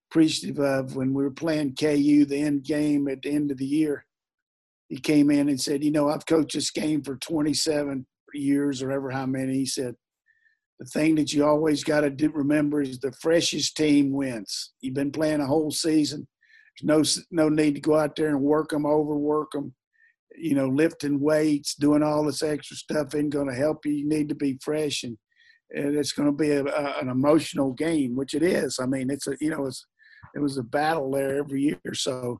appreciative 0.09 0.59
of 0.59 0.95
when 0.95 1.13
we 1.13 1.23
were 1.23 1.31
playing 1.31 1.75
KU 1.75 2.25
the 2.25 2.41
end 2.41 2.63
game 2.63 3.07
at 3.07 3.21
the 3.21 3.29
end 3.29 3.51
of 3.51 3.57
the 3.57 3.65
year. 3.65 4.05
He 4.87 4.97
came 4.97 5.29
in 5.29 5.49
and 5.49 5.61
said, 5.61 5.83
"You 5.83 5.91
know, 5.91 6.09
I've 6.09 6.25
coached 6.25 6.55
this 6.55 6.71
game 6.71 7.03
for 7.03 7.15
27 7.17 8.07
years 8.33 8.81
or 8.81 8.91
ever 8.91 9.11
how 9.11 9.27
many." 9.27 9.53
He 9.53 9.65
said, 9.67 9.95
"The 10.79 10.85
thing 10.85 11.15
that 11.15 11.33
you 11.33 11.45
always 11.45 11.83
got 11.83 12.01
to 12.01 12.29
remember 12.29 12.81
is 12.81 12.99
the 12.99 13.11
freshest 13.21 13.75
team 13.75 14.11
wins. 14.11 14.73
You've 14.81 14.93
been 14.95 15.11
playing 15.11 15.41
a 15.41 15.47
whole 15.47 15.71
season. 15.71 16.27
There's 16.81 17.17
no 17.31 17.47
no 17.47 17.49
need 17.49 17.75
to 17.75 17.81
go 17.81 17.97
out 17.97 18.15
there 18.15 18.29
and 18.29 18.41
work 18.41 18.69
them, 18.69 18.85
overwork 18.85 19.51
them. 19.51 19.73
You 20.35 20.55
know, 20.55 20.67
lifting 20.67 21.19
weights, 21.19 21.75
doing 21.75 22.03
all 22.03 22.23
this 22.25 22.43
extra 22.43 22.77
stuff 22.77 23.13
isn't 23.13 23.31
going 23.31 23.49
to 23.49 23.55
help 23.55 23.85
you. 23.85 23.91
You 23.93 24.07
need 24.07 24.29
to 24.29 24.35
be 24.35 24.59
fresh 24.63 25.03
and." 25.03 25.17
And 25.71 25.95
it's 25.95 26.13
going 26.13 26.25
to 26.27 26.35
be 26.35 26.49
a, 26.49 26.65
a, 26.65 26.99
an 26.99 27.09
emotional 27.09 27.73
game, 27.73 28.15
which 28.15 28.33
it 28.33 28.41
is. 28.41 28.79
I 28.81 28.87
mean, 28.87 29.11
it's 29.11 29.27
a 29.27 29.35
you 29.39 29.51
know, 29.51 29.67
it's 29.67 29.85
it 30.33 30.39
was 30.39 30.57
a 30.57 30.63
battle 30.63 31.11
there 31.11 31.37
every 31.37 31.61
year. 31.61 31.93
So 31.93 32.39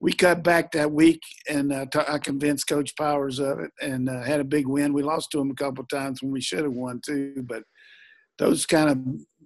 we 0.00 0.12
cut 0.12 0.44
back 0.44 0.70
that 0.72 0.92
week, 0.92 1.20
and 1.48 1.72
uh, 1.72 1.86
t- 1.92 1.98
I 2.06 2.18
convinced 2.18 2.68
Coach 2.68 2.94
Powers 2.96 3.40
of 3.40 3.58
it, 3.58 3.70
and 3.82 4.08
uh, 4.08 4.22
had 4.22 4.40
a 4.40 4.44
big 4.44 4.66
win. 4.66 4.92
We 4.92 5.02
lost 5.02 5.30
to 5.32 5.40
him 5.40 5.50
a 5.50 5.54
couple 5.54 5.84
times 5.84 6.22
when 6.22 6.30
we 6.30 6.40
should 6.40 6.62
have 6.62 6.72
won 6.72 7.00
too, 7.04 7.44
but 7.44 7.64
those 8.38 8.64
kind 8.64 8.90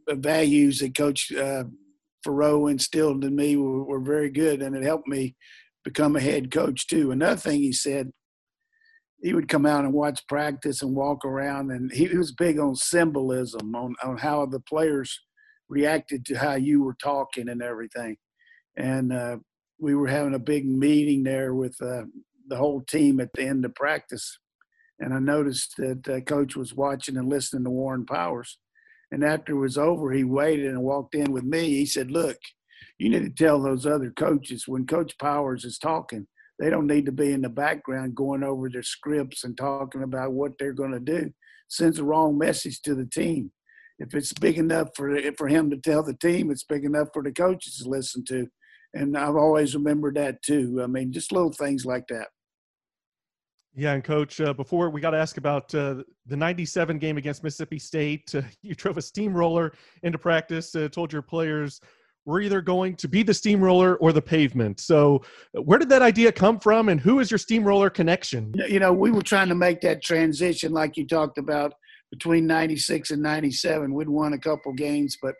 of 0.08 0.18
values 0.20 0.80
that 0.80 0.94
Coach 0.94 1.32
uh, 1.32 1.64
Faurot 2.26 2.70
instilled 2.70 3.24
in 3.24 3.34
me 3.34 3.56
were, 3.56 3.84
were 3.84 4.00
very 4.00 4.30
good, 4.30 4.60
and 4.60 4.76
it 4.76 4.82
helped 4.82 5.08
me 5.08 5.34
become 5.84 6.16
a 6.16 6.20
head 6.20 6.50
coach 6.50 6.86
too. 6.86 7.10
Another 7.10 7.36
thing 7.40 7.60
he 7.60 7.72
said, 7.72 8.10
he 9.22 9.32
would 9.32 9.48
come 9.48 9.66
out 9.66 9.84
and 9.84 9.94
watch 9.94 10.20
practice 10.28 10.82
and 10.82 10.94
walk 10.94 11.24
around, 11.24 11.70
and 11.70 11.90
he, 11.92 12.06
he 12.06 12.16
was 12.16 12.32
big 12.32 12.58
on 12.58 12.76
symbolism, 12.76 13.74
on 13.74 13.94
on 14.02 14.18
how 14.18 14.44
the 14.44 14.60
players 14.60 15.18
reacted 15.68 16.26
to 16.26 16.34
how 16.34 16.54
you 16.54 16.82
were 16.82 16.96
talking 17.02 17.48
and 17.48 17.62
everything. 17.62 18.16
And 18.76 19.12
uh, 19.12 19.38
we 19.82 19.96
were 19.96 20.06
having 20.06 20.34
a 20.34 20.38
big 20.38 20.64
meeting 20.64 21.24
there 21.24 21.54
with 21.54 21.76
uh, 21.82 22.04
the 22.46 22.56
whole 22.56 22.82
team 22.82 23.18
at 23.18 23.30
the 23.34 23.42
end 23.42 23.64
of 23.64 23.74
practice. 23.74 24.38
And 25.00 25.12
I 25.12 25.18
noticed 25.18 25.74
that 25.78 26.08
uh, 26.08 26.20
coach 26.20 26.54
was 26.54 26.72
watching 26.72 27.16
and 27.16 27.28
listening 27.28 27.64
to 27.64 27.70
Warren 27.70 28.06
Powers. 28.06 28.58
And 29.10 29.24
after 29.24 29.52
it 29.52 29.58
was 29.58 29.76
over, 29.76 30.12
he 30.12 30.22
waited 30.22 30.66
and 30.66 30.82
walked 30.82 31.16
in 31.16 31.32
with 31.32 31.42
me. 31.42 31.70
He 31.70 31.86
said, 31.86 32.12
Look, 32.12 32.38
you 32.98 33.10
need 33.10 33.24
to 33.24 33.44
tell 33.44 33.60
those 33.60 33.84
other 33.84 34.12
coaches 34.12 34.68
when 34.68 34.86
Coach 34.86 35.18
Powers 35.18 35.64
is 35.64 35.78
talking, 35.78 36.28
they 36.60 36.70
don't 36.70 36.86
need 36.86 37.06
to 37.06 37.12
be 37.12 37.32
in 37.32 37.42
the 37.42 37.48
background 37.48 38.14
going 38.14 38.44
over 38.44 38.70
their 38.70 38.84
scripts 38.84 39.42
and 39.42 39.56
talking 39.58 40.04
about 40.04 40.32
what 40.32 40.52
they're 40.58 40.72
going 40.72 40.92
to 40.92 41.00
do. 41.00 41.32
Sends 41.68 41.96
the 41.96 42.04
wrong 42.04 42.38
message 42.38 42.80
to 42.82 42.94
the 42.94 43.06
team 43.06 43.50
if 44.02 44.14
it's 44.14 44.32
big 44.32 44.58
enough 44.58 44.88
for 44.96 45.16
for 45.38 45.48
him 45.48 45.70
to 45.70 45.76
tell 45.76 46.02
the 46.02 46.14
team, 46.14 46.50
it's 46.50 46.64
big 46.64 46.84
enough 46.84 47.08
for 47.12 47.22
the 47.22 47.32
coaches 47.32 47.78
to 47.78 47.88
listen 47.88 48.24
to. 48.26 48.48
And 48.94 49.16
I've 49.16 49.36
always 49.36 49.74
remembered 49.74 50.16
that 50.16 50.42
too. 50.42 50.80
I 50.82 50.86
mean, 50.86 51.12
just 51.12 51.32
little 51.32 51.52
things 51.52 51.84
like 51.84 52.06
that. 52.08 52.28
Yeah, 53.74 53.94
and 53.94 54.04
coach, 54.04 54.38
uh, 54.40 54.52
before 54.52 54.90
we 54.90 55.00
got 55.00 55.12
to 55.12 55.16
ask 55.16 55.38
about 55.38 55.74
uh, 55.74 56.02
the 56.26 56.36
97 56.36 56.98
game 56.98 57.16
against 57.16 57.42
Mississippi 57.42 57.78
State. 57.78 58.34
Uh, 58.34 58.42
you 58.62 58.74
drove 58.74 58.98
a 58.98 59.02
steamroller 59.02 59.72
into 60.02 60.18
practice, 60.18 60.74
uh, 60.74 60.88
told 60.88 61.12
your 61.12 61.22
players 61.22 61.80
we're 62.24 62.40
either 62.40 62.60
going 62.60 62.94
to 62.96 63.08
be 63.08 63.22
the 63.22 63.34
steamroller 63.34 63.96
or 63.96 64.12
the 64.12 64.22
pavement. 64.22 64.80
So, 64.80 65.22
where 65.52 65.78
did 65.78 65.88
that 65.88 66.02
idea 66.02 66.30
come 66.30 66.60
from, 66.60 66.88
and 66.88 67.00
who 67.00 67.20
is 67.20 67.30
your 67.30 67.38
steamroller 67.38 67.90
connection? 67.90 68.54
You 68.68 68.78
know, 68.78 68.92
we 68.92 69.10
were 69.10 69.22
trying 69.22 69.48
to 69.48 69.54
make 69.54 69.80
that 69.80 70.02
transition, 70.02 70.72
like 70.72 70.96
you 70.96 71.06
talked 71.06 71.38
about, 71.38 71.74
between 72.10 72.46
96 72.46 73.10
and 73.10 73.22
97. 73.22 73.92
We'd 73.92 74.08
won 74.08 74.34
a 74.34 74.38
couple 74.38 74.72
games, 74.72 75.16
but 75.20 75.34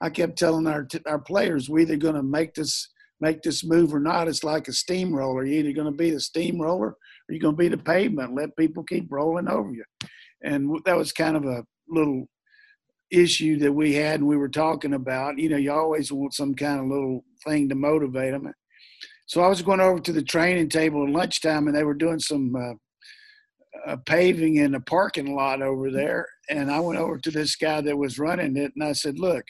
I 0.00 0.10
kept 0.10 0.38
telling 0.38 0.66
our 0.66 0.86
our 1.06 1.20
players, 1.20 1.70
we're 1.70 1.80
either 1.80 1.96
going 1.96 2.16
to 2.16 2.22
make 2.22 2.54
this 2.54 2.88
make 3.20 3.42
this 3.42 3.64
move 3.64 3.94
or 3.94 4.00
not. 4.00 4.28
It's 4.28 4.44
like 4.44 4.68
a 4.68 4.72
steamroller. 4.72 5.44
You're 5.44 5.60
either 5.60 5.72
going 5.72 5.90
to 5.90 5.96
be 5.96 6.10
the 6.10 6.20
steamroller 6.20 6.88
or 6.88 6.96
you're 7.28 7.40
going 7.40 7.54
to 7.54 7.58
be 7.58 7.68
the 7.68 7.78
pavement. 7.78 8.34
Let 8.34 8.56
people 8.56 8.84
keep 8.84 9.06
rolling 9.10 9.48
over 9.48 9.72
you. 9.72 9.84
And 10.42 10.80
that 10.84 10.96
was 10.96 11.12
kind 11.12 11.36
of 11.36 11.44
a 11.44 11.64
little 11.88 12.28
issue 13.10 13.58
that 13.58 13.72
we 13.72 13.94
had 13.94 14.20
and 14.20 14.28
we 14.28 14.36
were 14.36 14.48
talking 14.48 14.94
about. 14.94 15.38
You 15.38 15.48
know, 15.48 15.56
you 15.56 15.72
always 15.72 16.12
want 16.12 16.34
some 16.34 16.54
kind 16.54 16.80
of 16.80 16.86
little 16.86 17.24
thing 17.44 17.68
to 17.68 17.74
motivate 17.74 18.32
them. 18.32 18.52
So 19.26 19.42
I 19.42 19.48
was 19.48 19.62
going 19.62 19.80
over 19.80 19.98
to 19.98 20.12
the 20.12 20.22
training 20.22 20.68
table 20.68 21.04
at 21.04 21.12
lunchtime 21.12 21.66
and 21.66 21.76
they 21.76 21.84
were 21.84 21.94
doing 21.94 22.20
some 22.20 22.54
uh, 22.54 22.74
a 23.86 23.96
paving 23.96 24.56
in 24.56 24.74
a 24.74 24.80
parking 24.80 25.34
lot 25.34 25.62
over 25.62 25.90
there, 25.90 26.26
and 26.50 26.70
I 26.70 26.80
went 26.80 26.98
over 26.98 27.18
to 27.18 27.30
this 27.30 27.56
guy 27.56 27.80
that 27.80 27.96
was 27.96 28.18
running 28.18 28.56
it, 28.56 28.72
and 28.74 28.84
I 28.84 28.92
said, 28.92 29.18
"Look, 29.18 29.44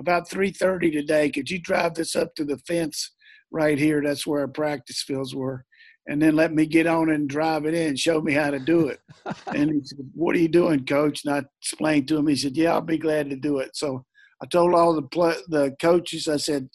about 0.00 0.28
3:30 0.28 0.90
today, 0.90 1.30
could 1.30 1.50
you 1.50 1.60
drive 1.60 1.94
this 1.94 2.16
up 2.16 2.34
to 2.34 2.44
the 2.44 2.58
fence 2.58 3.12
right 3.52 3.78
here? 3.78 4.02
That's 4.02 4.26
where 4.26 4.40
our 4.40 4.48
practice 4.48 5.02
fields 5.02 5.34
were." 5.34 5.64
And 6.08 6.20
then 6.20 6.34
let 6.34 6.52
me 6.52 6.66
get 6.66 6.86
on 6.86 7.10
and 7.10 7.28
drive 7.28 7.66
it 7.66 7.74
in. 7.74 7.94
Show 7.94 8.20
me 8.20 8.32
how 8.32 8.50
to 8.50 8.58
do 8.58 8.88
it. 8.88 9.00
and 9.54 9.70
he 9.70 9.80
said, 9.84 10.10
"What 10.14 10.34
are 10.34 10.40
you 10.40 10.48
doing, 10.48 10.84
Coach?" 10.86 11.24
And 11.24 11.34
I 11.34 11.42
explained 11.60 12.08
to 12.08 12.16
him. 12.16 12.26
He 12.26 12.36
said, 12.36 12.56
"Yeah, 12.56 12.72
I'll 12.72 12.80
be 12.80 12.98
glad 12.98 13.30
to 13.30 13.36
do 13.36 13.58
it." 13.58 13.76
So 13.76 14.04
I 14.42 14.46
told 14.46 14.74
all 14.74 14.94
the 14.94 15.02
pl- 15.02 15.44
the 15.48 15.76
coaches, 15.80 16.26
I 16.26 16.38
said, 16.38 16.70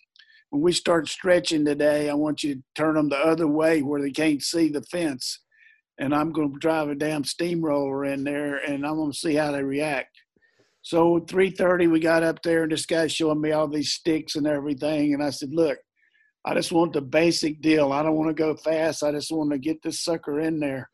"When 0.51 0.61
we 0.61 0.71
start 0.71 1.09
stretching 1.09 1.65
today, 1.65 2.09
I 2.09 2.13
want 2.13 2.43
you 2.43 2.55
to 2.55 2.63
turn 2.75 2.95
them 2.95 3.09
the 3.09 3.17
other 3.17 3.47
way 3.47 3.81
where 3.81 4.01
they 4.01 4.11
can't 4.11 4.41
see 4.41 4.69
the 4.69 4.83
fence." 4.83 5.39
and 5.97 6.13
I'm 6.13 6.31
going 6.31 6.51
to 6.51 6.59
drive 6.59 6.89
a 6.89 6.95
damn 6.95 7.23
steamroller 7.23 8.05
in 8.05 8.23
there, 8.23 8.57
and 8.57 8.85
I'm 8.85 8.95
going 8.95 9.11
to 9.11 9.17
see 9.17 9.35
how 9.35 9.51
they 9.51 9.63
react. 9.63 10.14
So 10.85 11.19
3:30, 11.19 11.87
we 11.87 11.99
got 11.99 12.21
up 12.21 12.43
there, 12.43 12.61
and 12.61 12.71
this 12.71 12.85
guy's 12.85 13.11
showing 13.11 13.41
me 13.41 13.51
all 13.51 13.67
these 13.67 13.93
sticks 13.93 14.35
and 14.35 14.45
everything, 14.45 15.15
and 15.15 15.23
I 15.23 15.31
said, 15.31 15.51
"Look, 15.51 15.79
I 16.45 16.53
just 16.53 16.71
want 16.71 16.93
the 16.93 17.01
basic 17.01 17.59
deal. 17.59 17.91
I 17.91 18.03
don't 18.03 18.15
want 18.15 18.29
to 18.29 18.35
go 18.35 18.55
fast. 18.55 19.01
I 19.01 19.11
just 19.11 19.31
want 19.31 19.51
to 19.51 19.57
get 19.57 19.81
this 19.81 20.03
sucker 20.03 20.39
in 20.39 20.59
there." 20.59 20.91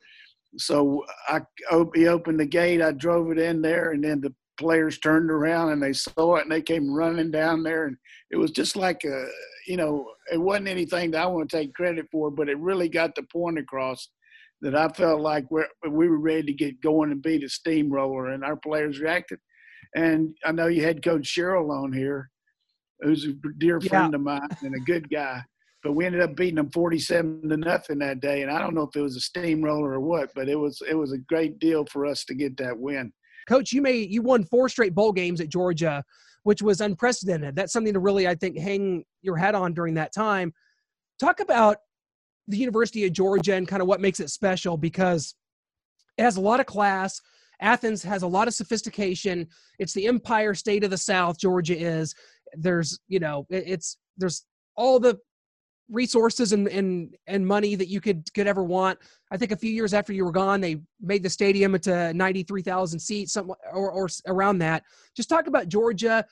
So 0.57 1.03
I 1.27 1.41
he 1.93 2.07
opened 2.07 2.39
the 2.39 2.45
gate. 2.45 2.81
I 2.81 2.93
drove 2.93 3.31
it 3.31 3.37
in 3.37 3.61
there, 3.61 3.91
and 3.91 4.01
then 4.01 4.21
the 4.21 4.33
players 4.57 4.97
turned 4.97 5.29
around 5.29 5.73
and 5.73 5.83
they 5.83 5.91
saw 5.91 6.35
it, 6.37 6.43
and 6.43 6.51
they 6.51 6.61
came 6.61 6.93
running 6.93 7.29
down 7.29 7.63
there, 7.63 7.87
and 7.87 7.97
it 8.31 8.37
was 8.37 8.51
just 8.51 8.77
like 8.77 9.03
a, 9.03 9.27
you 9.67 9.75
know, 9.75 10.09
it 10.31 10.39
wasn't 10.39 10.69
anything 10.69 11.11
that 11.11 11.23
I 11.23 11.25
want 11.25 11.49
to 11.49 11.57
take 11.57 11.73
credit 11.73 12.05
for, 12.09 12.31
but 12.31 12.47
it 12.47 12.57
really 12.59 12.87
got 12.87 13.13
the 13.15 13.23
point 13.23 13.59
across 13.59 14.07
that 14.61 14.73
I 14.73 14.87
felt 14.87 15.19
like 15.19 15.51
we 15.51 15.63
we 15.89 16.07
were 16.07 16.17
ready 16.17 16.43
to 16.43 16.53
get 16.53 16.81
going 16.81 17.11
and 17.11 17.21
beat 17.21 17.43
a 17.43 17.49
steamroller, 17.49 18.27
and 18.27 18.45
our 18.45 18.55
players 18.55 19.01
reacted. 19.01 19.39
And 19.95 20.35
I 20.45 20.51
know 20.51 20.67
you 20.67 20.83
had 20.83 21.03
Coach 21.03 21.25
Sherrill 21.27 21.71
on 21.71 21.91
here, 21.91 22.29
who's 23.01 23.25
a 23.25 23.33
dear 23.57 23.79
Yeah. 23.81 23.89
friend 23.89 24.15
of 24.15 24.21
mine 24.21 24.47
and 24.61 24.75
a 24.75 24.79
good 24.79 25.09
guy. 25.09 25.43
But 25.83 25.93
we 25.93 26.05
ended 26.05 26.21
up 26.21 26.35
beating 26.35 26.55
them 26.55 26.69
forty-seven 26.69 27.49
to 27.49 27.57
nothing 27.57 27.97
that 27.99 28.19
day, 28.19 28.43
and 28.43 28.51
I 28.51 28.59
don't 28.59 28.75
know 28.75 28.83
if 28.83 28.95
it 28.95 29.01
was 29.01 29.15
a 29.15 29.21
steamroller 29.21 29.93
or 29.93 29.99
what, 29.99 30.29
but 30.35 30.47
it 30.47 30.55
was 30.55 30.79
it 30.87 30.93
was 30.93 31.11
a 31.11 31.17
great 31.17 31.57
deal 31.57 31.85
for 31.85 32.05
us 32.05 32.23
to 32.25 32.35
get 32.35 32.55
that 32.57 32.77
win. 32.77 33.11
Coach, 33.47 33.73
you 33.73 33.81
made 33.81 34.11
you 34.11 34.21
won 34.21 34.43
four 34.43 34.69
straight 34.69 34.93
bowl 34.93 35.11
games 35.11 35.41
at 35.41 35.49
Georgia, 35.49 36.03
which 36.43 36.61
was 36.61 36.81
unprecedented. 36.81 37.55
That's 37.55 37.73
something 37.73 37.93
to 37.93 37.99
really, 37.99 38.27
I 38.27 38.35
think, 38.35 38.59
hang 38.59 39.03
your 39.23 39.37
hat 39.37 39.55
on 39.55 39.73
during 39.73 39.95
that 39.95 40.13
time. 40.13 40.53
Talk 41.19 41.39
about 41.39 41.77
the 42.47 42.57
University 42.57 43.03
of 43.05 43.13
Georgia 43.13 43.55
and 43.55 43.67
kind 43.67 43.81
of 43.81 43.87
what 43.87 44.01
makes 44.01 44.19
it 44.19 44.29
special 44.29 44.77
because 44.77 45.33
it 46.15 46.21
has 46.21 46.37
a 46.37 46.41
lot 46.41 46.59
of 46.59 46.67
class. 46.67 47.19
Athens 47.61 48.03
has 48.03 48.23
a 48.23 48.27
lot 48.27 48.47
of 48.47 48.53
sophistication. 48.53 49.47
It's 49.79 49.93
the 49.93 50.07
Empire 50.07 50.53
State 50.53 50.83
of 50.83 50.89
the 50.89 50.97
South. 50.97 51.39
Georgia 51.39 51.77
is. 51.77 52.13
There's, 52.53 52.99
you 53.07 53.19
know, 53.19 53.45
it- 53.49 53.63
it's 53.67 53.97
there's 54.17 54.45
all 54.75 54.99
the 54.99 55.17
resources 55.89 56.53
and 56.53 56.67
and 56.69 57.15
and 57.27 57.45
money 57.45 57.75
that 57.75 57.89
you 57.89 57.99
could 58.01 58.23
could 58.33 58.47
ever 58.47 58.63
want. 58.63 58.97
I 59.31 59.37
think 59.37 59.51
a 59.51 59.57
few 59.57 59.71
years 59.71 59.93
after 59.93 60.13
you 60.13 60.23
were 60.25 60.31
gone, 60.31 60.61
they 60.61 60.77
made 61.01 61.23
the 61.23 61.29
stadium 61.29 61.75
into 61.75 62.13
93,000 62.13 62.99
seats, 62.99 63.33
something 63.33 63.55
or, 63.73 63.91
or 63.91 64.09
around 64.27 64.59
that. 64.59 64.83
Just 65.15 65.29
talk 65.29 65.47
about 65.47 65.67
Georgia, 65.67 66.25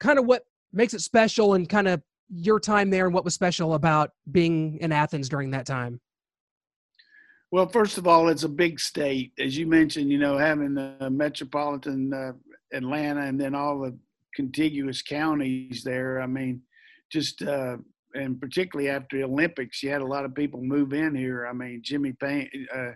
kind 0.00 0.18
of 0.18 0.26
what 0.26 0.42
makes 0.72 0.94
it 0.94 1.00
special 1.00 1.54
and 1.54 1.68
kind 1.68 1.88
of 1.88 2.02
your 2.28 2.58
time 2.60 2.90
there 2.90 3.06
and 3.06 3.14
what 3.14 3.24
was 3.24 3.34
special 3.34 3.74
about 3.74 4.10
being 4.30 4.78
in 4.80 4.92
Athens 4.92 5.28
during 5.28 5.50
that 5.52 5.64
time. 5.66 6.00
Well, 7.56 7.68
first 7.68 7.96
of 7.96 8.06
all, 8.06 8.28
it's 8.28 8.42
a 8.42 8.50
big 8.50 8.78
state, 8.78 9.32
as 9.38 9.56
you 9.56 9.66
mentioned. 9.66 10.10
You 10.10 10.18
know, 10.18 10.36
having 10.36 10.74
the 10.74 11.08
metropolitan 11.10 12.12
uh, 12.12 12.32
Atlanta 12.70 13.22
and 13.22 13.40
then 13.40 13.54
all 13.54 13.80
the 13.80 13.96
contiguous 14.34 15.00
counties 15.00 15.82
there. 15.82 16.20
I 16.20 16.26
mean, 16.26 16.60
just 17.10 17.40
uh, 17.40 17.78
and 18.14 18.38
particularly 18.38 18.90
after 18.90 19.16
the 19.16 19.24
Olympics, 19.24 19.82
you 19.82 19.88
had 19.88 20.02
a 20.02 20.06
lot 20.06 20.26
of 20.26 20.34
people 20.34 20.60
move 20.62 20.92
in 20.92 21.14
here. 21.14 21.46
I 21.46 21.54
mean, 21.54 21.80
Jimmy 21.82 22.12
Payne. 22.12 22.50
Uh, 22.76 22.92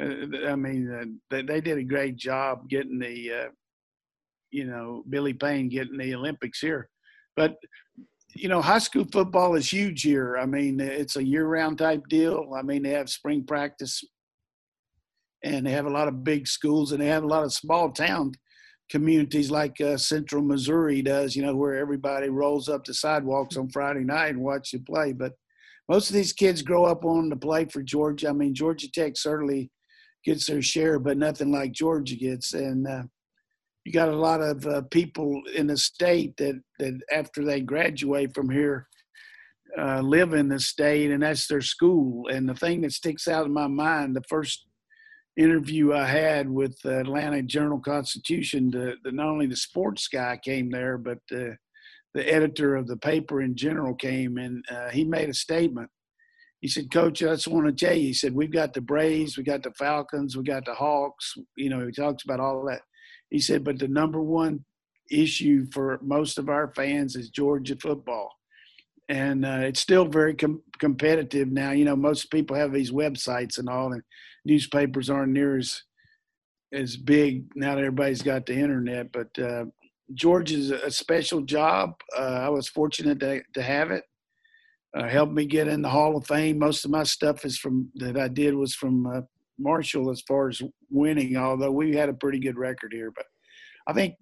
uh, 0.00 0.50
I 0.50 0.54
mean, 0.54 0.88
uh, 0.94 1.06
they, 1.28 1.42
they 1.42 1.60
did 1.60 1.78
a 1.78 1.82
great 1.82 2.14
job 2.14 2.68
getting 2.68 3.00
the, 3.00 3.32
uh, 3.32 3.48
you 4.52 4.66
know, 4.66 5.02
Billy 5.10 5.34
Payne 5.34 5.68
getting 5.68 5.98
the 5.98 6.14
Olympics 6.14 6.60
here. 6.60 6.88
But 7.34 7.56
you 8.34 8.48
know, 8.48 8.60
high 8.60 8.78
school 8.78 9.06
football 9.12 9.54
is 9.54 9.72
huge 9.72 10.02
here. 10.02 10.36
I 10.36 10.46
mean, 10.46 10.80
it's 10.80 11.16
a 11.16 11.24
year-round 11.24 11.78
type 11.78 12.02
deal. 12.08 12.52
I 12.56 12.62
mean, 12.62 12.82
they 12.82 12.90
have 12.90 13.10
spring 13.10 13.44
practice, 13.44 14.02
and 15.42 15.66
they 15.66 15.72
have 15.72 15.86
a 15.86 15.90
lot 15.90 16.08
of 16.08 16.24
big 16.24 16.46
schools, 16.46 16.92
and 16.92 17.00
they 17.00 17.08
have 17.08 17.24
a 17.24 17.28
lot 17.28 17.44
of 17.44 17.52
small 17.52 17.90
town 17.90 18.32
communities 18.90 19.50
like 19.50 19.80
uh, 19.80 19.96
Central 19.96 20.42
Missouri 20.42 21.02
does. 21.02 21.34
You 21.36 21.42
know, 21.42 21.56
where 21.56 21.76
everybody 21.76 22.28
rolls 22.28 22.68
up 22.68 22.84
the 22.84 22.94
sidewalks 22.94 23.56
on 23.56 23.68
Friday 23.70 24.04
night 24.04 24.34
and 24.34 24.40
watch 24.40 24.72
you 24.72 24.80
play. 24.80 25.12
But 25.12 25.32
most 25.88 26.08
of 26.08 26.14
these 26.14 26.32
kids 26.32 26.62
grow 26.62 26.84
up 26.84 27.04
on 27.04 27.30
to 27.30 27.36
play 27.36 27.64
for 27.64 27.82
Georgia. 27.82 28.28
I 28.28 28.32
mean, 28.32 28.54
Georgia 28.54 28.90
Tech 28.90 29.16
certainly 29.16 29.70
gets 30.24 30.46
their 30.46 30.62
share, 30.62 30.98
but 30.98 31.16
nothing 31.16 31.50
like 31.50 31.72
Georgia 31.72 32.16
gets. 32.16 32.52
And 32.54 32.86
uh, 32.86 33.02
you 33.84 33.92
got 33.92 34.08
a 34.08 34.16
lot 34.16 34.40
of 34.40 34.66
uh, 34.66 34.82
people 34.90 35.40
in 35.54 35.66
the 35.66 35.76
state 35.76 36.36
that 36.36 36.60
that 36.78 37.00
after 37.12 37.44
they 37.44 37.60
graduate 37.60 38.34
from 38.34 38.50
here 38.50 38.86
uh, 39.78 40.00
live 40.00 40.34
in 40.34 40.48
the 40.48 40.60
state 40.60 41.10
and 41.10 41.22
that's 41.22 41.46
their 41.46 41.60
school. 41.60 42.28
And 42.28 42.48
the 42.48 42.54
thing 42.54 42.80
that 42.82 42.92
sticks 42.92 43.28
out 43.28 43.46
in 43.46 43.52
my 43.52 43.68
mind 43.68 44.16
the 44.16 44.22
first 44.28 44.66
interview 45.36 45.92
i 45.92 46.04
had 46.04 46.50
with 46.50 46.76
the 46.82 46.98
atlanta 46.98 47.40
journal 47.40 47.78
constitution 47.78 48.70
the, 48.70 48.94
the 49.04 49.12
not 49.12 49.28
only 49.28 49.46
the 49.46 49.56
sports 49.56 50.08
guy 50.08 50.38
came 50.44 50.68
there 50.70 50.98
but 50.98 51.18
uh, 51.32 51.54
the 52.14 52.32
editor 52.32 52.74
of 52.74 52.88
the 52.88 52.96
paper 52.96 53.40
in 53.40 53.54
general 53.56 53.94
came 53.94 54.36
and 54.38 54.64
uh, 54.70 54.90
he 54.90 55.04
made 55.04 55.28
a 55.28 55.34
statement 55.34 55.88
he 56.60 56.68
said 56.68 56.90
coach 56.90 57.22
i 57.22 57.26
just 57.26 57.48
want 57.48 57.66
to 57.66 57.72
tell 57.86 57.94
you 57.94 58.08
he 58.08 58.12
said 58.12 58.34
we've 58.34 58.52
got 58.52 58.72
the 58.72 58.80
braves 58.80 59.36
we 59.36 59.42
got 59.42 59.62
the 59.62 59.72
falcons 59.72 60.36
we 60.36 60.42
got 60.42 60.64
the 60.64 60.74
hawks 60.74 61.34
you 61.56 61.68
know 61.68 61.84
he 61.84 61.92
talks 61.92 62.24
about 62.24 62.40
all 62.40 62.64
that 62.64 62.82
he 63.30 63.38
said, 63.38 63.64
but 63.64 63.78
the 63.78 63.88
number 63.88 64.20
one 64.20 64.64
issue 65.10 65.66
for 65.72 65.98
most 66.02 66.38
of 66.38 66.48
our 66.48 66.72
fans 66.74 67.16
is 67.16 67.30
Georgia 67.30 67.76
football. 67.76 68.30
And 69.08 69.44
uh, 69.44 69.60
it's 69.62 69.80
still 69.80 70.04
very 70.04 70.34
com- 70.34 70.62
competitive 70.78 71.50
now. 71.50 71.70
You 71.70 71.84
know, 71.84 71.96
most 71.96 72.30
people 72.30 72.56
have 72.56 72.72
these 72.72 72.92
websites 72.92 73.58
and 73.58 73.68
all, 73.68 73.92
and 73.92 74.02
newspapers 74.44 75.10
aren't 75.10 75.32
near 75.32 75.56
as 75.56 75.82
as 76.72 76.96
big 76.96 77.46
now 77.56 77.74
that 77.74 77.80
everybody's 77.80 78.22
got 78.22 78.46
the 78.46 78.54
internet. 78.54 79.10
But 79.10 79.36
uh, 79.36 79.64
Georgia's 80.14 80.70
a 80.70 80.90
special 80.90 81.40
job. 81.40 81.94
Uh, 82.16 82.42
I 82.42 82.48
was 82.48 82.68
fortunate 82.68 83.18
to, 83.20 83.42
to 83.54 83.62
have 83.62 83.90
it. 83.90 84.04
Uh, 84.96 85.08
helped 85.08 85.32
me 85.32 85.46
get 85.46 85.68
in 85.68 85.82
the 85.82 85.88
Hall 85.88 86.16
of 86.16 86.26
Fame. 86.26 86.58
Most 86.58 86.84
of 86.84 86.90
my 86.90 87.04
stuff 87.04 87.44
is 87.44 87.56
from 87.56 87.90
that 87.94 88.18
I 88.18 88.26
did 88.26 88.54
was 88.54 88.74
from 88.74 89.06
uh, 89.06 89.20
Marshall 89.56 90.10
as 90.10 90.20
far 90.22 90.48
as 90.48 90.60
winning, 90.90 91.36
although 91.36 91.70
we 91.70 91.94
had 91.94 92.08
a 92.08 92.14
pretty 92.14 92.40
good 92.40 92.58
record 92.58 92.92
here. 92.92 93.12
But 93.14 93.26
I 93.86 93.92
think 93.92 94.16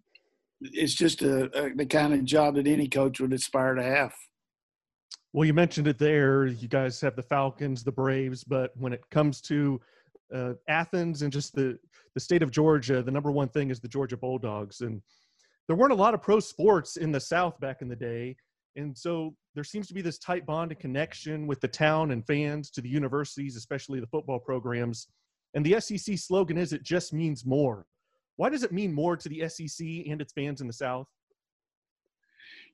it's 0.60 0.94
just 0.94 1.22
a, 1.22 1.44
a, 1.58 1.74
the 1.74 1.86
kind 1.86 2.12
of 2.12 2.24
job 2.24 2.56
that 2.56 2.66
any 2.66 2.86
coach 2.86 3.18
would 3.20 3.32
aspire 3.32 3.74
to 3.74 3.82
have. 3.82 4.12
Well, 5.32 5.46
you 5.46 5.54
mentioned 5.54 5.88
it 5.88 5.98
there. 5.98 6.46
You 6.46 6.68
guys 6.68 7.00
have 7.00 7.16
the 7.16 7.22
Falcons, 7.22 7.84
the 7.84 7.92
Braves, 7.92 8.44
but 8.44 8.72
when 8.76 8.92
it 8.92 9.02
comes 9.10 9.40
to 9.42 9.80
uh, 10.34 10.52
Athens 10.68 11.22
and 11.22 11.32
just 11.32 11.54
the 11.54 11.78
the 12.14 12.20
state 12.20 12.42
of 12.42 12.50
Georgia, 12.50 13.02
the 13.02 13.10
number 13.10 13.30
one 13.30 13.48
thing 13.48 13.70
is 13.70 13.80
the 13.80 13.88
Georgia 13.88 14.16
Bulldogs, 14.16 14.80
and 14.80 15.00
there 15.66 15.76
weren't 15.76 15.92
a 15.92 15.96
lot 15.96 16.14
of 16.14 16.22
pro 16.22 16.40
sports 16.40 16.96
in 16.96 17.12
the 17.12 17.20
South 17.20 17.60
back 17.60 17.80
in 17.82 17.88
the 17.88 17.96
day, 17.96 18.36
and 18.78 18.96
so 18.96 19.34
there 19.54 19.64
seems 19.64 19.88
to 19.88 19.94
be 19.94 20.02
this 20.02 20.18
tight 20.18 20.46
bond 20.46 20.70
and 20.70 20.80
connection 20.80 21.46
with 21.46 21.60
the 21.60 21.68
town 21.68 22.12
and 22.12 22.26
fans 22.26 22.70
to 22.70 22.80
the 22.80 22.88
universities, 22.88 23.56
especially 23.56 24.00
the 24.00 24.06
football 24.06 24.38
programs. 24.38 25.08
And 25.54 25.66
the 25.66 25.80
SEC 25.80 26.16
slogan 26.16 26.56
is 26.56 26.72
"It 26.72 26.84
just 26.84 27.12
means 27.12 27.44
more." 27.44 27.86
Why 28.36 28.48
does 28.48 28.62
it 28.62 28.72
mean 28.72 28.94
more 28.94 29.16
to 29.16 29.28
the 29.28 29.48
SEC 29.48 29.86
and 30.08 30.20
its 30.20 30.32
fans 30.32 30.60
in 30.60 30.68
the 30.68 30.72
South? 30.72 31.08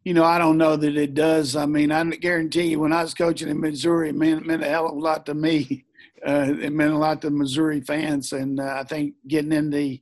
You 0.04 0.12
know, 0.12 0.24
I 0.24 0.36
don't 0.36 0.58
know 0.58 0.76
that 0.76 0.96
it 0.96 1.14
does. 1.14 1.56
I 1.56 1.64
mean, 1.64 1.90
I 1.90 2.04
guarantee 2.04 2.64
you, 2.64 2.80
when 2.80 2.92
I 2.92 3.02
was 3.02 3.14
coaching 3.14 3.48
in 3.48 3.58
Missouri, 3.60 4.10
it 4.10 4.14
meant, 4.14 4.42
it 4.42 4.46
meant 4.46 4.62
a 4.62 4.68
hell 4.68 4.86
of 4.86 4.96
a 4.96 4.98
lot 4.98 5.26
to 5.26 5.34
me. 5.34 5.84
Uh, 6.26 6.54
it 6.58 6.72
meant 6.72 6.94
a 6.94 6.96
lot 6.96 7.20
to 7.20 7.28
Missouri 7.28 7.82
fans, 7.82 8.32
and 8.32 8.58
uh, 8.58 8.76
I 8.80 8.84
think 8.84 9.12
getting 9.28 9.52
in 9.52 9.68
the 9.68 10.00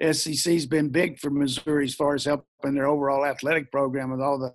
SEC's 0.00 0.64
been 0.64 0.90
big 0.90 1.18
for 1.18 1.28
Missouri 1.28 1.86
as 1.86 1.94
far 1.94 2.14
as 2.14 2.24
helping 2.24 2.74
their 2.74 2.86
overall 2.86 3.26
athletic 3.26 3.72
program 3.72 4.12
with 4.12 4.20
all 4.20 4.38
the 4.38 4.52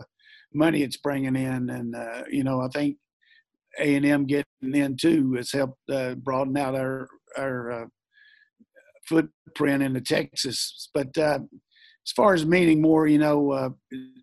money 0.54 0.84
it's 0.84 0.97
bringing 0.97 1.36
in. 1.36 1.70
And 1.70 1.95
uh, 1.95 2.24
you 2.30 2.43
know, 2.43 2.62
I 2.62 2.68
think 2.70 2.97
A 3.80 3.95
and 3.95 4.06
M 4.06 4.26
getting 4.26 4.45
in 4.62 4.97
too 4.97 5.34
has 5.34 5.52
helped 5.52 5.89
uh, 5.89 6.16
broaden 6.16 6.58
out 6.58 6.76
our 6.76 7.08
our 7.38 7.72
uh, 7.72 7.86
footprint 9.08 9.84
into 9.84 10.02
Texas. 10.02 10.89
But 10.93 11.18
uh, 11.18 11.39
as 12.06 12.12
far 12.16 12.34
as 12.34 12.45
meaning 12.45 12.82
more, 12.82 13.08
you 13.08 13.20
know, 13.20 13.52
uh, 13.52 13.70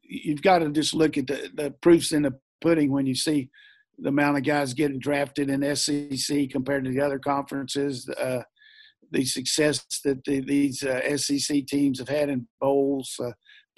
you've 0.03 0.43
got 0.43 0.61
to 0.61 0.71
just 0.71 0.95
look 0.95 1.17
at 1.17 1.27
the, 1.27 1.51
the 1.55 1.71
proofs 1.83 2.13
in 2.13 2.23
the 2.23 2.35
pudding 2.61 2.91
when 2.91 3.07
you 3.07 3.15
see 3.15 3.51
the 3.99 4.09
amount 4.09 4.37
of 4.37 4.45
guys 4.45 4.75
getting 4.75 4.99
drafted 4.99 5.51
in 5.51 5.77
SEC 5.77 6.51
compared 6.51 6.85
to 6.85 6.91
the 6.91 7.01
other 7.01 7.19
conferences. 7.19 8.09
Uh, 8.09 8.43
the 9.11 9.25
success 9.25 9.85
that 10.05 10.23
the, 10.25 10.41
these 10.41 10.83
uh, 10.83 11.17
SEC 11.17 11.67
teams 11.67 11.99
have 11.99 12.09
had 12.09 12.29
in 12.29 12.47
bowls, 12.61 13.15
uh, 13.23 13.31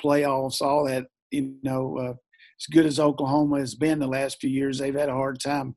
playoffs, 0.02 0.60
all 0.60 0.86
that. 0.86 1.06
You 1.30 1.54
know, 1.62 2.16
as 2.60 2.66
good 2.66 2.86
as 2.86 3.00
Oklahoma 3.00 3.58
has 3.58 3.74
been 3.74 3.98
the 3.98 4.06
last 4.06 4.40
few 4.40 4.50
years, 4.50 4.78
they've 4.78 4.94
had 4.94 5.08
a 5.08 5.14
hard 5.14 5.40
time 5.40 5.76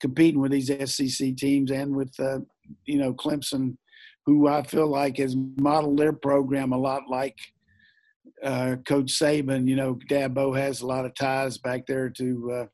competing 0.00 0.40
with 0.40 0.52
these 0.52 0.68
SEC 0.68 1.36
teams 1.36 1.70
and 1.70 1.94
with 1.94 2.12
uh, 2.18 2.38
you 2.86 2.98
know 2.98 3.12
Clemson, 3.12 3.76
who 4.24 4.48
I 4.48 4.62
feel 4.62 4.86
like 4.86 5.18
has 5.18 5.36
modeled 5.58 5.98
their 5.98 6.12
program 6.12 6.72
a 6.72 6.78
lot 6.78 7.02
like 7.08 7.36
uh, 8.42 8.76
Coach 8.86 9.18
Saban. 9.18 9.68
You 9.68 9.76
know, 9.76 9.98
Dabo 10.10 10.56
has 10.56 10.80
a 10.80 10.86
lot 10.86 11.04
of 11.04 11.14
ties 11.14 11.58
back 11.58 11.86
there 11.86 12.08
to 12.10 12.52
uh, 12.52 12.66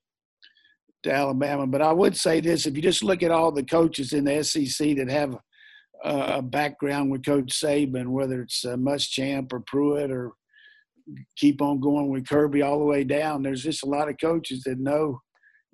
to 1.03 1.13
Alabama. 1.13 1.67
But 1.67 1.83
I 1.83 1.93
would 1.93 2.17
say 2.17 2.41
this: 2.41 2.67
if 2.67 2.77
you 2.77 2.83
just 2.83 3.03
look 3.03 3.23
at 3.23 3.33
all 3.33 3.51
the 3.51 3.65
coaches 3.65 4.13
in 4.13 4.25
the 4.25 4.45
SEC 4.45 4.97
that 4.97 5.11
have 5.11 5.37
a 6.05 6.43
background 6.43 7.11
with 7.11 7.25
Coach 7.25 7.53
Saban, 7.61 8.09
whether 8.09 8.43
it's 8.43 8.65
uh, 8.65 8.77
Muschamp 8.77 9.53
or 9.53 9.61
Pruitt 9.61 10.11
or 10.11 10.33
keep 11.37 11.61
on 11.61 11.81
going 11.81 12.09
with 12.09 12.29
Kirby 12.29 12.63
all 12.63 12.79
the 12.79 12.85
way 12.85 13.05
down, 13.05 13.43
there's 13.43 13.63
just 13.63 13.83
a 13.83 13.89
lot 13.89 14.09
of 14.09 14.17
coaches 14.21 14.63
that 14.65 14.79
know 14.79 15.21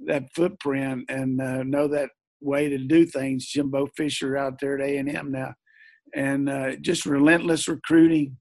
that 0.07 0.33
footprint 0.35 1.05
and 1.09 1.41
uh, 1.41 1.63
know 1.63 1.87
that 1.89 2.11
way 2.41 2.69
to 2.69 2.79
do 2.79 3.05
things. 3.07 3.47
Jimbo 3.47 3.89
Fisher 3.97 4.37
out 4.37 4.59
there 4.61 4.79
at 4.79 4.87
A 4.87 4.97
and 4.97 5.09
M 5.09 5.31
now, 5.31 5.55
and 6.15 6.49
uh, 6.49 6.77
just 6.77 7.07
relentless 7.07 7.69
recruiting, 7.69 8.37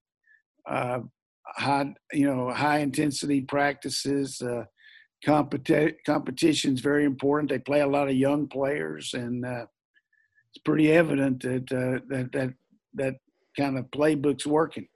uh, 0.69 0.99
high 1.45 1.93
you 2.13 2.25
know 2.25 2.51
high 2.51 2.79
intensity 2.79 3.41
practices. 3.41 4.41
Uh, 4.41 4.63
competi- 5.25 5.95
competition's 6.05 6.81
very 6.81 7.05
important. 7.05 7.49
They 7.49 7.59
play 7.59 7.81
a 7.81 7.87
lot 7.87 8.09
of 8.09 8.15
young 8.15 8.47
players, 8.47 9.13
and 9.13 9.45
uh, 9.45 9.65
it's 10.53 10.63
pretty 10.63 10.91
evident 10.91 11.41
that 11.43 11.71
uh, 11.71 11.99
that 12.09 12.31
that 12.33 12.53
that 12.93 13.15
kind 13.57 13.77
of 13.77 13.91
playbook's 13.91 14.47
working. 14.47 14.87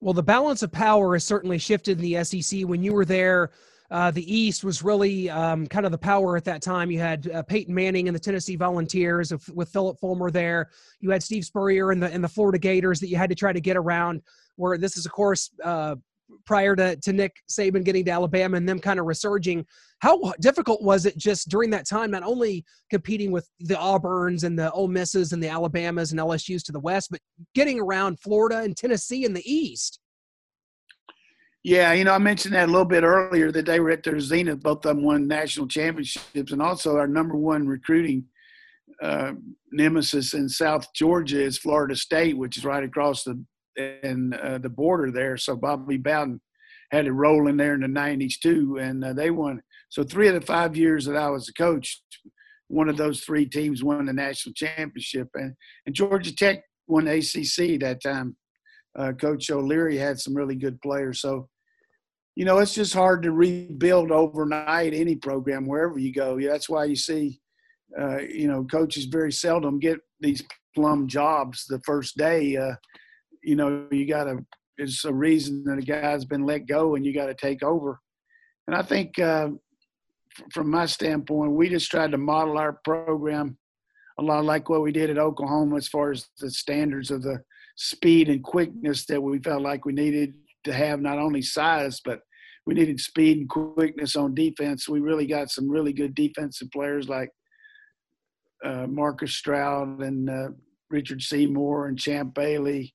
Well, 0.00 0.14
the 0.14 0.22
balance 0.22 0.62
of 0.62 0.72
power 0.72 1.14
has 1.14 1.24
certainly 1.24 1.58
shifted 1.58 2.00
in 2.00 2.04
the 2.10 2.24
SEC. 2.24 2.62
When 2.62 2.82
you 2.82 2.94
were 2.94 3.04
there, 3.04 3.50
uh, 3.90 4.10
the 4.10 4.34
East 4.34 4.64
was 4.64 4.82
really 4.82 5.28
um, 5.28 5.66
kind 5.66 5.84
of 5.84 5.92
the 5.92 5.98
power 5.98 6.36
at 6.36 6.44
that 6.44 6.62
time. 6.62 6.90
You 6.90 7.00
had 7.00 7.28
uh, 7.30 7.42
Peyton 7.42 7.74
Manning 7.74 8.08
and 8.08 8.14
the 8.14 8.20
Tennessee 8.20 8.56
Volunteers 8.56 9.32
with 9.52 9.68
Phillip 9.68 9.98
Fulmer 9.98 10.30
there. 10.30 10.70
You 11.00 11.10
had 11.10 11.22
Steve 11.22 11.44
Spurrier 11.44 11.90
and 11.90 12.02
the 12.02 12.10
and 12.10 12.22
the 12.22 12.28
Florida 12.28 12.58
Gators 12.58 13.00
that 13.00 13.08
you 13.08 13.16
had 13.16 13.30
to 13.30 13.36
try 13.36 13.52
to 13.52 13.60
get 13.60 13.76
around. 13.76 14.22
Where 14.56 14.78
this 14.78 14.96
is, 14.96 15.06
of 15.06 15.12
course, 15.12 15.50
uh, 15.64 15.96
prior 16.46 16.74
to, 16.76 16.96
to 16.96 17.12
Nick 17.12 17.36
Saban 17.50 17.84
getting 17.84 18.04
to 18.04 18.10
Alabama 18.10 18.56
and 18.56 18.68
them 18.68 18.80
kind 18.80 18.98
of 18.98 19.06
resurging. 19.06 19.64
How 20.00 20.32
difficult 20.40 20.82
was 20.82 21.06
it 21.06 21.16
just 21.16 21.48
during 21.48 21.70
that 21.70 21.86
time, 21.86 22.10
not 22.10 22.22
only 22.22 22.64
competing 22.90 23.30
with 23.30 23.48
the 23.60 23.74
Auburns 23.74 24.44
and 24.44 24.58
the 24.58 24.70
Ole 24.72 24.88
Misses 24.88 25.32
and 25.32 25.42
the 25.42 25.48
Alabamas 25.48 26.12
and 26.12 26.20
LSU's 26.20 26.62
to 26.64 26.72
the 26.72 26.80
west, 26.80 27.08
but 27.10 27.20
getting 27.54 27.78
around 27.78 28.20
Florida 28.20 28.60
and 28.60 28.76
Tennessee 28.76 29.24
in 29.24 29.34
the 29.34 29.50
east? 29.50 30.00
Yeah, 31.62 31.92
you 31.92 32.04
know, 32.04 32.14
I 32.14 32.18
mentioned 32.18 32.54
that 32.54 32.68
a 32.68 32.72
little 32.72 32.86
bit 32.86 33.04
earlier 33.04 33.52
that 33.52 33.66
they 33.66 33.80
were 33.80 33.90
at 33.90 34.02
their 34.02 34.18
zenith. 34.18 34.62
Both 34.62 34.86
of 34.86 34.96
them 34.96 35.04
won 35.04 35.28
national 35.28 35.68
championships, 35.68 36.52
and 36.52 36.62
also 36.62 36.96
our 36.96 37.06
number 37.06 37.36
one 37.36 37.66
recruiting 37.66 38.24
uh, 39.02 39.32
nemesis 39.70 40.32
in 40.32 40.48
South 40.48 40.86
Georgia 40.94 41.42
is 41.42 41.58
Florida 41.58 41.94
State, 41.94 42.38
which 42.38 42.56
is 42.56 42.64
right 42.64 42.82
across 42.82 43.24
the 43.24 43.44
and 43.76 44.34
uh, 44.34 44.58
the 44.58 44.68
border 44.68 45.10
there. 45.10 45.36
So 45.36 45.56
Bobby 45.56 45.96
Bowden 45.96 46.40
had 46.90 47.06
it 47.06 47.12
rolling 47.12 47.56
there 47.56 47.74
in 47.74 47.80
the 47.80 47.86
'90s 47.86 48.34
too, 48.40 48.78
and 48.80 49.04
uh, 49.04 49.12
they 49.12 49.30
won. 49.30 49.60
So 49.88 50.02
three 50.02 50.28
of 50.28 50.34
the 50.34 50.40
five 50.40 50.76
years 50.76 51.04
that 51.06 51.16
I 51.16 51.28
was 51.30 51.48
a 51.48 51.52
coach, 51.54 52.02
one 52.68 52.88
of 52.88 52.96
those 52.96 53.20
three 53.20 53.46
teams 53.46 53.82
won 53.82 54.06
the 54.06 54.12
national 54.12 54.54
championship, 54.54 55.28
and 55.34 55.54
and 55.86 55.94
Georgia 55.94 56.34
Tech 56.34 56.62
won 56.86 57.06
ACC 57.06 57.78
that 57.80 58.00
time 58.02 58.36
uh, 58.98 59.12
Coach 59.12 59.50
O'Leary 59.50 59.96
had 59.96 60.18
some 60.18 60.34
really 60.34 60.56
good 60.56 60.80
players. 60.80 61.20
So, 61.20 61.48
you 62.36 62.44
know, 62.44 62.58
it's 62.58 62.74
just 62.74 62.94
hard 62.94 63.22
to 63.22 63.32
rebuild 63.32 64.10
overnight 64.10 64.94
any 64.94 65.16
program 65.16 65.66
wherever 65.66 65.98
you 65.98 66.12
go. 66.12 66.36
Yeah, 66.36 66.50
that's 66.50 66.68
why 66.68 66.84
you 66.84 66.96
see, 66.96 67.40
uh, 67.98 68.18
you 68.18 68.48
know, 68.48 68.64
coaches 68.64 69.04
very 69.04 69.32
seldom 69.32 69.78
get 69.78 69.98
these 70.20 70.42
plum 70.74 71.08
jobs 71.08 71.66
the 71.68 71.80
first 71.84 72.16
day. 72.16 72.56
You 73.42 73.56
know, 73.56 73.86
you 73.90 74.06
got 74.06 74.24
to. 74.24 74.44
It's 74.78 75.04
a 75.04 75.12
reason 75.12 75.62
that 75.64 75.78
a 75.78 75.82
guy's 75.82 76.24
been 76.24 76.46
let 76.46 76.66
go, 76.66 76.94
and 76.94 77.04
you 77.04 77.12
got 77.12 77.26
to 77.26 77.34
take 77.34 77.62
over. 77.62 78.00
And 78.66 78.74
I 78.74 78.82
think, 78.82 79.18
uh, 79.18 79.48
from 80.52 80.70
my 80.70 80.86
standpoint, 80.86 81.52
we 81.52 81.68
just 81.68 81.90
tried 81.90 82.12
to 82.12 82.18
model 82.18 82.56
our 82.56 82.80
program 82.84 83.58
a 84.18 84.22
lot 84.22 84.44
like 84.44 84.68
what 84.68 84.82
we 84.82 84.92
did 84.92 85.10
at 85.10 85.18
Oklahoma 85.18 85.76
as 85.76 85.88
far 85.88 86.10
as 86.10 86.26
the 86.38 86.50
standards 86.50 87.10
of 87.10 87.22
the 87.22 87.40
speed 87.76 88.28
and 88.28 88.44
quickness 88.44 89.06
that 89.06 89.20
we 89.20 89.38
felt 89.38 89.62
like 89.62 89.84
we 89.84 89.92
needed 89.92 90.34
to 90.64 90.72
have 90.72 91.00
not 91.00 91.18
only 91.18 91.40
size 91.40 92.00
but 92.04 92.20
we 92.66 92.74
needed 92.74 93.00
speed 93.00 93.38
and 93.38 93.48
quickness 93.48 94.16
on 94.16 94.34
defense. 94.34 94.88
We 94.88 95.00
really 95.00 95.26
got 95.26 95.50
some 95.50 95.68
really 95.68 95.92
good 95.92 96.14
defensive 96.14 96.70
players 96.70 97.08
like 97.08 97.30
uh, 98.64 98.86
Marcus 98.86 99.34
Stroud 99.34 100.02
and 100.02 100.28
uh, 100.28 100.48
Richard 100.90 101.22
Seymour 101.22 101.86
and 101.86 101.98
Champ 101.98 102.34
Bailey, 102.34 102.94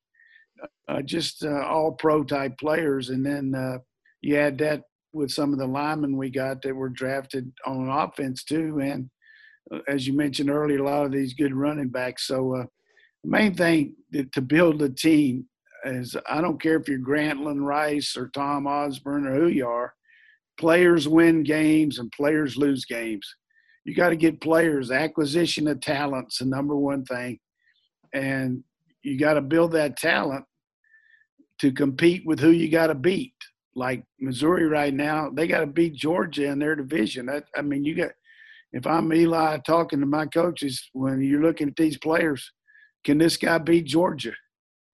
uh, 0.87 1.01
just 1.01 1.43
uh, 1.43 1.63
all 1.65 1.91
pro 1.91 2.23
type 2.23 2.57
players. 2.59 3.09
And 3.09 3.25
then 3.25 3.53
uh, 3.55 3.79
you 4.21 4.37
add 4.37 4.57
that 4.59 4.83
with 5.13 5.31
some 5.31 5.53
of 5.53 5.59
the 5.59 5.67
linemen 5.67 6.17
we 6.17 6.29
got 6.29 6.61
that 6.61 6.75
were 6.75 6.89
drafted 6.89 7.51
on 7.65 7.89
offense 7.89 8.43
too. 8.43 8.79
And 8.81 9.09
uh, 9.73 9.79
as 9.87 10.05
you 10.05 10.13
mentioned 10.13 10.49
earlier, 10.49 10.79
a 10.79 10.83
lot 10.83 11.05
of 11.05 11.11
these 11.11 11.33
good 11.33 11.53
running 11.53 11.89
backs. 11.89 12.27
So 12.27 12.67
the 13.23 13.29
main 13.29 13.55
thing 13.55 13.95
to 14.33 14.41
build 14.41 14.81
a 14.81 14.89
team 14.89 15.47
is 15.85 16.15
I 16.27 16.41
don't 16.41 16.61
care 16.61 16.77
if 16.77 16.87
you're 16.87 16.99
Grantland 16.99 17.65
Rice 17.65 18.17
or 18.17 18.29
Tom 18.29 18.67
Osborne 18.67 19.27
or 19.27 19.35
who 19.35 19.47
you 19.47 19.67
are, 19.67 19.93
players 20.59 21.07
win 21.07 21.43
games 21.43 21.99
and 21.99 22.11
players 22.11 22.57
lose 22.57 22.85
games. 22.85 23.27
You 23.83 23.93
got 23.93 24.09
to 24.09 24.15
get 24.15 24.41
players. 24.41 24.89
Acquisition 24.89 25.67
of 25.67 25.79
talent's 25.79 26.39
the 26.39 26.45
number 26.45 26.75
one 26.75 27.05
thing. 27.05 27.39
And 28.13 28.63
you 29.05 29.17
got 29.17 29.35
to 29.35 29.41
build 29.41 29.71
that 29.73 29.97
talent 29.97 30.45
to 31.59 31.71
compete 31.71 32.23
with 32.25 32.39
who 32.39 32.51
you 32.51 32.69
got 32.69 32.87
to 32.87 32.95
beat. 32.95 33.33
Like 33.75 34.03
Missouri 34.19 34.65
right 34.67 34.93
now, 34.93 35.29
they 35.29 35.47
got 35.47 35.59
to 35.59 35.67
beat 35.67 35.95
Georgia 35.95 36.45
in 36.45 36.59
their 36.59 36.75
division. 36.75 37.29
I, 37.29 37.41
I 37.57 37.61
mean, 37.61 37.83
you 37.83 37.95
got, 37.95 38.11
if 38.73 38.87
I'm 38.87 39.13
Eli 39.13 39.57
talking 39.65 39.99
to 39.99 40.05
my 40.05 40.25
coaches, 40.25 40.89
when 40.93 41.21
you're 41.21 41.41
looking 41.41 41.69
at 41.69 41.75
these 41.75 41.97
players– 41.97 42.51
can 43.05 43.19
this 43.19 43.37
guy 43.37 43.59
beat 43.59 43.85
Georgia? 43.85 44.33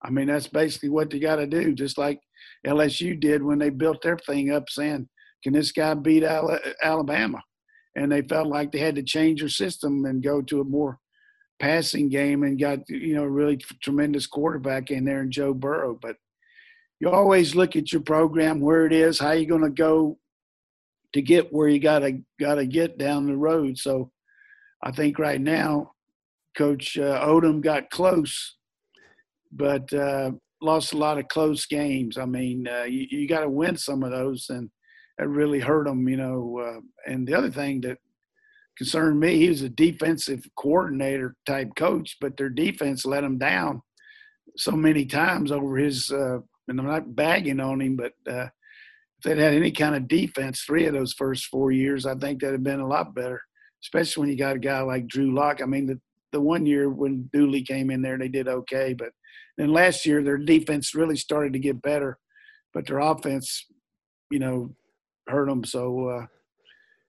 I 0.04 0.10
mean, 0.10 0.28
that's 0.28 0.48
basically 0.48 0.90
what 0.90 1.10
they 1.10 1.20
got 1.20 1.38
to 1.38 1.48
do, 1.48 1.74
just 1.74 1.98
like 1.98 2.20
LSU 2.68 3.20
did 3.20 3.42
when 3.42 3.58
they 3.58 3.70
built 3.70 4.02
their 4.04 4.18
thing 4.18 4.52
up, 4.52 4.66
saying, 4.70 5.08
can 5.44 5.54
this 5.54 5.72
guy 5.72 5.94
beat 5.94 6.24
Alabama? 6.24 7.42
And 7.96 8.12
they 8.12 8.22
felt 8.22 8.48
like 8.48 8.72
they 8.72 8.80
had 8.80 8.96
to 8.96 9.04
change 9.04 9.40
their 9.40 9.50
system 9.50 10.06
and 10.06 10.24
go 10.24 10.42
to 10.42 10.62
a 10.62 10.66
more 10.66 11.00
passing 11.62 12.10
game 12.10 12.44
and 12.44 12.60
got, 12.60 12.90
you 12.90 13.14
know, 13.14 13.24
really 13.24 13.58
tremendous 13.84 14.26
quarterback 14.26 14.90
in 14.90 15.06
there 15.06 15.22
in 15.22 15.32
Joe 15.32 15.54
Burrow. 15.54 15.98
But 16.02 16.18
you 17.00 17.10
always 17.10 17.56
look 17.56 17.76
at 17.76 17.92
your 17.94 18.02
program, 18.02 18.60
where 18.60 18.86
it 18.86 18.94
is, 18.94 19.20
how 19.20 19.32
you're 19.32 19.46
going 19.46 19.62
to 19.62 19.70
go 19.70 20.18
to 21.14 21.22
get 21.22 21.54
where 21.54 21.68
you 21.68 21.80
got 21.80 22.00
to 22.00 22.20
got 22.40 22.56
to 22.56 22.66
get 22.66 22.98
down 22.98 23.28
the 23.28 23.38
road. 23.38 23.78
So 23.78 24.12
I 24.84 24.92
think 24.92 25.20
right 25.20 25.40
now 25.40 25.92
Coach 26.58 26.98
uh, 26.98 27.26
Odom 27.26 27.62
got 27.62 27.90
close, 27.92 28.56
but 29.52 29.92
uh, 29.94 30.32
lost 30.62 30.94
a 30.94 30.98
lot 30.98 31.20
of 31.20 31.28
close 31.28 31.66
games. 31.66 32.18
I 32.18 32.26
mean, 32.26 32.68
uh, 32.68 32.84
you, 32.84 33.06
you 33.10 33.28
got 33.28 33.42
to 33.42 33.50
win 33.50 33.78
some 33.78 34.04
of 34.04 34.12
those, 34.12 34.48
and 34.50 34.70
it 35.20 35.28
really 35.28 35.60
hurt 35.60 35.86
them, 35.86 36.08
you 36.10 36.18
know. 36.18 36.60
Uh, 36.60 37.12
and 37.12 37.28
the 37.28 37.36
other 37.36 37.52
thing 37.52 37.82
that 37.82 37.98
concerned 38.78 39.20
me, 39.20 39.38
he 39.38 39.50
was 39.50 39.62
a 39.62 39.70
defensive 39.70 40.44
coordinator 40.58 41.36
type 41.46 41.70
coach, 41.76 42.18
but 42.20 42.38
their 42.38 42.50
defense 42.50 43.06
let 43.06 43.24
him 43.24 43.38
down 43.38 43.82
so 44.58 44.72
many 44.72 45.06
times 45.06 45.52
over 45.52 45.78
his. 45.78 46.12
Uh, 46.12 46.40
and 46.68 46.80
I'm 46.80 46.88
not 46.88 47.16
bagging 47.16 47.60
on 47.60 47.82
him, 47.82 47.96
but 47.96 48.14
uh, 48.30 48.48
if 49.18 49.24
they'd 49.24 49.38
had 49.38 49.54
any 49.54 49.72
kind 49.72 49.96
of 49.96 50.08
defense, 50.08 50.62
three 50.62 50.86
of 50.86 50.94
those 50.94 51.14
first 51.14 51.46
four 51.46 51.72
years, 51.72 52.06
I 52.06 52.16
think 52.16 52.40
that'd 52.40 52.54
have 52.54 52.64
been 52.64 52.80
a 52.80 52.88
lot 52.88 53.14
better 53.14 53.42
especially 53.84 54.22
when 54.22 54.30
you 54.30 54.38
got 54.38 54.56
a 54.56 54.60
guy 54.60 54.82
like 54.82 55.08
Drew 55.08 55.34
Lock. 55.34 55.62
I 55.62 55.66
mean, 55.66 55.88
the, 55.88 56.00
the 56.32 56.42
one 56.42 56.66
year 56.66 56.90
when 56.90 57.30
Dooley 57.34 57.64
came 57.64 57.90
in 57.90 58.02
there, 58.02 58.18
they 58.18 58.28
did 58.28 58.48
okay. 58.48 58.94
But 58.94 59.10
then 59.58 59.74
last 59.74 60.06
year, 60.06 60.24
their 60.24 60.38
defense 60.38 60.96
really 60.96 61.18
started 61.18 61.54
to 61.54 61.60
get 61.60 61.82
better, 61.82 62.18
but 62.74 62.88
their 62.88 63.00
offense, 63.00 63.66
you 64.30 64.40
know, 64.40 64.76
hurt 65.28 65.48
them. 65.48 65.64
So, 65.64 66.08
uh, 66.08 66.26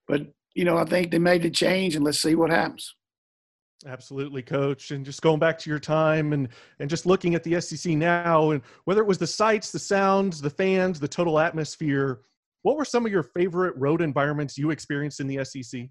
but 0.09 0.23
you 0.55 0.65
know, 0.65 0.77
I 0.77 0.85
think 0.85 1.11
they 1.11 1.19
made 1.19 1.43
the 1.43 1.51
change, 1.51 1.97
and 1.97 2.05
let's 2.05 2.21
see 2.21 2.35
what 2.35 2.51
happens. 2.51 2.95
Absolutely, 3.87 4.43
coach. 4.43 4.91
And 4.91 5.05
just 5.05 5.23
going 5.23 5.41
back 5.41 5.59
to 5.59 5.71
your 5.71 5.81
time 5.81 6.33
and 6.33 6.49
and 6.79 6.89
just 6.89 7.05
looking 7.07 7.35
at 7.35 7.43
the 7.43 7.61
SEC 7.61 7.93
now, 7.95 8.51
and 8.51 8.63
whether 8.85 9.01
it 9.01 9.09
was 9.09 9.19
the 9.19 9.27
sights, 9.27 9.73
the 9.73 9.79
sounds, 9.79 10.41
the 10.41 10.51
fans, 10.51 11.01
the 11.01 11.09
total 11.09 11.39
atmosphere, 11.39 12.21
what 12.63 12.77
were 12.77 12.85
some 12.85 13.05
of 13.05 13.13
your 13.13 13.25
favorite 13.25 13.75
road 13.77 14.01
environments 14.01 14.57
you 14.57 14.71
experienced 14.71 15.21
in 15.21 15.27
the 15.27 15.45
SEC? 15.45 15.89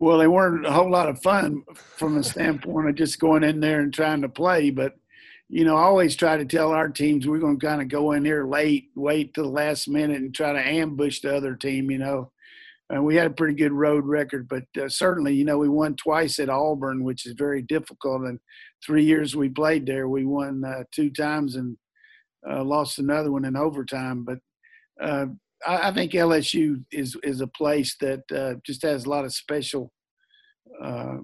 Well, 0.00 0.18
they 0.18 0.26
weren't 0.26 0.66
a 0.66 0.72
whole 0.72 0.90
lot 0.90 1.08
of 1.08 1.22
fun 1.22 1.62
from 1.74 2.16
the 2.16 2.24
standpoint 2.24 2.88
of 2.88 2.96
just 2.96 3.20
going 3.20 3.44
in 3.44 3.60
there 3.60 3.80
and 3.80 3.94
trying 3.94 4.22
to 4.22 4.28
play. 4.28 4.70
But, 4.70 4.94
you 5.48 5.64
know, 5.64 5.76
I 5.76 5.82
always 5.82 6.16
try 6.16 6.36
to 6.36 6.44
tell 6.44 6.72
our 6.72 6.88
teams 6.88 7.26
we're 7.26 7.38
going 7.38 7.58
to 7.58 7.66
kind 7.66 7.80
of 7.80 7.88
go 7.88 8.12
in 8.12 8.24
there 8.24 8.44
late, 8.44 8.90
wait 8.96 9.32
till 9.32 9.44
the 9.44 9.50
last 9.50 9.88
minute 9.88 10.20
and 10.20 10.34
try 10.34 10.52
to 10.52 10.58
ambush 10.58 11.20
the 11.20 11.34
other 11.34 11.54
team, 11.54 11.90
you 11.90 11.98
know. 11.98 12.32
And 12.94 13.04
we 13.04 13.16
had 13.16 13.26
a 13.26 13.34
pretty 13.34 13.54
good 13.54 13.72
road 13.72 14.04
record, 14.04 14.46
but 14.46 14.62
uh, 14.80 14.88
certainly, 14.88 15.34
you 15.34 15.44
know, 15.44 15.58
we 15.58 15.68
won 15.68 15.96
twice 15.96 16.38
at 16.38 16.48
Auburn, 16.48 17.02
which 17.02 17.26
is 17.26 17.34
very 17.36 17.60
difficult. 17.60 18.22
And 18.22 18.38
three 18.86 19.02
years 19.02 19.34
we 19.34 19.48
played 19.48 19.84
there, 19.84 20.08
we 20.08 20.24
won 20.24 20.62
uh, 20.64 20.84
two 20.92 21.10
times 21.10 21.56
and 21.56 21.76
uh, 22.48 22.62
lost 22.62 23.00
another 23.00 23.32
one 23.32 23.46
in 23.46 23.56
overtime. 23.56 24.22
But 24.22 24.38
uh, 25.02 25.26
I, 25.66 25.88
I 25.88 25.92
think 25.92 26.12
LSU 26.12 26.84
is 26.92 27.16
is 27.24 27.40
a 27.40 27.48
place 27.48 27.96
that 28.00 28.22
uh, 28.30 28.60
just 28.64 28.82
has 28.82 29.06
a 29.06 29.10
lot 29.10 29.24
of 29.24 29.34
special, 29.34 29.90
uh, 30.80 31.16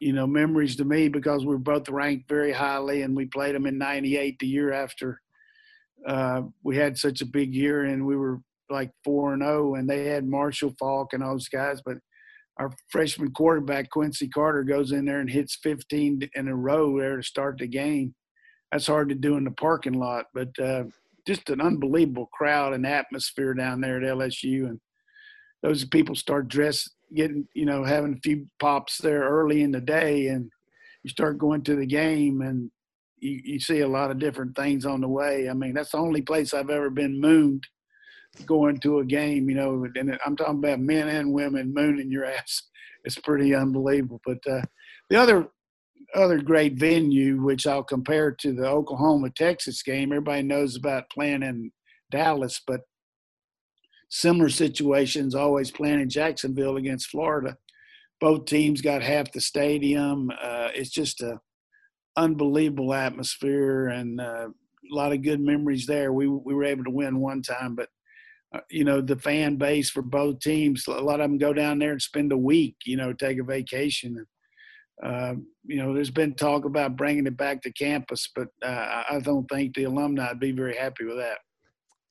you 0.00 0.14
know, 0.14 0.26
memories 0.26 0.76
to 0.76 0.86
me 0.86 1.08
because 1.08 1.44
we 1.44 1.54
are 1.54 1.58
both 1.58 1.90
ranked 1.90 2.26
very 2.26 2.52
highly, 2.52 3.02
and 3.02 3.14
we 3.14 3.26
played 3.26 3.54
them 3.54 3.66
in 3.66 3.76
'98, 3.76 4.38
the 4.38 4.46
year 4.46 4.72
after 4.72 5.20
we 6.62 6.74
had 6.74 6.96
such 6.96 7.20
a 7.20 7.26
big 7.26 7.54
year, 7.54 7.84
and 7.84 8.06
we 8.06 8.16
were 8.16 8.40
like 8.72 8.90
four 9.04 9.34
and 9.34 9.42
zero, 9.42 9.70
oh, 9.70 9.74
and 9.74 9.88
they 9.88 10.06
had 10.06 10.26
Marshall 10.26 10.74
Faulk 10.78 11.12
and 11.12 11.22
all 11.22 11.32
those 11.32 11.48
guys, 11.48 11.80
but 11.84 11.98
our 12.58 12.70
freshman 12.90 13.32
quarterback 13.32 13.90
Quincy 13.90 14.28
Carter 14.28 14.62
goes 14.62 14.92
in 14.92 15.04
there 15.04 15.20
and 15.20 15.30
hits 15.30 15.58
15 15.62 16.30
in 16.34 16.48
a 16.48 16.54
row 16.54 16.98
there 16.98 17.16
to 17.16 17.22
start 17.22 17.58
the 17.58 17.66
game. 17.66 18.14
That's 18.70 18.86
hard 18.86 19.08
to 19.08 19.14
do 19.14 19.36
in 19.36 19.44
the 19.44 19.50
parking 19.50 19.94
lot, 19.94 20.26
but 20.34 20.48
uh, 20.58 20.84
just 21.26 21.50
an 21.50 21.60
unbelievable 21.60 22.28
crowd 22.32 22.74
and 22.74 22.86
atmosphere 22.86 23.54
down 23.54 23.80
there 23.80 23.98
at 23.98 24.16
LSU. 24.16 24.66
And 24.66 24.80
those 25.62 25.84
people 25.84 26.14
start 26.14 26.48
dressing, 26.48 26.92
getting, 27.14 27.46
you 27.54 27.66
know, 27.66 27.84
having 27.84 28.14
a 28.14 28.20
few 28.20 28.46
pops 28.60 28.98
there 28.98 29.22
early 29.22 29.62
in 29.62 29.72
the 29.72 29.80
day, 29.80 30.28
and 30.28 30.50
you 31.02 31.10
start 31.10 31.38
going 31.38 31.62
to 31.64 31.76
the 31.76 31.86
game, 31.86 32.42
and 32.42 32.70
you, 33.18 33.40
you 33.44 33.60
see 33.60 33.80
a 33.80 33.88
lot 33.88 34.10
of 34.10 34.18
different 34.18 34.56
things 34.56 34.84
on 34.84 35.00
the 35.00 35.08
way. 35.08 35.48
I 35.48 35.52
mean, 35.52 35.74
that's 35.74 35.92
the 35.92 35.98
only 35.98 36.22
place 36.22 36.52
I've 36.54 36.70
ever 36.70 36.90
been 36.90 37.20
mooned 37.20 37.66
going 38.46 38.78
to 38.80 38.98
a 38.98 39.04
game, 39.04 39.48
you 39.48 39.56
know, 39.56 39.86
and 39.94 40.18
I'm 40.24 40.36
talking 40.36 40.58
about 40.58 40.80
men 40.80 41.08
and 41.08 41.32
women 41.32 41.72
mooning 41.74 42.10
your 42.10 42.24
ass. 42.24 42.62
It's 43.04 43.18
pretty 43.18 43.54
unbelievable. 43.54 44.20
But 44.24 44.38
uh, 44.50 44.62
the 45.10 45.16
other 45.16 45.48
other 46.14 46.40
great 46.40 46.74
venue, 46.74 47.42
which 47.42 47.66
I'll 47.66 47.82
compare 47.82 48.32
to 48.32 48.52
the 48.52 48.66
Oklahoma 48.66 49.30
Texas 49.30 49.82
game, 49.82 50.12
everybody 50.12 50.42
knows 50.42 50.76
about 50.76 51.10
playing 51.10 51.42
in 51.42 51.72
Dallas, 52.10 52.60
but 52.66 52.82
similar 54.10 54.50
situations 54.50 55.34
always 55.34 55.70
playing 55.70 56.00
in 56.00 56.10
Jacksonville 56.10 56.76
against 56.76 57.08
Florida. 57.08 57.56
Both 58.20 58.44
teams 58.44 58.82
got 58.82 59.02
half 59.02 59.32
the 59.32 59.40
stadium. 59.40 60.30
Uh, 60.30 60.68
it's 60.74 60.90
just 60.90 61.22
a 61.22 61.40
unbelievable 62.16 62.92
atmosphere 62.92 63.88
and 63.88 64.20
uh, 64.20 64.48
a 64.48 64.94
lot 64.94 65.12
of 65.12 65.22
good 65.22 65.40
memories 65.40 65.86
there. 65.86 66.12
We 66.12 66.28
we 66.28 66.54
were 66.54 66.64
able 66.64 66.84
to 66.84 66.90
win 66.90 67.20
one 67.20 67.42
time, 67.42 67.74
but 67.74 67.88
you 68.70 68.84
know 68.84 69.00
the 69.00 69.16
fan 69.16 69.56
base 69.56 69.90
for 69.90 70.02
both 70.02 70.40
teams. 70.40 70.86
A 70.86 70.92
lot 70.92 71.20
of 71.20 71.30
them 71.30 71.38
go 71.38 71.52
down 71.52 71.78
there 71.78 71.92
and 71.92 72.02
spend 72.02 72.32
a 72.32 72.36
week. 72.36 72.76
You 72.84 72.96
know, 72.96 73.12
take 73.12 73.38
a 73.38 73.44
vacation. 73.44 74.24
Uh, 75.02 75.34
you 75.64 75.76
know, 75.76 75.94
there's 75.94 76.10
been 76.10 76.34
talk 76.34 76.64
about 76.64 76.96
bringing 76.96 77.26
it 77.26 77.36
back 77.36 77.62
to 77.62 77.72
campus, 77.72 78.28
but 78.34 78.48
uh, 78.64 79.04
I 79.10 79.20
don't 79.20 79.46
think 79.48 79.74
the 79.74 79.84
alumni 79.84 80.28
would 80.28 80.40
be 80.40 80.52
very 80.52 80.76
happy 80.76 81.04
with 81.04 81.16
that. 81.16 81.38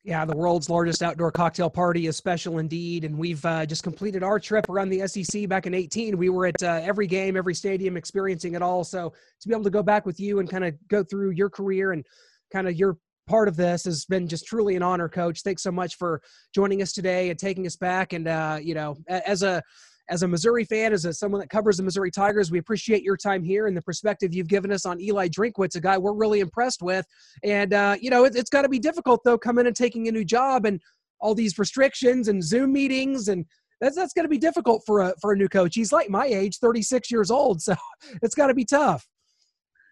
Yeah, 0.04 0.26
the 0.26 0.36
world's 0.36 0.68
largest 0.68 1.04
outdoor 1.04 1.32
cocktail 1.32 1.70
party 1.70 2.08
is 2.08 2.18
special 2.18 2.58
indeed. 2.58 3.06
And 3.06 3.16
we've 3.16 3.46
uh, 3.46 3.68
just 3.68 3.84
completed 3.84 4.24
our 4.24 4.40
trip 4.40 4.68
around 4.68 4.90
the 4.90 5.08
SEC 5.08 5.48
back 5.48 5.68
in 5.68 5.76
18. 5.76 6.18
We 6.18 6.30
were 6.30 6.48
at 6.48 6.64
uh, 6.64 6.82
every 6.82 7.06
game, 7.06 7.38
every 7.38 7.54
stadium, 7.54 7.96
experiencing 7.96 8.56
it 8.56 8.64
all. 8.64 8.84
So 8.84 9.14
to 9.42 9.48
be 9.48 9.54
able 9.54 9.64
to 9.64 9.70
go 9.70 9.84
back 9.84 10.08
with 10.08 10.20
you 10.20 10.40
and 10.40 10.50
kind 10.50 10.66
of 10.66 10.74
go 10.88 11.04
through 11.04 11.32
your 11.32 11.52
career 11.52 11.92
and 11.92 12.04
kind 12.52 12.68
of 12.68 12.76
your 12.76 12.98
part 13.32 13.48
of 13.48 13.56
this 13.56 13.86
has 13.86 14.04
been 14.04 14.28
just 14.28 14.46
truly 14.46 14.76
an 14.76 14.84
honor, 14.84 15.08
Coach. 15.08 15.42
Thanks 15.42 15.64
so 15.64 15.72
much 15.72 15.96
for 15.96 16.22
joining 16.54 16.82
us 16.82 16.92
today 16.92 17.30
and 17.30 17.40
taking 17.40 17.66
us 17.66 17.78
back. 17.78 18.12
And, 18.12 18.28
uh, 18.28 18.60
you 18.62 18.76
know, 18.76 18.98
as 19.08 19.42
a 19.42 19.64
as 20.10 20.24
a 20.24 20.28
Missouri 20.28 20.66
fan, 20.66 20.92
as 20.92 21.06
a, 21.06 21.14
someone 21.14 21.40
that 21.40 21.50
covers 21.50 21.78
the 21.78 21.84
Missouri 21.84 22.12
Tigers, 22.12 22.52
we 22.52 22.60
appreciate 22.60 23.04
your 23.04 23.16
time 23.16 23.42
here 23.42 23.68
and 23.68 23.78
the 23.78 23.82
perspective 23.82 24.34
you've 24.34 24.50
given 24.50 24.70
us 24.70 24.86
on 24.86 25.00
Eli 25.00 25.30
Drinkwitz, 25.30 25.78
a 25.78 25.80
guy 25.80 25.98
we're 25.98 26.12
really 26.12 26.42
impressed 26.42 26.82
with. 26.82 27.06
And, 27.46 27.74
uh, 27.74 27.96
you 28.02 28.10
know, 28.10 28.26
it, 28.26 28.36
it's 28.36 28.50
got 28.50 28.64
to 28.64 28.70
be 28.70 28.80
difficult, 28.80 29.22
though, 29.24 29.38
coming 29.38 29.66
and 29.66 29.76
taking 29.76 30.10
a 30.10 30.12
new 30.12 30.26
job 30.26 30.66
and 30.66 30.82
all 31.22 31.34
these 31.34 31.58
restrictions 31.58 32.28
and 32.28 32.44
Zoom 32.44 32.74
meetings. 32.74 33.30
And 33.30 33.46
that's, 33.80 33.96
that's 33.96 34.12
going 34.12 34.26
to 34.26 34.30
be 34.30 34.38
difficult 34.38 34.84
for 34.86 35.00
a, 35.00 35.14
for 35.22 35.32
a 35.32 35.38
new 35.38 35.48
coach. 35.48 35.76
He's 35.76 35.94
like 35.94 36.10
my 36.10 36.26
age, 36.26 36.58
36 36.58 37.10
years 37.10 37.32
old. 37.32 37.62
So 37.68 37.76
it's 38.22 38.36
got 38.36 38.48
to 38.48 38.54
be 38.54 38.66
tough. 38.66 39.08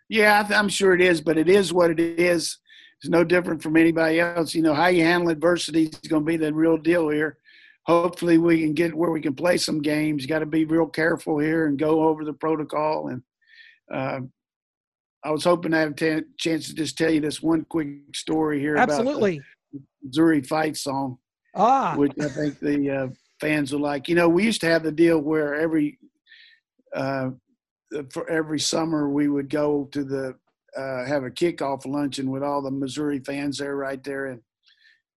Yeah, 0.09 0.45
I'm 0.49 0.69
sure 0.69 0.93
it 0.93 1.01
is, 1.01 1.21
but 1.21 1.37
it 1.37 1.47
is 1.47 1.71
what 1.71 1.91
it 1.91 1.99
is. 2.19 2.57
It's 3.01 3.09
no 3.09 3.23
different 3.23 3.63
from 3.63 3.77
anybody 3.77 4.19
else. 4.19 4.53
You 4.53 4.61
know, 4.61 4.73
how 4.73 4.87
you 4.87 5.03
handle 5.03 5.29
adversity 5.29 5.85
is 5.85 6.09
going 6.09 6.23
to 6.23 6.27
be 6.27 6.37
the 6.37 6.53
real 6.53 6.77
deal 6.77 7.09
here 7.09 7.37
hopefully 7.89 8.37
we 8.37 8.61
can 8.61 8.73
get 8.73 8.93
where 8.93 9.09
we 9.09 9.19
can 9.19 9.33
play 9.33 9.57
some 9.57 9.81
games. 9.81 10.21
You 10.21 10.29
got 10.29 10.39
to 10.39 10.45
be 10.45 10.63
real 10.63 10.85
careful 10.85 11.39
here 11.39 11.65
and 11.65 11.77
go 11.77 12.03
over 12.03 12.23
the 12.23 12.33
protocol. 12.33 13.07
And 13.07 13.23
uh, 13.91 14.19
I 15.23 15.31
was 15.31 15.43
hoping 15.43 15.71
to 15.71 15.77
have 15.77 15.91
a 15.91 15.93
t- 15.93 16.27
chance 16.37 16.67
to 16.67 16.75
just 16.75 16.99
tell 16.99 17.09
you 17.09 17.19
this 17.19 17.41
one 17.41 17.65
quick 17.65 17.89
story 18.13 18.59
here 18.59 18.77
Absolutely. 18.77 19.37
about 19.37 19.45
the 19.73 19.81
Missouri 20.03 20.41
fight 20.43 20.77
song, 20.77 21.17
ah. 21.55 21.95
which 21.95 22.13
I 22.21 22.27
think 22.27 22.59
the 22.59 22.89
uh, 22.91 23.07
fans 23.41 23.73
will 23.73 23.81
like. 23.81 24.07
You 24.07 24.13
know, 24.13 24.29
we 24.29 24.43
used 24.43 24.61
to 24.61 24.67
have 24.67 24.83
the 24.83 24.91
deal 24.91 25.19
where 25.19 25.55
every 25.55 25.97
uh, 26.95 27.31
for 28.11 28.29
every 28.29 28.59
summer 28.59 29.09
we 29.09 29.29
would 29.29 29.49
go 29.49 29.89
to 29.93 30.03
the 30.03 30.35
uh, 30.77 31.05
have 31.05 31.23
a 31.23 31.29
kickoff 31.29 31.85
luncheon 31.85 32.29
with 32.31 32.43
all 32.43 32.61
the 32.61 32.71
Missouri 32.71 33.19
fans 33.19 33.57
there 33.57 33.75
right 33.75 34.03
there 34.03 34.27
and 34.27 34.41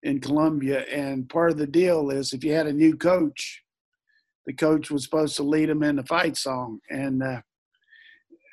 in 0.03 0.21
Columbia. 0.21 0.81
And 0.83 1.29
part 1.29 1.53
of 1.53 1.59
the 1.59 1.67
deal 1.67 2.11
is 2.11 2.33
if 2.33 2.45
you 2.45 2.53
had 2.53 2.67
a 2.67 2.73
new 2.73 2.97
coach, 2.97 3.63
the 4.47 4.53
coach 4.53 4.91
was 4.91 5.05
supposed 5.05 5.37
to 5.37 5.43
lead 5.43 5.69
them 5.69 5.83
in 5.83 5.97
the 5.97 6.05
fight 6.05 6.37
song. 6.37 6.81
And 6.91 7.23
uh, 7.23 7.41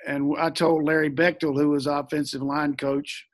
and 0.07 0.33
I 0.37 0.49
told 0.49 0.85
Larry 0.85 1.09
Bechtel, 1.09 1.55
who 1.55 1.69
was 1.69 1.87
offensive 1.87 2.41
line 2.41 2.75
coach, 2.75 3.25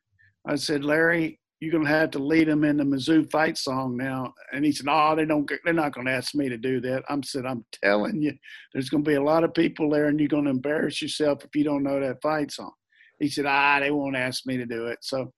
I 0.47 0.55
said, 0.55 0.83
Larry, 0.83 1.39
you're 1.59 1.71
going 1.71 1.85
to 1.85 1.89
have 1.89 2.11
to 2.11 2.19
lead 2.19 2.47
them 2.47 2.63
in 2.63 2.77
the 2.77 2.83
Mizzou 2.83 3.29
fight 3.31 3.57
song 3.57 3.95
now. 3.95 4.33
And 4.51 4.65
he 4.65 4.71
said, 4.71 4.87
"No, 4.87 5.15
they 5.15 5.25
don't. 5.25 5.49
They're 5.63 5.73
not 5.73 5.93
going 5.93 6.07
to 6.07 6.13
ask 6.13 6.35
me 6.35 6.49
to 6.49 6.57
do 6.57 6.81
that." 6.81 7.03
I'm 7.09 7.23
said, 7.23 7.45
"I'm 7.45 7.65
telling 7.81 8.21
you, 8.21 8.33
there's 8.73 8.89
going 8.89 9.03
to 9.03 9.09
be 9.09 9.15
a 9.15 9.23
lot 9.23 9.43
of 9.43 9.53
people 9.53 9.89
there, 9.89 10.07
and 10.07 10.19
you're 10.19 10.29
going 10.29 10.45
to 10.45 10.49
embarrass 10.49 11.01
yourself 11.01 11.43
if 11.43 11.55
you 11.55 11.63
don't 11.63 11.83
know 11.83 11.99
that 11.99 12.21
fight 12.21 12.51
song." 12.51 12.73
He 13.19 13.29
said, 13.29 13.45
"Ah, 13.45 13.79
they 13.79 13.91
won't 13.91 14.15
ask 14.15 14.45
me 14.45 14.57
to 14.57 14.65
do 14.65 14.87
it." 14.87 14.99
So 15.01 15.31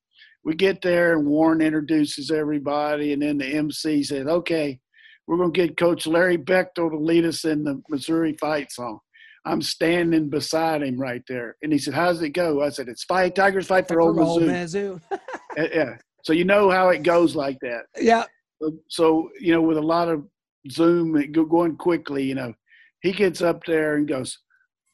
we 0.43 0.55
get 0.55 0.81
there 0.81 1.17
and 1.17 1.27
Warren 1.27 1.61
introduces 1.61 2.31
everybody, 2.31 3.13
and 3.13 3.21
then 3.21 3.37
the 3.37 3.45
MC 3.45 4.03
said, 4.03 4.27
"Okay, 4.27 4.79
we're 5.27 5.37
going 5.37 5.53
to 5.53 5.67
get 5.67 5.77
Coach 5.77 6.07
Larry 6.07 6.37
Bechtel 6.37 6.89
to 6.89 6.97
lead 6.97 7.25
us 7.25 7.45
in 7.45 7.63
the 7.63 7.81
Missouri 7.89 8.35
fight 8.39 8.71
song." 8.71 8.99
I'm 9.47 9.61
standing 9.61 10.29
beside 10.29 10.83
him 10.83 10.99
right 10.99 11.23
there, 11.27 11.55
and 11.61 11.71
he 11.71 11.79
said, 11.79 11.93
"How's 11.93 12.21
it 12.21 12.29
go?" 12.29 12.61
I 12.61 12.69
said, 12.69 12.89
"It's 12.89 13.05
fight 13.05 13.35
Tigers 13.35 13.67
fight 13.67 13.87
for, 13.87 13.95
for 13.95 14.01
old 14.01 14.41
Mizzou." 14.41 14.99
Mizzou. 15.09 15.19
yeah, 15.73 15.97
so 16.23 16.33
you 16.33 16.43
know 16.43 16.69
how 16.69 16.89
it 16.89 17.03
goes 17.03 17.35
like 17.35 17.57
that. 17.61 17.83
Yeah. 17.97 18.25
So, 18.61 18.71
so 18.89 19.29
you 19.39 19.53
know, 19.53 19.61
with 19.61 19.77
a 19.77 19.81
lot 19.81 20.09
of 20.09 20.25
Zoom 20.69 21.31
going 21.31 21.77
quickly, 21.77 22.23
you 22.23 22.35
know, 22.35 22.53
he 23.01 23.13
gets 23.13 23.41
up 23.41 23.63
there 23.65 23.95
and 23.95 24.07
goes, 24.07 24.37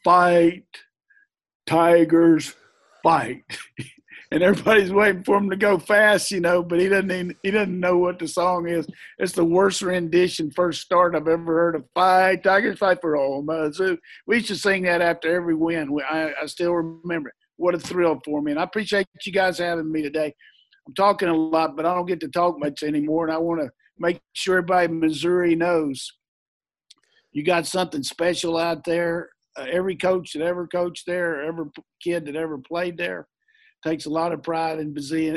"Fight 0.03 0.65
Tigers, 1.65 2.55
fight." 3.03 3.43
and 4.33 4.41
everybody's 4.41 4.91
waiting 4.91 5.23
for 5.23 5.37
him 5.37 5.47
to 5.51 5.55
go 5.55 5.77
fast, 5.77 6.31
you 6.31 6.39
know. 6.39 6.63
But 6.63 6.79
he 6.79 6.89
doesn't 6.89 7.11
even, 7.11 7.35
he 7.43 7.51
doesn't 7.51 7.79
know 7.79 7.99
what 7.99 8.17
the 8.17 8.27
song 8.27 8.67
is. 8.67 8.87
It's 9.19 9.33
the 9.33 9.45
worst 9.45 9.83
rendition, 9.83 10.49
first 10.49 10.81
start 10.81 11.15
I've 11.15 11.27
ever 11.27 11.53
heard 11.53 11.75
of. 11.75 11.85
Fight 11.93 12.43
Tigers, 12.43 12.79
fight 12.79 12.97
for 12.99 13.15
home. 13.15 13.47
Uh, 13.47 13.71
so 13.71 13.95
we 14.25 14.37
used 14.37 14.47
to 14.47 14.55
sing 14.55 14.83
that 14.83 15.03
after 15.03 15.33
every 15.35 15.53
win. 15.53 15.95
I, 16.09 16.31
I 16.41 16.45
still 16.47 16.73
remember 16.73 17.29
it. 17.29 17.35
What 17.57 17.75
a 17.75 17.79
thrill 17.79 18.19
for 18.25 18.41
me, 18.41 18.51
and 18.51 18.59
I 18.59 18.63
appreciate 18.63 19.07
you 19.23 19.31
guys 19.31 19.59
having 19.59 19.91
me 19.91 20.01
today. 20.01 20.33
I'm 20.87 20.95
talking 20.95 21.29
a 21.29 21.35
lot, 21.35 21.75
but 21.75 21.85
I 21.85 21.93
don't 21.93 22.07
get 22.07 22.19
to 22.21 22.27
talk 22.27 22.59
much 22.59 22.81
anymore, 22.81 23.25
and 23.27 23.33
I 23.33 23.37
want 23.37 23.61
to 23.61 23.69
make 23.99 24.19
sure 24.33 24.57
everybody 24.57 24.91
in 24.91 24.99
Missouri 24.99 25.55
knows 25.55 26.11
you 27.31 27.43
got 27.43 27.67
something 27.67 28.03
special 28.03 28.57
out 28.57 28.83
there. 28.83 29.29
Uh, 29.55 29.65
every 29.71 29.95
coach 29.95 30.33
that 30.33 30.41
ever 30.41 30.67
coached 30.67 31.05
there, 31.05 31.43
every 31.43 31.65
kid 32.01 32.25
that 32.25 32.35
ever 32.35 32.57
played 32.57 32.97
there, 32.97 33.27
takes 33.85 34.05
a 34.05 34.09
lot 34.09 34.31
of 34.31 34.41
pride 34.41 34.79
in, 34.79 34.95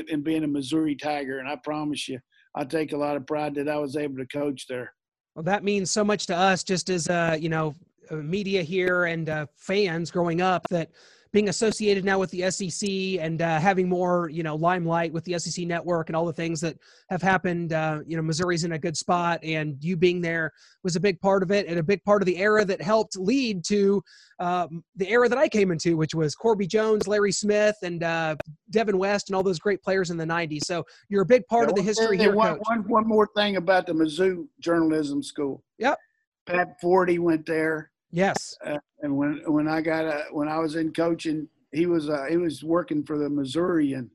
in 0.09 0.23
being 0.23 0.45
a 0.45 0.49
Missouri 0.49 0.95
Tiger, 0.95 1.39
and 1.39 1.49
I 1.49 1.57
promise 1.57 2.09
you, 2.09 2.19
I 2.55 2.65
take 2.65 2.93
a 2.93 2.97
lot 2.97 3.17
of 3.17 3.27
pride 3.27 3.55
that 3.57 3.69
I 3.69 3.77
was 3.77 3.97
able 3.97 4.17
to 4.17 4.27
coach 4.27 4.67
there. 4.69 4.93
Well, 5.35 5.43
that 5.43 5.65
means 5.65 5.91
so 5.91 6.03
much 6.03 6.27
to 6.29 6.37
us, 6.37 6.65
just 6.65 6.89
as 6.89 7.09
uh, 7.09 7.37
you 7.39 7.51
know, 7.51 7.75
uh, 8.11 8.17
media 8.17 8.63
here 8.63 9.05
and 9.05 9.29
uh, 9.29 9.47
fans 9.57 10.11
growing 10.11 10.41
up 10.41 10.67
that 10.71 10.91
being 11.37 11.51
associated 11.51 12.03
now 12.03 12.19
with 12.19 12.31
the 12.31 12.51
SEC 12.51 12.89
and 13.21 13.43
uh, 13.43 13.61
having 13.61 13.87
more, 13.87 14.31
you 14.33 14.43
know, 14.43 14.57
limelight 14.57 15.13
with 15.13 15.23
the 15.25 15.39
SEC 15.39 15.67
network 15.67 16.09
and 16.09 16.17
all 16.17 16.25
the 16.25 16.33
things 16.33 16.63
that 16.63 16.79
have 17.11 17.21
happened. 17.21 17.75
Uh, 17.75 18.01
you 18.07 18.17
know, 18.17 18.23
Missouri's 18.23 18.65
in 18.65 18.73
a 18.73 18.79
good 18.79 18.97
spot, 18.97 19.39
and 19.45 19.77
you 19.85 19.99
being 19.99 20.23
there 20.23 20.51
was 20.83 20.97
a 20.97 21.01
big 21.01 21.21
part 21.21 21.43
of 21.43 21.51
it 21.51 21.67
and 21.67 21.79
a 21.79 21.83
big 21.83 22.03
part 22.05 22.23
of 22.23 22.27
the 22.27 22.39
era 22.39 22.65
that 22.65 22.81
helped 22.81 23.19
lead 23.19 23.63
to 23.67 24.03
um, 24.39 24.83
the 24.95 25.07
era 25.11 25.29
that 25.29 25.37
I 25.37 25.47
came 25.47 25.71
into, 25.71 25.99
which 25.99 26.15
was 26.15 26.35
Corby 26.35 26.67
Jones, 26.67 27.07
Larry 27.07 27.33
Smith, 27.33 27.77
and 27.83 28.03
uh, 28.03 28.37
Devin 28.71 28.97
West, 28.97 29.29
and 29.29 29.37
all 29.37 29.43
those 29.43 29.59
great 29.59 29.83
players 29.83 30.09
in 30.09 30.17
the 30.17 30.25
'90s. 30.25 30.65
So 30.65 30.87
you're 31.11 31.21
a 31.21 31.27
big 31.27 31.47
part 31.49 31.65
yeah, 31.67 31.69
of 31.69 31.77
the 31.77 31.83
history 31.83 32.17
here. 32.17 32.35
One, 32.35 32.59
one, 32.65 32.79
one 32.89 33.07
more 33.07 33.29
thing 33.37 33.57
about 33.57 33.87
the 33.87 33.93
Mizzou 33.93 34.47
Journalism 34.59 35.23
School. 35.23 35.63
Yep. 35.77 35.99
Pat 36.47 36.81
Forde 36.81 37.19
went 37.19 37.45
there. 37.45 37.91
Yes. 38.11 38.57
Uh, 38.65 38.79
and 39.03 39.17
when 39.17 39.43
when 39.47 39.69
I 39.69 39.81
got 39.81 40.05
a, 40.05 40.25
when 40.31 40.49
I 40.49 40.59
was 40.59 40.77
in 40.77 40.93
coaching, 40.93 41.49
he 41.73 41.87
was 41.87 42.09
uh, 42.09 42.27
he 42.29 42.37
was 42.37 42.63
working 42.63 43.05
for 43.05 43.19
the 43.19 43.29
Missouri, 43.29 43.93
and 43.95 44.11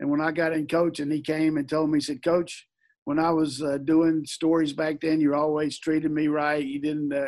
and 0.00 0.10
when 0.10 0.20
I 0.20 0.32
got 0.32 0.52
in 0.52 0.66
coaching, 0.66 1.10
he 1.10 1.20
came 1.20 1.56
and 1.56 1.68
told 1.68 1.90
me, 1.90 1.98
he 1.98 2.02
said, 2.02 2.22
Coach, 2.22 2.66
when 3.04 3.18
I 3.18 3.30
was 3.30 3.62
uh, 3.62 3.78
doing 3.78 4.24
stories 4.26 4.72
back 4.72 5.00
then, 5.00 5.20
you 5.20 5.34
always 5.34 5.78
treated 5.78 6.10
me 6.10 6.26
right. 6.26 6.64
You 6.64 6.80
didn't 6.80 7.12
uh, 7.12 7.26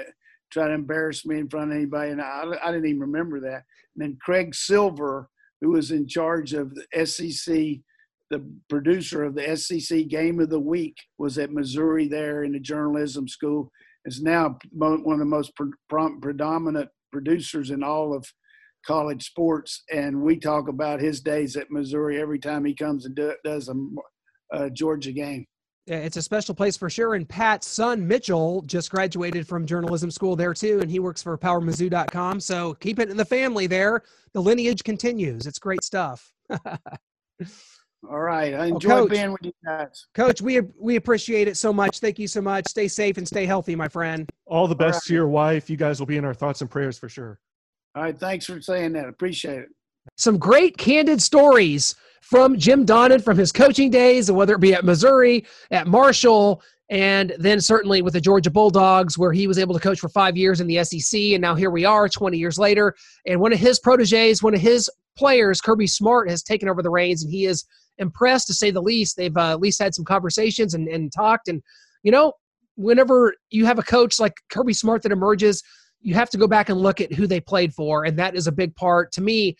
try 0.50 0.68
to 0.68 0.74
embarrass 0.74 1.24
me 1.24 1.38
in 1.38 1.48
front 1.48 1.70
of 1.70 1.76
anybody, 1.76 2.10
and 2.10 2.20
I, 2.20 2.44
I 2.62 2.72
didn't 2.72 2.86
even 2.86 3.00
remember 3.00 3.40
that. 3.40 3.62
And 3.94 3.98
then 3.98 4.18
Craig 4.20 4.54
Silver, 4.54 5.28
who 5.60 5.70
was 5.70 5.90
in 5.90 6.08
charge 6.08 6.54
of 6.54 6.74
the 6.74 7.06
SEC 7.06 7.80
the 8.30 8.44
producer 8.68 9.24
of 9.24 9.34
the 9.34 9.56
SEC 9.56 10.08
Game 10.08 10.40
of 10.40 10.50
the 10.50 10.60
Week 10.60 10.96
was 11.18 11.38
at 11.38 11.52
Missouri 11.52 12.08
there 12.08 12.42
in 12.44 12.52
the 12.52 12.60
journalism 12.60 13.28
school, 13.28 13.70
is 14.06 14.22
now 14.22 14.58
one 14.72 15.02
of 15.06 15.18
the 15.18 15.24
most 15.24 15.54
pre- 15.54 15.72
predominant 16.20 16.88
producers 17.12 17.70
in 17.70 17.82
all 17.82 18.14
of 18.14 18.24
college 18.86 19.26
sports. 19.26 19.82
And 19.92 20.22
we 20.22 20.38
talk 20.38 20.68
about 20.68 21.00
his 21.00 21.20
days 21.20 21.56
at 21.56 21.70
Missouri 21.70 22.20
every 22.20 22.38
time 22.38 22.64
he 22.64 22.74
comes 22.74 23.04
and 23.04 23.14
do, 23.14 23.34
does 23.44 23.68
a, 23.68 23.74
a 24.52 24.70
Georgia 24.70 25.12
game. 25.12 25.44
Yeah, 25.86 25.98
it's 25.98 26.16
a 26.16 26.22
special 26.22 26.54
place 26.54 26.76
for 26.76 26.90
sure. 26.90 27.14
And 27.14 27.28
Pat's 27.28 27.68
son, 27.68 28.06
Mitchell, 28.06 28.62
just 28.62 28.90
graduated 28.90 29.46
from 29.46 29.66
journalism 29.66 30.10
school 30.10 30.34
there 30.34 30.52
too, 30.52 30.80
and 30.80 30.90
he 30.90 30.98
works 30.98 31.22
for 31.22 31.38
powermizzou.com. 31.38 32.40
So 32.40 32.74
keep 32.74 32.98
it 32.98 33.08
in 33.08 33.16
the 33.16 33.24
family 33.24 33.68
there. 33.68 34.02
The 34.32 34.42
lineage 34.42 34.82
continues. 34.82 35.46
It's 35.46 35.60
great 35.60 35.84
stuff. 35.84 36.32
All 38.10 38.20
right. 38.20 38.54
I 38.54 38.66
enjoy 38.66 38.88
well, 38.88 39.08
being 39.08 39.32
with 39.32 39.42
you 39.42 39.52
guys. 39.64 40.06
Coach, 40.14 40.40
we 40.40 40.60
we 40.78 40.96
appreciate 40.96 41.48
it 41.48 41.56
so 41.56 41.72
much. 41.72 41.98
Thank 41.98 42.18
you 42.18 42.28
so 42.28 42.40
much. 42.40 42.66
Stay 42.68 42.88
safe 42.88 43.18
and 43.18 43.26
stay 43.26 43.46
healthy, 43.46 43.74
my 43.74 43.88
friend. 43.88 44.28
All 44.46 44.68
the 44.68 44.76
best 44.76 44.86
All 44.86 44.96
right. 44.98 45.02
to 45.04 45.14
your 45.14 45.28
wife. 45.28 45.70
You 45.70 45.76
guys 45.76 45.98
will 45.98 46.06
be 46.06 46.16
in 46.16 46.24
our 46.24 46.34
thoughts 46.34 46.60
and 46.60 46.70
prayers 46.70 46.98
for 46.98 47.08
sure. 47.08 47.40
All 47.94 48.02
right. 48.02 48.16
Thanks 48.16 48.46
for 48.46 48.60
saying 48.60 48.92
that. 48.92 49.08
Appreciate 49.08 49.60
it. 49.60 49.68
Some 50.16 50.38
great 50.38 50.76
candid 50.76 51.20
stories 51.20 51.96
from 52.22 52.58
Jim 52.58 52.84
Donnan 52.84 53.22
from 53.22 53.38
his 53.38 53.52
coaching 53.52 53.90
days, 53.90 54.30
whether 54.30 54.54
it 54.54 54.60
be 54.60 54.74
at 54.74 54.84
Missouri, 54.84 55.44
at 55.70 55.86
Marshall, 55.86 56.62
and 56.90 57.34
then 57.38 57.60
certainly 57.60 58.02
with 58.02 58.14
the 58.14 58.20
Georgia 58.20 58.50
Bulldogs, 58.50 59.18
where 59.18 59.32
he 59.32 59.46
was 59.46 59.58
able 59.58 59.74
to 59.74 59.80
coach 59.80 59.98
for 59.98 60.08
five 60.08 60.36
years 60.36 60.60
in 60.60 60.66
the 60.66 60.82
SEC. 60.84 61.20
And 61.32 61.40
now 61.40 61.54
here 61.54 61.70
we 61.70 61.84
are 61.84 62.08
20 62.08 62.38
years 62.38 62.58
later. 62.58 62.94
And 63.26 63.40
one 63.40 63.52
of 63.52 63.58
his 63.58 63.80
proteges, 63.80 64.42
one 64.42 64.54
of 64.54 64.60
his 64.60 64.90
players, 65.16 65.60
Kirby 65.60 65.86
Smart, 65.86 66.30
has 66.30 66.42
taken 66.42 66.68
over 66.68 66.82
the 66.82 66.90
reins, 66.90 67.22
and 67.22 67.32
he 67.32 67.46
is 67.46 67.64
impressed 67.98 68.46
to 68.48 68.54
say 68.54 68.70
the 68.70 68.82
least. 68.82 69.16
They've 69.16 69.36
uh, 69.36 69.52
at 69.52 69.60
least 69.60 69.80
had 69.80 69.94
some 69.94 70.04
conversations 70.04 70.74
and, 70.74 70.86
and 70.88 71.12
talked. 71.12 71.48
And, 71.48 71.62
you 72.02 72.12
know, 72.12 72.32
whenever 72.76 73.34
you 73.50 73.64
have 73.66 73.78
a 73.78 73.82
coach 73.82 74.20
like 74.20 74.34
Kirby 74.50 74.74
Smart 74.74 75.02
that 75.02 75.12
emerges, 75.12 75.62
you 76.02 76.14
have 76.14 76.30
to 76.30 76.38
go 76.38 76.46
back 76.46 76.68
and 76.68 76.78
look 76.78 77.00
at 77.00 77.12
who 77.12 77.26
they 77.26 77.40
played 77.40 77.72
for. 77.72 78.04
And 78.04 78.18
that 78.18 78.36
is 78.36 78.46
a 78.46 78.52
big 78.52 78.76
part, 78.76 79.10
to 79.12 79.22
me, 79.22 79.56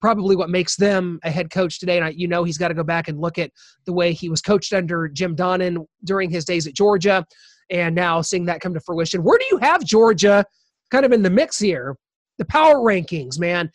probably 0.00 0.36
what 0.36 0.50
makes 0.50 0.76
them 0.76 1.18
a 1.24 1.30
head 1.30 1.50
coach 1.50 1.80
today. 1.80 1.96
And 1.96 2.04
I, 2.04 2.10
you 2.10 2.28
know, 2.28 2.44
he's 2.44 2.58
got 2.58 2.68
to 2.68 2.74
go 2.74 2.84
back 2.84 3.08
and 3.08 3.18
look 3.18 3.38
at 3.38 3.50
the 3.86 3.92
way 3.92 4.12
he 4.12 4.28
was 4.28 4.42
coached 4.42 4.72
under 4.72 5.08
Jim 5.08 5.34
Donnan 5.34 5.84
during 6.04 6.30
his 6.30 6.44
days 6.44 6.66
at 6.66 6.74
Georgia 6.74 7.24
and 7.70 7.94
now 7.94 8.20
seeing 8.20 8.44
that 8.44 8.60
come 8.60 8.74
to 8.74 8.80
fruition. 8.80 9.22
Where 9.22 9.38
do 9.38 9.46
you 9.50 9.56
have 9.58 9.84
Georgia 9.84 10.44
kind 10.90 11.06
of 11.06 11.12
in 11.12 11.22
the 11.22 11.30
mix 11.30 11.58
here? 11.58 11.96
The 12.38 12.44
power 12.44 12.76
rankings, 12.76 13.38
man. 13.38 13.70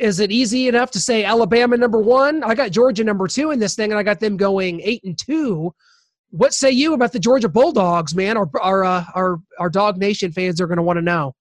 Is 0.00 0.18
it 0.18 0.32
easy 0.32 0.66
enough 0.66 0.90
to 0.92 0.98
say 0.98 1.24
Alabama 1.24 1.76
number 1.76 2.00
one? 2.00 2.42
I 2.42 2.54
got 2.54 2.70
Georgia 2.70 3.04
number 3.04 3.28
two 3.28 3.50
in 3.50 3.58
this 3.58 3.74
thing, 3.74 3.92
and 3.92 3.98
I 3.98 4.02
got 4.02 4.18
them 4.18 4.38
going 4.38 4.80
eight 4.80 5.04
and 5.04 5.16
two. 5.16 5.74
What 6.30 6.54
say 6.54 6.70
you 6.70 6.94
about 6.94 7.12
the 7.12 7.18
Georgia 7.18 7.50
Bulldogs, 7.50 8.14
man? 8.14 8.38
Our 8.38 8.48
our 8.62 8.84
uh, 8.84 9.04
our 9.14 9.40
our 9.58 9.68
Dog 9.68 9.98
Nation 9.98 10.32
fans 10.32 10.58
are 10.58 10.66
going 10.66 10.78
to 10.78 10.82
want 10.82 10.96
to 10.96 11.02
know. 11.02 11.34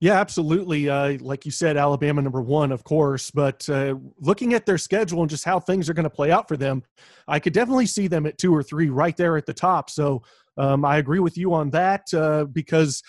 Yeah, 0.00 0.14
absolutely. 0.14 0.88
Uh, 0.88 1.18
like 1.20 1.44
you 1.44 1.50
said, 1.50 1.76
Alabama 1.76 2.22
number 2.22 2.40
one, 2.40 2.72
of 2.72 2.82
course. 2.82 3.30
But 3.30 3.68
uh, 3.68 3.96
looking 4.20 4.54
at 4.54 4.64
their 4.64 4.78
schedule 4.78 5.20
and 5.20 5.28
just 5.28 5.44
how 5.44 5.60
things 5.60 5.90
are 5.90 5.94
going 5.94 6.04
to 6.04 6.10
play 6.10 6.30
out 6.30 6.48
for 6.48 6.56
them, 6.56 6.82
I 7.28 7.38
could 7.38 7.52
definitely 7.52 7.86
see 7.86 8.06
them 8.06 8.26
at 8.26 8.38
two 8.38 8.54
or 8.54 8.62
three 8.62 8.88
right 8.88 9.16
there 9.16 9.36
at 9.36 9.46
the 9.46 9.54
top. 9.54 9.90
So 9.90 10.22
um, 10.56 10.84
I 10.84 10.98
agree 10.98 11.20
with 11.20 11.36
you 11.36 11.52
on 11.52 11.70
that 11.70 12.12
uh, 12.14 12.44
because 12.44 13.02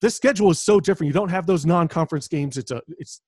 this 0.00 0.16
schedule 0.16 0.50
is 0.50 0.60
so 0.60 0.80
different. 0.80 1.08
You 1.08 1.14
don't 1.14 1.30
have 1.30 1.46
those 1.46 1.64
non-conference 1.64 2.28
games. 2.28 2.58
It's 2.58 2.70
a 2.70 2.82
it's 2.98 3.20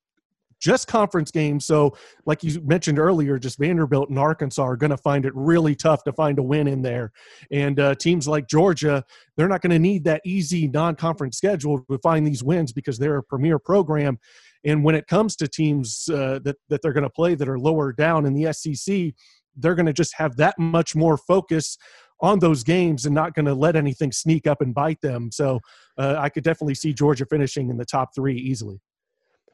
just 0.63 0.87
conference 0.87 1.29
games. 1.29 1.65
So, 1.65 1.95
like 2.25 2.41
you 2.41 2.61
mentioned 2.61 2.97
earlier, 2.97 3.37
just 3.37 3.59
Vanderbilt 3.59 4.09
and 4.09 4.17
Arkansas 4.17 4.63
are 4.63 4.77
going 4.77 4.91
to 4.91 4.97
find 4.97 5.25
it 5.25 5.33
really 5.35 5.75
tough 5.75 6.05
to 6.05 6.13
find 6.13 6.39
a 6.39 6.43
win 6.43 6.67
in 6.69 6.81
there. 6.81 7.11
And 7.51 7.79
uh, 7.81 7.95
teams 7.95 8.29
like 8.29 8.47
Georgia, 8.47 9.03
they're 9.35 9.49
not 9.49 9.61
going 9.61 9.71
to 9.71 9.79
need 9.79 10.05
that 10.05 10.21
easy 10.25 10.69
non 10.69 10.95
conference 10.95 11.35
schedule 11.35 11.83
to 11.91 11.97
find 11.97 12.25
these 12.25 12.43
wins 12.43 12.71
because 12.71 12.97
they're 12.97 13.17
a 13.17 13.23
premier 13.23 13.59
program. 13.59 14.17
And 14.63 14.85
when 14.85 14.95
it 14.95 15.07
comes 15.07 15.35
to 15.35 15.49
teams 15.49 16.07
uh, 16.07 16.39
that, 16.45 16.55
that 16.69 16.81
they're 16.81 16.93
going 16.93 17.03
to 17.03 17.09
play 17.09 17.35
that 17.35 17.49
are 17.49 17.59
lower 17.59 17.91
down 17.91 18.25
in 18.25 18.33
the 18.33 18.53
SEC, 18.53 19.13
they're 19.57 19.75
going 19.75 19.85
to 19.85 19.93
just 19.93 20.15
have 20.15 20.37
that 20.37 20.57
much 20.57 20.95
more 20.95 21.17
focus 21.17 21.77
on 22.21 22.39
those 22.39 22.63
games 22.63 23.05
and 23.05 23.13
not 23.13 23.33
going 23.33 23.45
to 23.45 23.53
let 23.53 23.75
anything 23.75 24.13
sneak 24.13 24.47
up 24.47 24.61
and 24.61 24.73
bite 24.73 25.01
them. 25.01 25.29
So 25.29 25.59
uh, 25.97 26.15
I 26.17 26.29
could 26.29 26.45
definitely 26.45 26.75
see 26.75 26.93
Georgia 26.93 27.25
finishing 27.25 27.69
in 27.69 27.75
the 27.75 27.85
top 27.85 28.15
three 28.15 28.37
easily. 28.37 28.79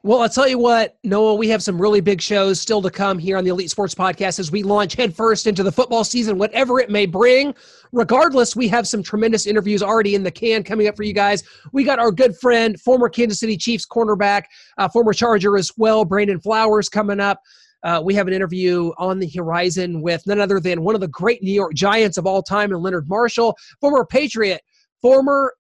Well, 0.02 0.22
I'll 0.22 0.30
tell 0.30 0.48
you 0.48 0.58
what, 0.58 0.98
Noah, 1.04 1.36
we 1.36 1.50
have 1.50 1.62
some 1.62 1.80
really 1.80 2.00
big 2.00 2.22
shows 2.22 2.62
still 2.62 2.82
to 2.84 2.90
come 2.90 3.20
here 3.20 3.38
on 3.38 3.44
the 3.44 3.50
Elite 3.50 3.70
Sports 3.70 3.94
Podcast 3.94 4.40
as 4.40 4.50
we 4.50 4.64
launch 4.64 4.96
headfirst 4.96 5.46
into 5.46 5.62
the 5.62 5.74
football 5.74 6.06
season, 6.06 6.38
whatever 6.38 6.80
it 6.80 6.90
may 6.90 7.06
bring. 7.06 7.54
Regardless, 7.92 8.56
we 8.56 8.70
have 8.70 8.88
some 8.88 9.04
tremendous 9.04 9.46
interviews 9.46 9.84
already 9.84 10.16
in 10.16 10.24
the 10.24 10.32
can 10.32 10.64
coming 10.64 10.88
up 10.88 10.96
for 10.96 11.04
you 11.04 11.12
guys. 11.12 11.44
We 11.74 11.84
got 11.84 12.00
our 12.00 12.14
good 12.14 12.38
friend, 12.38 12.80
former 12.80 13.10
Kansas 13.10 13.42
City 13.42 13.58
Chiefs 13.58 13.86
cornerback, 13.86 14.44
uh, 14.78 14.88
former 14.88 15.12
Charger 15.12 15.58
as 15.58 15.74
well, 15.76 16.06
Brandon 16.06 16.40
Flowers, 16.40 16.88
coming 16.88 17.20
up. 17.20 17.42
Uh, 17.84 18.02
we 18.02 18.14
have 18.16 18.28
an 18.30 18.34
interview 18.34 18.94
on 18.98 19.20
the 19.20 19.30
horizon 19.36 20.02
with 20.02 20.26
none 20.26 20.40
other 20.40 20.62
than 20.62 20.82
one 20.82 20.96
of 20.96 21.02
the 21.02 21.10
great 21.10 21.44
New 21.44 21.52
York 21.52 21.74
Giants 21.74 22.18
of 22.18 22.26
all 22.26 22.42
time, 22.42 22.72
and 22.72 22.82
Leonard 22.82 23.10
Marshall, 23.10 23.54
former 23.82 24.06
Patriot, 24.06 24.62
former 25.02 25.54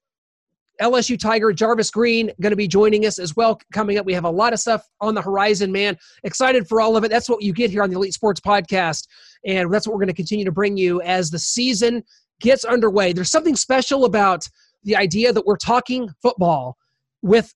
LSU 0.82 1.19
Tiger 1.19 1.51
Jarvis 1.51 1.91
Green 1.91 2.32
going 2.41 2.51
to 2.51 2.57
be 2.57 2.67
joining 2.67 3.05
us 3.05 3.19
as 3.19 3.36
well 3.36 3.59
coming 3.73 3.97
up. 3.97 4.05
We 4.05 4.13
have 4.13 4.25
a 4.25 4.30
lot 4.30 4.53
of 4.53 4.59
stuff 4.59 4.88
on 5.01 5.13
the 5.13 5.21
horizon, 5.21 5.71
man. 5.71 5.97
Excited 6.23 6.67
for 6.67 6.82
all 6.82 6.95
of 6.95 7.03
it. 7.03 7.11
That's 7.11 7.30
what 7.30 7.41
you 7.41 7.53
get 7.53 7.69
here 7.69 7.84
on 7.84 7.89
the 7.89 7.95
Elite 7.95 8.13
Sports 8.13 8.39
Podcast. 8.39 9.07
And 9.45 9.71
that's 9.71 9.88
what 9.88 9.93
we're 9.93 9.99
going 9.99 10.07
to 10.07 10.13
continue 10.13 10.45
to 10.45 10.51
bring 10.51 10.77
you 10.77 11.01
as 11.01 11.30
the 11.30 11.39
season 11.39 12.03
gets 12.39 12.63
underway. 12.63 13.13
There's 13.13 13.32
something 13.32 13.55
special 13.55 14.05
about 14.05 14.47
the 14.84 14.95
idea 14.95 15.34
that 15.34 15.45
we're 15.45 15.57
talking 15.57 16.09
football 16.21 16.77
with 17.21 17.53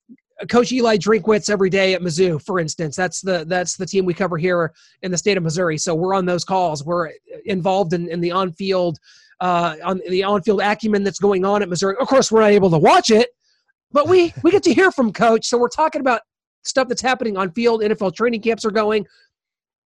Coach 0.49 0.71
Eli 0.71 0.97
Drinkwitz 0.97 1.49
every 1.49 1.69
day 1.69 1.93
at 1.93 2.01
Mizzou, 2.01 2.43
for 2.43 2.59
instance. 2.59 2.95
That's 2.95 3.21
the 3.21 3.45
that's 3.47 3.77
the 3.77 3.85
team 3.85 4.05
we 4.05 4.13
cover 4.13 4.37
here 4.37 4.73
in 5.01 5.11
the 5.11 5.17
state 5.17 5.37
of 5.37 5.43
Missouri. 5.43 5.77
So 5.77 5.95
we're 5.95 6.15
on 6.15 6.25
those 6.25 6.43
calls. 6.43 6.83
We're 6.83 7.11
involved 7.45 7.93
in, 7.93 8.09
in 8.09 8.19
the 8.19 8.31
on-field 8.31 8.97
uh, 9.43 9.75
on 9.83 9.99
the 10.07 10.23
on-field 10.23 10.61
acumen 10.61 11.03
that's 11.03 11.19
going 11.19 11.43
on 11.43 11.61
at 11.61 11.67
Missouri. 11.67 11.97
Of 11.99 12.07
course, 12.07 12.31
we're 12.31 12.39
not 12.39 12.51
able 12.51 12.69
to 12.69 12.77
watch 12.77 13.09
it, 13.09 13.29
but 13.91 14.07
we 14.07 14.33
we 14.41 14.51
get 14.51 14.63
to 14.63 14.73
hear 14.73 14.89
from 14.89 15.11
Coach. 15.11 15.47
So 15.47 15.57
we're 15.57 15.67
talking 15.67 15.99
about 15.99 16.21
stuff 16.63 16.87
that's 16.87 17.01
happening 17.01 17.35
on 17.35 17.51
field. 17.51 17.81
NFL 17.81 18.15
training 18.15 18.41
camps 18.41 18.63
are 18.63 18.71
going. 18.71 19.05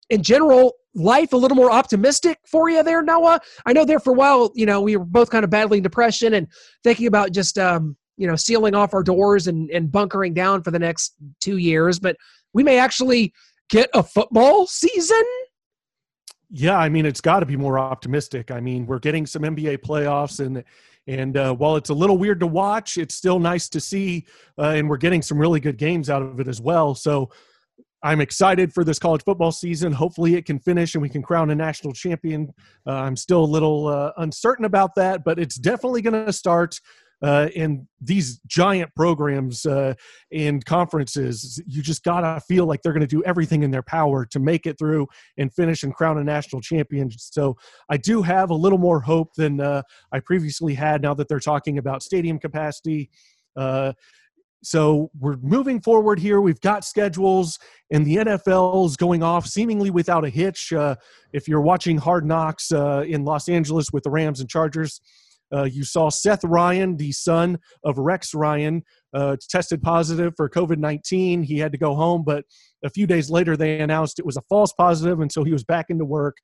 In 0.10 0.22
general, 0.22 0.74
life 0.94 1.32
a 1.32 1.38
little 1.38 1.56
more 1.56 1.72
optimistic 1.72 2.38
for 2.46 2.70
you 2.70 2.84
there, 2.84 3.02
Noah. 3.02 3.40
I 3.66 3.72
know 3.72 3.86
there 3.86 4.00
for 4.00 4.12
a 4.12 4.16
while, 4.16 4.52
you 4.56 4.66
know, 4.66 4.82
we 4.82 4.98
were 4.98 5.06
both 5.06 5.30
kind 5.30 5.46
of 5.46 5.50
battling 5.50 5.82
depression 5.82 6.34
and 6.34 6.48
thinking 6.84 7.08
about 7.08 7.32
just 7.32 7.58
um, 7.58 7.96
you 8.18 8.28
know 8.28 8.36
sealing 8.36 8.76
off 8.76 8.94
our 8.94 9.04
doors 9.04 9.48
and, 9.48 9.72
and 9.72 9.90
bunkering 9.90 10.34
down 10.34 10.64
for 10.64 10.72
the 10.72 10.80
next 10.80 11.16
two 11.40 11.58
years. 11.58 11.98
But 11.98 12.18
we 12.54 12.62
may 12.62 12.78
actually 12.78 13.34
get 13.70 13.90
a 13.94 14.04
football 14.04 14.68
season 14.68 15.24
yeah, 16.58 16.78
I 16.78 16.88
mean, 16.88 17.06
it's 17.06 17.20
got 17.20 17.42
to 17.42 17.46
be 17.46 17.58
more 17.58 17.78
optimistic. 17.78 18.50
I 18.50 18.62
mean, 18.62 18.86
we're 18.86 19.00
getting 19.00 19.26
some 19.26 19.42
NBA 19.42 19.80
playoffs, 19.80 20.40
and 20.40 20.64
and 21.06 21.36
uh, 21.36 21.54
while 21.54 21.76
it's 21.76 21.90
a 21.90 21.94
little 21.94 22.18
weird 22.18 22.40
to 22.40 22.48
watch, 22.48 22.98
it's 22.98 23.14
still 23.14 23.40
nice 23.40 23.68
to 23.70 23.82
see, 23.82 24.26
uh, 24.58 24.70
and 24.70 24.90
we're 24.90 24.96
getting 24.96 25.22
some 25.22 25.38
really 25.38 25.60
good 25.60 25.78
games 25.78 26.10
out 26.10 26.22
of 26.22 26.40
it 26.40 26.48
as 26.48 26.62
well. 26.62 26.96
So 26.96 27.30
I'm 28.02 28.22
excited 28.22 28.74
for 28.74 28.86
this 28.86 28.98
college 29.00 29.22
football 29.26 29.52
season. 29.52 29.92
Hopefully, 29.92 30.36
it 30.36 30.46
can 30.46 30.58
finish 30.58 30.96
and 30.96 31.02
we 31.02 31.10
can 31.10 31.22
crown 31.22 31.50
a 31.50 31.56
national 31.56 31.92
champion. 31.92 32.54
Uh, 32.88 32.92
I'm 32.92 33.18
still 33.18 33.44
a 33.44 33.46
little 33.46 33.88
uh, 33.88 34.14
uncertain 34.18 34.64
about 34.64 34.96
that, 34.96 35.26
but 35.26 35.38
it's 35.38 35.56
definitely 35.56 36.02
going 36.02 36.26
to 36.26 36.32
start 36.32 36.80
uh, 37.22 37.50
in 37.56 37.88
these 38.02 38.40
giant 38.48 38.94
programs 38.96 39.66
uh, 39.66 39.94
and 40.32 40.64
conferences, 40.66 41.62
you 41.66 41.82
just 41.82 42.04
gotta 42.04 42.42
feel 42.42 42.66
like 42.66 42.82
they're 42.82 42.94
going 42.94 43.02
to 43.02 43.08
do 43.08 43.24
everything 43.24 43.64
in 43.64 43.72
their 43.72 43.84
power 43.84 44.26
to 44.26 44.40
make 44.40 44.66
it 44.66 44.78
through 44.78 45.08
and 45.38 45.54
finish 45.54 45.84
and 45.84 45.94
crown 45.94 46.18
a 46.18 46.24
national 46.24 46.62
champion. 46.62 47.10
So 47.18 47.56
I 47.90 47.98
do 47.98 48.22
have 48.22 48.50
a 48.50 48.56
little 48.56 48.78
more 48.78 49.00
hope 49.00 49.34
than 49.36 49.60
uh, 49.60 49.82
I 50.12 50.20
previously 50.20 50.74
had. 50.74 51.02
Now 51.02 51.14
that 51.14 51.28
they're 51.28 51.40
talking 51.40 51.78
about 51.78 52.04
stadium 52.04 52.40
capacity. 52.40 53.10
Uh, 53.56 53.94
so 54.66 55.12
we're 55.20 55.38
moving 55.38 55.80
forward 55.80 56.20
here. 56.20 56.42
We've 56.42 56.60
got 56.60 56.84
schedules, 56.84 57.60
and 57.92 58.06
the 58.06 58.16
NFL 58.16 58.88
is 58.88 58.98
going 58.98 59.22
off 59.22 59.46
seemingly 59.46 59.92
without 59.92 60.26
a 60.26 60.30
hitch. 60.30 60.74
Uh, 60.74 60.96
if 61.34 61.48
you're 61.48 61.62
watching 61.62 61.98
Hard 61.98 62.26
Knocks 62.26 62.72
uh, 62.72 63.04
in 63.08 63.24
Los 63.24 63.48
Angeles 63.48 63.92
with 63.94 64.04
the 64.04 64.10
Rams 64.10 64.40
and 64.40 64.50
Chargers, 64.50 65.02
uh, 65.56 65.64
you 65.64 65.84
saw 65.84 66.10
Seth 66.10 66.44
Ryan, 66.44 66.98
the 66.98 67.12
son 67.12 67.60
of 67.84 67.98
Rex 67.98 68.34
Ryan, 68.34 68.84
uh, 69.14 69.38
tested 69.50 69.82
positive 69.82 70.34
for 70.36 70.50
COVID 70.50 70.78
19. 70.78 71.44
He 71.44 71.58
had 71.58 71.72
to 71.72 71.78
go 71.78 71.96
home, 71.96 72.24
but 72.26 72.44
a 72.84 72.90
few 72.90 73.08
days 73.08 73.30
later, 73.30 73.56
they 73.56 73.80
announced 73.80 74.20
it 74.20 74.26
was 74.26 74.38
a 74.38 74.44
false 74.50 74.74
positive, 74.74 75.20
and 75.22 75.32
so 75.32 75.44
he 75.44 75.54
was 75.54 75.64
back 75.64 75.86
into 75.90 76.06
work. 76.06 76.38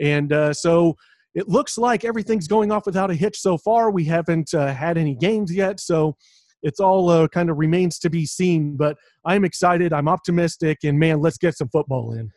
And 0.00 0.32
uh, 0.32 0.52
so 0.52 0.96
it 1.34 1.48
looks 1.48 1.78
like 1.78 2.04
everything's 2.04 2.46
going 2.46 2.70
off 2.70 2.86
without 2.86 3.10
a 3.10 3.14
hitch 3.14 3.38
so 3.38 3.58
far. 3.58 3.90
We 3.90 4.04
haven't 4.04 4.54
uh, 4.54 4.72
had 4.72 4.98
any 4.98 5.14
games 5.14 5.52
yet, 5.52 5.80
so 5.80 6.16
it's 6.62 6.80
all 6.80 7.10
uh, 7.10 7.28
kind 7.28 7.50
of 7.50 7.58
remains 7.58 7.98
to 8.00 8.10
be 8.10 8.26
seen. 8.26 8.76
But 8.76 8.96
I'm 9.24 9.44
excited, 9.44 9.92
I'm 9.92 10.08
optimistic, 10.08 10.78
and 10.84 10.98
man, 10.98 11.20
let's 11.20 11.38
get 11.38 11.56
some 11.56 11.68
football 11.68 12.12
in. 12.12 12.30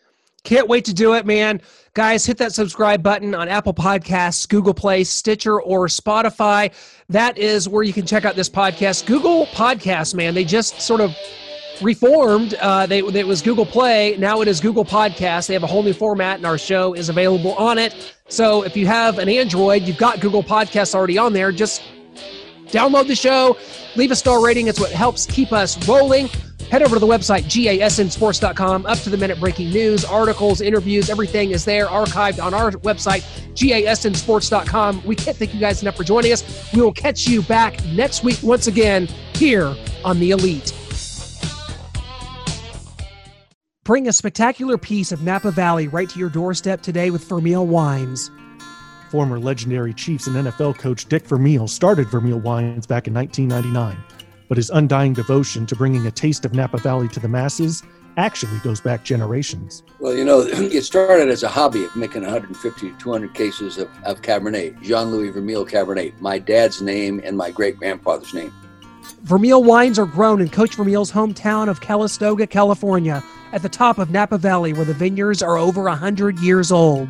Can't 0.45 0.67
wait 0.67 0.85
to 0.85 0.93
do 0.93 1.15
it, 1.15 1.25
man. 1.25 1.59
Guys, 1.95 2.23
hit 2.23 2.37
that 2.37 2.53
subscribe 2.53 3.01
button 3.01 3.33
on 3.33 3.49
Apple 3.49 3.73
Podcasts, 3.73 4.47
Google 4.47 4.75
Play, 4.75 5.03
Stitcher, 5.03 5.59
or 5.59 5.87
Spotify. 5.87 6.71
That 7.09 7.37
is 7.39 7.67
where 7.67 7.81
you 7.81 7.91
can 7.91 8.05
check 8.05 8.25
out 8.25 8.35
this 8.35 8.49
podcast. 8.49 9.07
Google 9.07 9.47
Podcasts, 9.47 10.13
man. 10.13 10.35
They 10.35 10.43
just 10.45 10.79
sort 10.81 11.01
of 11.01 11.15
reformed. 11.81 12.53
Uh, 12.55 12.85
they, 12.85 12.99
it 12.99 13.25
was 13.25 13.41
Google 13.41 13.65
Play. 13.65 14.17
Now 14.17 14.41
it 14.41 14.47
is 14.47 14.59
Google 14.59 14.85
Podcasts. 14.85 15.47
They 15.47 15.55
have 15.55 15.63
a 15.63 15.67
whole 15.67 15.81
new 15.81 15.93
format, 15.93 16.37
and 16.37 16.45
our 16.45 16.59
show 16.59 16.93
is 16.93 17.09
available 17.09 17.55
on 17.55 17.79
it. 17.79 18.15
So 18.27 18.61
if 18.61 18.77
you 18.77 18.85
have 18.85 19.17
an 19.17 19.27
Android, 19.27 19.81
you've 19.81 19.97
got 19.97 20.19
Google 20.19 20.43
Podcasts 20.43 20.93
already 20.93 21.17
on 21.17 21.33
there. 21.33 21.51
Just 21.51 21.81
download 22.67 23.07
the 23.07 23.15
show, 23.15 23.57
leave 23.95 24.11
a 24.11 24.15
star 24.15 24.45
rating. 24.45 24.67
It's 24.67 24.79
what 24.79 24.91
helps 24.91 25.25
keep 25.25 25.51
us 25.51 25.87
rolling. 25.87 26.29
Head 26.75 26.83
over 26.83 26.97
to 26.97 26.99
the 26.99 27.07
website, 27.07 27.43
gasnsports.com. 27.43 28.85
Up 28.85 28.97
to 28.97 29.09
the 29.09 29.15
minute 29.15 29.39
breaking 29.39 29.69
news, 29.69 30.03
articles, 30.03 30.59
interviews, 30.59 31.09
everything 31.09 31.51
is 31.51 31.63
there 31.63 31.85
archived 31.85 32.43
on 32.43 32.53
our 32.53 32.71
website, 32.71 33.21
gasnsports.com. 33.53 35.01
We 35.05 35.15
can't 35.15 35.37
thank 35.37 35.53
you 35.53 35.59
guys 35.61 35.81
enough 35.81 35.95
for 35.95 36.03
joining 36.03 36.33
us. 36.33 36.73
We 36.73 36.81
will 36.81 36.91
catch 36.91 37.27
you 37.27 37.43
back 37.43 37.81
next 37.85 38.25
week 38.25 38.39
once 38.43 38.67
again 38.67 39.07
here 39.35 39.73
on 40.03 40.19
The 40.19 40.31
Elite. 40.31 40.73
Bring 43.85 44.09
a 44.09 44.11
spectacular 44.11 44.77
piece 44.77 45.13
of 45.13 45.23
Napa 45.23 45.51
Valley 45.51 45.87
right 45.87 46.09
to 46.09 46.19
your 46.19 46.29
doorstep 46.29 46.81
today 46.81 47.09
with 47.09 47.23
Vermeil 47.23 47.65
Wines. 47.65 48.29
Former 49.11 49.39
legendary 49.39 49.93
Chiefs 49.93 50.27
and 50.27 50.35
NFL 50.35 50.77
coach 50.77 51.05
Dick 51.05 51.25
Vermeil 51.25 51.69
started 51.69 52.09
Vermeil 52.09 52.41
Wines 52.41 52.85
back 52.85 53.07
in 53.07 53.13
1999, 53.13 53.95
but 54.47 54.57
his 54.57 54.69
undying 54.69 55.13
devotion 55.13 55.65
to 55.65 55.75
bringing 55.75 56.05
a 56.07 56.11
taste 56.11 56.45
of 56.45 56.53
Napa 56.53 56.77
Valley 56.77 57.07
to 57.09 57.19
the 57.19 57.27
masses 57.27 57.83
actually 58.17 58.57
goes 58.59 58.79
back 58.79 59.03
generations. 59.03 59.83
Well, 59.99 60.15
you 60.15 60.23
know, 60.23 60.41
it 60.45 60.83
started 60.83 61.29
as 61.29 61.43
a 61.43 61.49
hobby 61.49 61.83
of 61.83 61.95
making 61.95 62.21
150 62.23 62.91
to 62.91 62.97
200 62.97 63.33
cases 63.33 63.77
of, 63.77 63.89
of 64.03 64.21
Cabernet, 64.21 64.81
Jean 64.81 65.11
Louis 65.11 65.29
Vermeil 65.29 65.65
Cabernet, 65.65 66.19
my 66.19 66.39
dad's 66.39 66.81
name 66.81 67.21
and 67.23 67.37
my 67.37 67.51
great 67.51 67.77
grandfather's 67.77 68.33
name. 68.33 68.53
Vermeil 69.23 69.63
wines 69.63 69.99
are 69.99 70.05
grown 70.05 70.41
in 70.41 70.49
Coach 70.49 70.75
Vermeil's 70.75 71.11
hometown 71.11 71.67
of 71.67 71.81
Calistoga, 71.81 72.47
California, 72.47 73.23
at 73.51 73.61
the 73.61 73.69
top 73.69 73.97
of 73.97 74.09
Napa 74.09 74.37
Valley, 74.37 74.73
where 74.73 74.85
the 74.85 74.93
vineyards 74.93 75.41
are 75.41 75.57
over 75.57 75.83
100 75.83 76.39
years 76.39 76.71
old. 76.71 77.07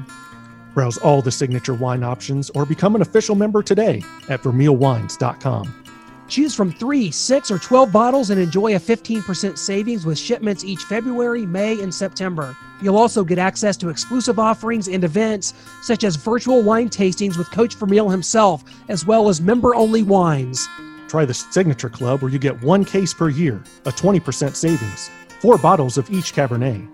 Browse 0.74 0.98
all 0.98 1.22
the 1.22 1.32
signature 1.32 1.74
wine 1.74 2.04
options 2.04 2.50
or 2.52 2.66
become 2.66 2.96
an 2.96 3.02
official 3.02 3.36
member 3.36 3.64
today 3.64 4.04
at 4.30 4.42
vermeilwines.com. 4.42 5.85
Choose 6.28 6.56
from 6.56 6.72
three, 6.72 7.12
six, 7.12 7.52
or 7.52 7.60
12 7.60 7.92
bottles 7.92 8.32
and 8.32 8.42
enjoy 8.42 8.76
a 8.76 8.80
15% 8.80 9.58
savings 9.58 10.06
with 10.06 10.18
shipments 10.18 10.64
each 10.64 10.84
February, 10.84 11.46
May, 11.46 11.82
and 11.82 11.94
September. 11.94 12.58
You'll 12.82 12.98
also 12.98 13.24
get 13.24 13.38
access 13.38 13.78
to 13.78 13.90
exclusive 13.90 14.40
offerings 14.40 14.88
and 14.88 15.04
events 15.04 15.54
such 15.84 16.04
as 16.04 16.16
virtual 16.16 16.64
wine 16.64 16.90
tastings 16.90 17.38
with 17.38 17.52
Coach 17.52 17.76
Vermeil 17.76 18.10
himself, 18.10 18.64
as 18.90 19.06
well 19.06 19.30
as 19.30 19.40
member 19.40 19.76
only 19.76 20.02
wines. 20.02 20.68
Try 21.08 21.26
the 21.26 21.34
Signature 21.34 21.90
Club 21.90 22.22
where 22.22 22.32
you 22.32 22.40
get 22.40 22.62
one 22.64 22.84
case 22.84 23.14
per 23.14 23.30
year, 23.30 23.64
a 23.86 23.92
20% 23.92 24.56
savings, 24.56 25.12
four 25.40 25.58
bottles 25.60 25.98
of 25.98 26.10
each 26.10 26.34
Cabernet. 26.34 26.88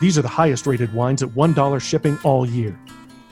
These 0.00 0.16
are 0.16 0.22
the 0.22 0.28
highest 0.28 0.66
rated 0.66 0.92
wines 0.94 1.22
at 1.22 1.28
$1 1.30 1.82
shipping 1.82 2.18
all 2.24 2.46
year. 2.46 2.78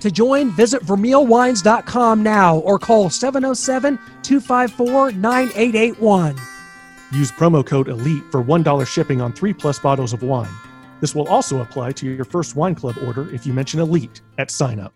To 0.01 0.11
join, 0.11 0.51
visit 0.51 0.83
VermeilWines.com 0.83 2.23
now 2.23 2.59
or 2.59 2.79
call 2.79 3.11
707 3.11 3.99
254 4.23 5.13
9881. 5.13 6.37
Use 7.13 7.31
promo 7.33 7.65
code 7.65 7.89
ELITE 7.89 8.25
for 8.31 8.43
$1 8.43 8.87
shipping 8.87 9.21
on 9.21 9.33
three 9.33 9.53
plus 9.53 9.79
bottles 9.79 10.13
of 10.13 10.23
wine. 10.23 10.53
This 11.01 11.15
will 11.15 11.29
also 11.29 11.61
apply 11.61 11.93
to 11.93 12.11
your 12.11 12.25
first 12.25 12.57
wine 12.57 12.75
club 12.75 12.97
order 13.07 13.33
if 13.33 13.47
you 13.47 13.53
mention 13.53 13.81
ELITE 13.81 14.21
at 14.39 14.51
sign 14.51 14.81
up. 14.81 14.96